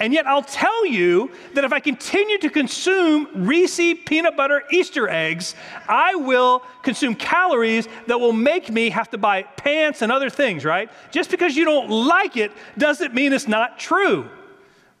And 0.00 0.12
yet, 0.12 0.26
I'll 0.26 0.42
tell 0.42 0.86
you 0.86 1.32
that 1.54 1.64
if 1.64 1.72
I 1.72 1.80
continue 1.80 2.38
to 2.38 2.50
consume 2.50 3.46
Reese 3.46 3.98
peanut 4.06 4.36
butter 4.36 4.62
Easter 4.70 5.08
eggs, 5.08 5.56
I 5.88 6.14
will 6.14 6.62
consume 6.82 7.16
calories 7.16 7.88
that 8.06 8.20
will 8.20 8.32
make 8.32 8.70
me 8.70 8.90
have 8.90 9.10
to 9.10 9.18
buy 9.18 9.42
pants 9.42 10.02
and 10.02 10.12
other 10.12 10.30
things, 10.30 10.64
right? 10.64 10.88
Just 11.10 11.30
because 11.30 11.56
you 11.56 11.64
don't 11.64 11.90
like 11.90 12.36
it 12.36 12.52
doesn't 12.76 13.12
mean 13.12 13.32
it's 13.32 13.48
not 13.48 13.78
true, 13.78 14.28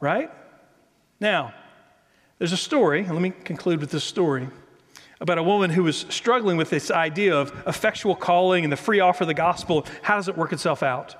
right? 0.00 0.32
Now, 1.20 1.54
there's 2.38 2.52
a 2.52 2.56
story, 2.56 3.00
and 3.00 3.12
let 3.12 3.22
me 3.22 3.30
conclude 3.30 3.80
with 3.80 3.90
this 3.90 4.04
story 4.04 4.48
about 5.20 5.38
a 5.38 5.42
woman 5.42 5.70
who 5.70 5.82
was 5.82 6.06
struggling 6.08 6.56
with 6.56 6.70
this 6.70 6.90
idea 6.90 7.36
of 7.36 7.52
effectual 7.66 8.14
calling 8.14 8.64
and 8.64 8.72
the 8.72 8.76
free 8.76 9.00
offer 9.00 9.24
of 9.24 9.28
the 9.28 9.34
gospel. 9.34 9.86
How 10.02 10.16
does 10.16 10.28
it 10.28 10.36
work 10.36 10.52
itself 10.52 10.82
out? 10.82 11.16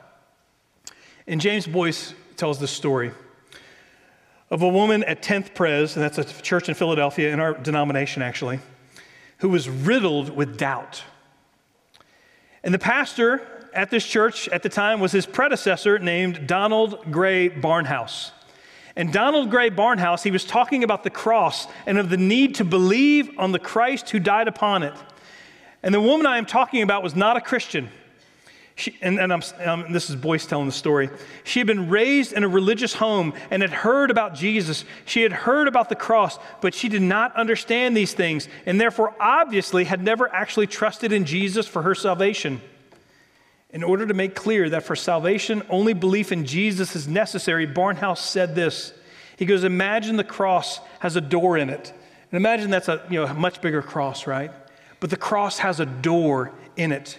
And 1.26 1.40
James 1.40 1.66
Boice 1.66 2.14
tells 2.36 2.58
this 2.58 2.70
story 2.70 3.12
of 4.50 4.62
a 4.62 4.68
woman 4.68 5.04
at 5.04 5.22
10th 5.22 5.54
Pres, 5.54 5.96
and 5.96 6.02
that's 6.02 6.18
a 6.18 6.24
church 6.42 6.68
in 6.68 6.74
Philadelphia, 6.74 7.32
in 7.32 7.40
our 7.40 7.54
denomination 7.54 8.22
actually, 8.22 8.60
who 9.38 9.48
was 9.48 9.68
riddled 9.68 10.34
with 10.34 10.56
doubt. 10.56 11.02
And 12.62 12.72
the 12.72 12.78
pastor 12.78 13.46
at 13.74 13.90
this 13.90 14.06
church 14.06 14.48
at 14.48 14.62
the 14.62 14.68
time 14.68 15.00
was 15.00 15.12
his 15.12 15.26
predecessor 15.26 15.98
named 15.98 16.46
Donald 16.46 17.10
Grey 17.10 17.48
Barnhouse. 17.48 18.30
And 18.98 19.12
Donald 19.12 19.48
Grey 19.48 19.70
Barnhouse, 19.70 20.24
he 20.24 20.32
was 20.32 20.44
talking 20.44 20.82
about 20.82 21.04
the 21.04 21.10
cross 21.10 21.68
and 21.86 21.98
of 21.98 22.10
the 22.10 22.16
need 22.16 22.56
to 22.56 22.64
believe 22.64 23.30
on 23.38 23.52
the 23.52 23.60
Christ 23.60 24.10
who 24.10 24.18
died 24.18 24.48
upon 24.48 24.82
it. 24.82 24.92
And 25.84 25.94
the 25.94 26.00
woman 26.00 26.26
I 26.26 26.36
am 26.36 26.46
talking 26.46 26.82
about 26.82 27.04
was 27.04 27.14
not 27.14 27.36
a 27.36 27.40
Christian. 27.40 27.90
She, 28.74 28.96
and, 29.00 29.20
and 29.20 29.32
um, 29.32 29.92
this 29.92 30.10
is 30.10 30.16
Boice 30.16 30.46
telling 30.46 30.66
the 30.66 30.72
story. 30.72 31.10
She 31.44 31.60
had 31.60 31.68
been 31.68 31.88
raised 31.88 32.32
in 32.32 32.42
a 32.42 32.48
religious 32.48 32.92
home 32.92 33.34
and 33.52 33.62
had 33.62 33.70
heard 33.70 34.10
about 34.10 34.34
Jesus. 34.34 34.84
She 35.04 35.22
had 35.22 35.32
heard 35.32 35.68
about 35.68 35.88
the 35.88 35.94
cross, 35.94 36.36
but 36.60 36.74
she 36.74 36.88
did 36.88 37.02
not 37.02 37.36
understand 37.36 37.96
these 37.96 38.14
things 38.14 38.48
and 38.66 38.80
therefore 38.80 39.14
obviously 39.20 39.84
had 39.84 40.02
never 40.02 40.28
actually 40.34 40.66
trusted 40.66 41.12
in 41.12 41.24
Jesus 41.24 41.68
for 41.68 41.82
her 41.82 41.94
salvation. 41.94 42.60
In 43.70 43.82
order 43.82 44.06
to 44.06 44.14
make 44.14 44.34
clear 44.34 44.70
that 44.70 44.84
for 44.84 44.96
salvation, 44.96 45.62
only 45.68 45.92
belief 45.92 46.32
in 46.32 46.46
Jesus 46.46 46.96
is 46.96 47.06
necessary, 47.06 47.66
Barnhouse 47.66 48.18
said 48.18 48.54
this. 48.54 48.92
He 49.36 49.44
goes, 49.44 49.62
Imagine 49.62 50.16
the 50.16 50.24
cross 50.24 50.80
has 51.00 51.16
a 51.16 51.20
door 51.20 51.58
in 51.58 51.68
it. 51.68 51.92
And 52.30 52.36
imagine 52.36 52.70
that's 52.70 52.88
a, 52.88 53.02
you 53.10 53.24
know, 53.24 53.32
much 53.34 53.60
bigger 53.60 53.82
cross, 53.82 54.26
right? 54.26 54.50
But 55.00 55.10
the 55.10 55.16
cross 55.16 55.58
has 55.58 55.80
a 55.80 55.86
door 55.86 56.52
in 56.76 56.92
it. 56.92 57.18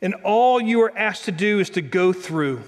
And 0.00 0.14
all 0.24 0.60
you 0.60 0.82
are 0.82 0.96
asked 0.96 1.24
to 1.24 1.32
do 1.32 1.58
is 1.58 1.70
to 1.70 1.82
go 1.82 2.12
through. 2.12 2.62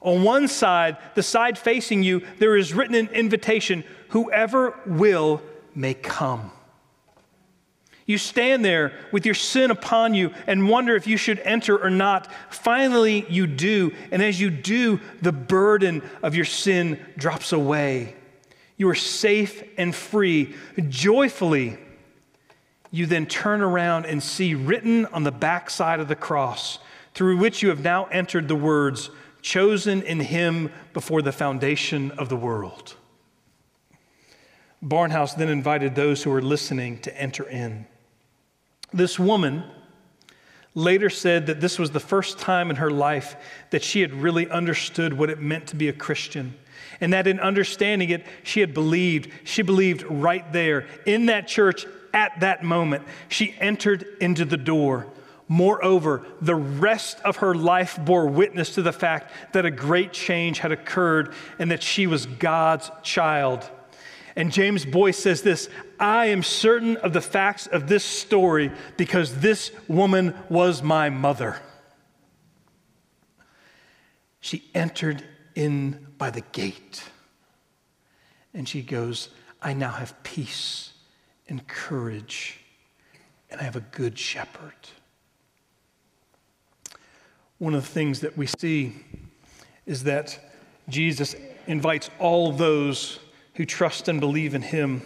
On 0.00 0.22
one 0.22 0.48
side, 0.48 0.96
the 1.14 1.22
side 1.22 1.58
facing 1.58 2.02
you, 2.02 2.22
there 2.38 2.56
is 2.56 2.72
written 2.72 2.94
an 2.94 3.08
invitation 3.08 3.84
whoever 4.08 4.78
will 4.86 5.42
may 5.74 5.94
come. 5.94 6.52
You 8.10 8.18
stand 8.18 8.64
there 8.64 8.92
with 9.12 9.24
your 9.24 9.36
sin 9.36 9.70
upon 9.70 10.14
you 10.14 10.34
and 10.48 10.68
wonder 10.68 10.96
if 10.96 11.06
you 11.06 11.16
should 11.16 11.38
enter 11.44 11.80
or 11.80 11.90
not. 11.90 12.26
Finally, 12.52 13.24
you 13.28 13.46
do. 13.46 13.94
And 14.10 14.20
as 14.20 14.40
you 14.40 14.50
do, 14.50 14.98
the 15.22 15.30
burden 15.30 16.02
of 16.20 16.34
your 16.34 16.44
sin 16.44 16.98
drops 17.16 17.52
away. 17.52 18.16
You 18.76 18.88
are 18.88 18.96
safe 18.96 19.62
and 19.78 19.94
free. 19.94 20.56
Joyfully, 20.88 21.78
you 22.90 23.06
then 23.06 23.26
turn 23.26 23.60
around 23.60 24.06
and 24.06 24.20
see 24.20 24.56
written 24.56 25.06
on 25.06 25.22
the 25.22 25.30
backside 25.30 26.00
of 26.00 26.08
the 26.08 26.16
cross, 26.16 26.80
through 27.14 27.36
which 27.36 27.62
you 27.62 27.68
have 27.68 27.84
now 27.84 28.06
entered 28.06 28.48
the 28.48 28.56
words, 28.56 29.10
chosen 29.40 30.02
in 30.02 30.18
him 30.18 30.72
before 30.92 31.22
the 31.22 31.30
foundation 31.30 32.10
of 32.10 32.28
the 32.28 32.34
world. 32.34 32.96
Barnhouse 34.82 35.36
then 35.36 35.48
invited 35.48 35.94
those 35.94 36.24
who 36.24 36.30
were 36.30 36.42
listening 36.42 36.98
to 37.02 37.16
enter 37.16 37.48
in. 37.48 37.86
This 38.92 39.18
woman 39.18 39.64
later 40.74 41.10
said 41.10 41.46
that 41.46 41.60
this 41.60 41.78
was 41.78 41.90
the 41.90 42.00
first 42.00 42.38
time 42.38 42.70
in 42.70 42.76
her 42.76 42.90
life 42.90 43.36
that 43.70 43.82
she 43.82 44.00
had 44.00 44.12
really 44.12 44.48
understood 44.48 45.12
what 45.12 45.30
it 45.30 45.40
meant 45.40 45.66
to 45.68 45.76
be 45.76 45.88
a 45.88 45.92
Christian. 45.92 46.54
And 47.00 47.12
that 47.12 47.26
in 47.26 47.40
understanding 47.40 48.10
it, 48.10 48.26
she 48.42 48.60
had 48.60 48.74
believed. 48.74 49.30
She 49.44 49.62
believed 49.62 50.02
right 50.02 50.50
there 50.52 50.86
in 51.06 51.26
that 51.26 51.48
church 51.48 51.86
at 52.12 52.40
that 52.40 52.62
moment. 52.62 53.04
She 53.28 53.54
entered 53.58 54.06
into 54.20 54.44
the 54.44 54.56
door. 54.56 55.06
Moreover, 55.48 56.24
the 56.40 56.54
rest 56.54 57.18
of 57.24 57.38
her 57.38 57.54
life 57.54 57.98
bore 58.04 58.26
witness 58.26 58.76
to 58.76 58.82
the 58.82 58.92
fact 58.92 59.32
that 59.52 59.66
a 59.66 59.70
great 59.70 60.12
change 60.12 60.60
had 60.60 60.70
occurred 60.70 61.34
and 61.58 61.72
that 61.72 61.82
she 61.82 62.06
was 62.06 62.26
God's 62.26 62.90
child. 63.02 63.68
And 64.36 64.52
James 64.52 64.84
Boice 64.84 65.18
says 65.18 65.42
this 65.42 65.68
I 66.00 66.26
am 66.26 66.42
certain 66.42 66.96
of 66.96 67.12
the 67.12 67.20
facts 67.20 67.66
of 67.66 67.86
this 67.86 68.04
story 68.04 68.72
because 68.96 69.40
this 69.40 69.70
woman 69.86 70.34
was 70.48 70.82
my 70.82 71.10
mother. 71.10 71.60
She 74.40 74.64
entered 74.74 75.22
in 75.54 76.06
by 76.16 76.30
the 76.30 76.40
gate 76.40 77.04
and 78.54 78.68
she 78.68 78.82
goes, 78.82 79.28
I 79.62 79.74
now 79.74 79.92
have 79.92 80.20
peace 80.22 80.92
and 81.48 81.66
courage, 81.66 82.58
and 83.50 83.60
I 83.60 83.64
have 83.64 83.76
a 83.76 83.80
good 83.80 84.18
shepherd. 84.18 84.72
One 87.58 87.74
of 87.74 87.82
the 87.82 87.88
things 87.88 88.20
that 88.20 88.38
we 88.38 88.46
see 88.46 88.94
is 89.84 90.04
that 90.04 90.38
Jesus 90.88 91.36
invites 91.66 92.08
all 92.18 92.52
those 92.52 93.18
who 93.54 93.66
trust 93.66 94.08
and 94.08 94.18
believe 94.18 94.54
in 94.54 94.62
him, 94.62 95.02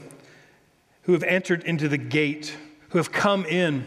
who 1.04 1.12
have 1.12 1.22
entered 1.22 1.64
into 1.64 1.88
the 1.88 1.98
gate, 1.98 2.56
who 2.90 2.98
have 2.98 3.12
come 3.12 3.44
in 3.46 3.86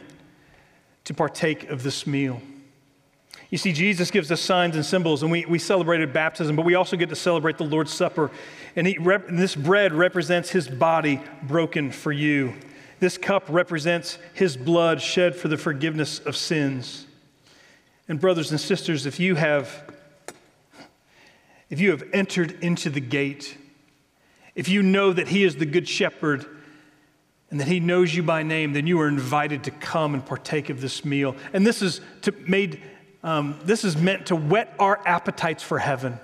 to 1.04 1.14
partake 1.14 1.70
of 1.70 1.84
this 1.84 2.06
meal. 2.08 2.42
You 3.50 3.58
see, 3.58 3.72
Jesus 3.72 4.12
gives 4.12 4.30
us 4.32 4.42
signs 4.42 4.76
and 4.76 4.86
symbols, 4.86 5.24
and 5.24 5.32
we, 5.32 5.46
we 5.46 5.58
celebrated 5.58 6.12
baptism, 6.12 6.56
but 6.56 6.66
we 6.66 6.76
also 6.76 6.98
get 6.98 7.10
to 7.10 7.16
celebrate 7.16 7.58
the 7.58 7.64
Lord's 7.64 7.94
Supper. 7.94 8.30
And, 8.76 8.86
he, 8.86 8.98
rep, 8.98 9.30
and 9.30 9.40
this 9.40 9.56
bread 9.56 9.94
represents 9.94 10.50
his 10.50 10.68
body 10.68 11.22
broken 11.44 11.92
for 11.92 12.12
you. 12.12 12.56
This 13.00 13.18
cup 13.18 13.46
represents 13.48 14.18
his 14.34 14.58
blood 14.58 15.02
shed 15.02 15.36
for 15.36 15.48
the 15.48 15.58
forgiveness 15.58 16.20
of 16.20 16.36
sins. 16.36 17.06
And, 18.10 18.20
brothers 18.20 18.52
and 18.52 18.60
sisters, 18.60 19.06
if 19.06 19.20
you 19.20 19.36
have, 19.36 19.94
if 21.70 21.80
you 21.80 21.92
have 21.92 22.04
entered 22.12 22.62
into 22.62 22.90
the 22.90 23.02
gate, 23.02 23.58
if 24.56 24.68
you 24.68 24.84
know 24.84 25.14
that 25.14 25.30
He 25.30 25.44
is 25.44 25.56
the 25.56 25.66
Good 25.66 25.88
Shepherd 25.88 26.46
and 27.50 27.60
that 27.60 27.68
He 27.68 27.80
knows 27.80 28.14
you 28.14 28.24
by 28.24 28.44
name, 28.44 28.74
then 28.74 28.88
you 28.88 29.00
are 29.00 29.08
invited 29.08 29.64
to 29.66 29.72
come 29.72 30.14
and 30.14 30.26
partake 30.26 30.70
of 30.70 30.82
this 30.82 31.06
meal. 31.06 31.36
And 31.54 31.66
this 31.66 31.82
is 31.82 32.02
to 32.24 32.34
made. 32.48 32.82
Um, 33.24 33.60
this 33.64 33.84
is 33.84 33.98
meant 33.98 34.28
to 34.28 34.36
whet 34.36 34.74
our 34.80 35.02
appetites 35.06 35.64
for 35.64 35.80
heaven. 35.80 36.20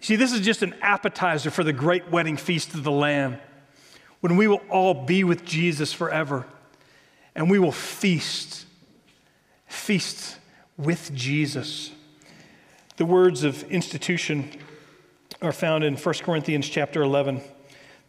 See, 0.00 0.16
this 0.16 0.32
is 0.32 0.40
just 0.40 0.62
an 0.62 0.74
appetizer 0.82 1.50
for 1.50 1.64
the 1.64 1.72
great 1.72 2.10
wedding 2.10 2.36
feast 2.36 2.74
of 2.74 2.84
the 2.84 2.90
Lamb, 2.90 3.38
when 4.20 4.36
we 4.36 4.46
will 4.48 4.60
all 4.68 4.92
be 4.92 5.24
with 5.24 5.44
Jesus 5.44 5.92
forever, 5.92 6.46
and 7.34 7.50
we 7.50 7.58
will 7.58 7.72
feast, 7.72 8.66
feast 9.66 10.36
with 10.76 11.14
Jesus. 11.14 11.90
The 12.96 13.06
words 13.06 13.44
of 13.44 13.64
institution 13.70 14.50
are 15.42 15.52
found 15.52 15.84
in 15.84 15.96
1 15.96 16.14
Corinthians 16.16 16.68
chapter 16.68 17.02
11. 17.02 17.40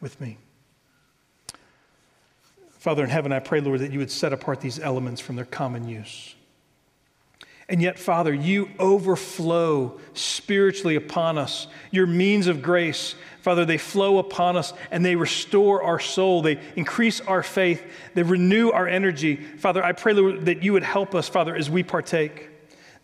with 0.00 0.20
me? 0.20 0.38
Father 2.78 3.04
in 3.04 3.10
heaven, 3.10 3.30
I 3.30 3.40
pray, 3.40 3.60
Lord, 3.60 3.80
that 3.80 3.92
you 3.92 3.98
would 3.98 4.10
set 4.10 4.32
apart 4.32 4.60
these 4.60 4.78
elements 4.78 5.20
from 5.20 5.36
their 5.36 5.44
common 5.44 5.86
use. 5.86 6.34
And 7.70 7.80
yet, 7.80 8.00
Father, 8.00 8.34
you 8.34 8.68
overflow 8.80 10.00
spiritually 10.12 10.96
upon 10.96 11.38
us. 11.38 11.68
Your 11.92 12.06
means 12.06 12.48
of 12.48 12.62
grace, 12.62 13.14
Father, 13.42 13.64
they 13.64 13.78
flow 13.78 14.18
upon 14.18 14.56
us 14.56 14.72
and 14.90 15.04
they 15.04 15.14
restore 15.14 15.82
our 15.82 16.00
soul. 16.00 16.42
They 16.42 16.58
increase 16.74 17.20
our 17.20 17.44
faith. 17.44 17.84
They 18.14 18.24
renew 18.24 18.70
our 18.70 18.88
energy. 18.88 19.36
Father, 19.36 19.84
I 19.84 19.92
pray, 19.92 20.14
Lord, 20.14 20.46
that 20.46 20.64
you 20.64 20.72
would 20.72 20.82
help 20.82 21.14
us, 21.14 21.28
Father, 21.28 21.54
as 21.54 21.70
we 21.70 21.84
partake, 21.84 22.48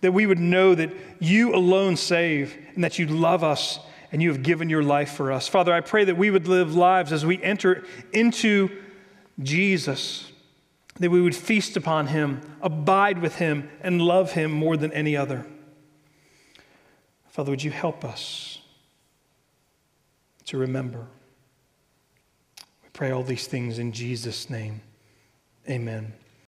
that 0.00 0.12
we 0.12 0.26
would 0.26 0.40
know 0.40 0.74
that 0.74 0.90
you 1.20 1.54
alone 1.54 1.96
save 1.96 2.56
and 2.74 2.82
that 2.82 2.98
you 2.98 3.06
love 3.06 3.44
us 3.44 3.78
and 4.16 4.22
you 4.22 4.32
have 4.32 4.42
given 4.42 4.70
your 4.70 4.82
life 4.82 5.12
for 5.12 5.30
us. 5.30 5.46
Father, 5.46 5.74
I 5.74 5.82
pray 5.82 6.06
that 6.06 6.16
we 6.16 6.30
would 6.30 6.48
live 6.48 6.74
lives 6.74 7.12
as 7.12 7.26
we 7.26 7.42
enter 7.42 7.84
into 8.14 8.70
Jesus, 9.42 10.32
that 10.98 11.10
we 11.10 11.20
would 11.20 11.36
feast 11.36 11.76
upon 11.76 12.06
him, 12.06 12.40
abide 12.62 13.18
with 13.18 13.36
him, 13.36 13.68
and 13.82 14.00
love 14.00 14.32
him 14.32 14.50
more 14.50 14.78
than 14.78 14.90
any 14.94 15.18
other. 15.18 15.46
Father, 17.28 17.50
would 17.50 17.62
you 17.62 17.70
help 17.70 18.06
us 18.06 18.60
to 20.46 20.56
remember? 20.56 21.06
We 22.82 22.88
pray 22.94 23.10
all 23.10 23.22
these 23.22 23.46
things 23.46 23.78
in 23.78 23.92
Jesus' 23.92 24.48
name. 24.48 24.80
Amen. 25.68 26.14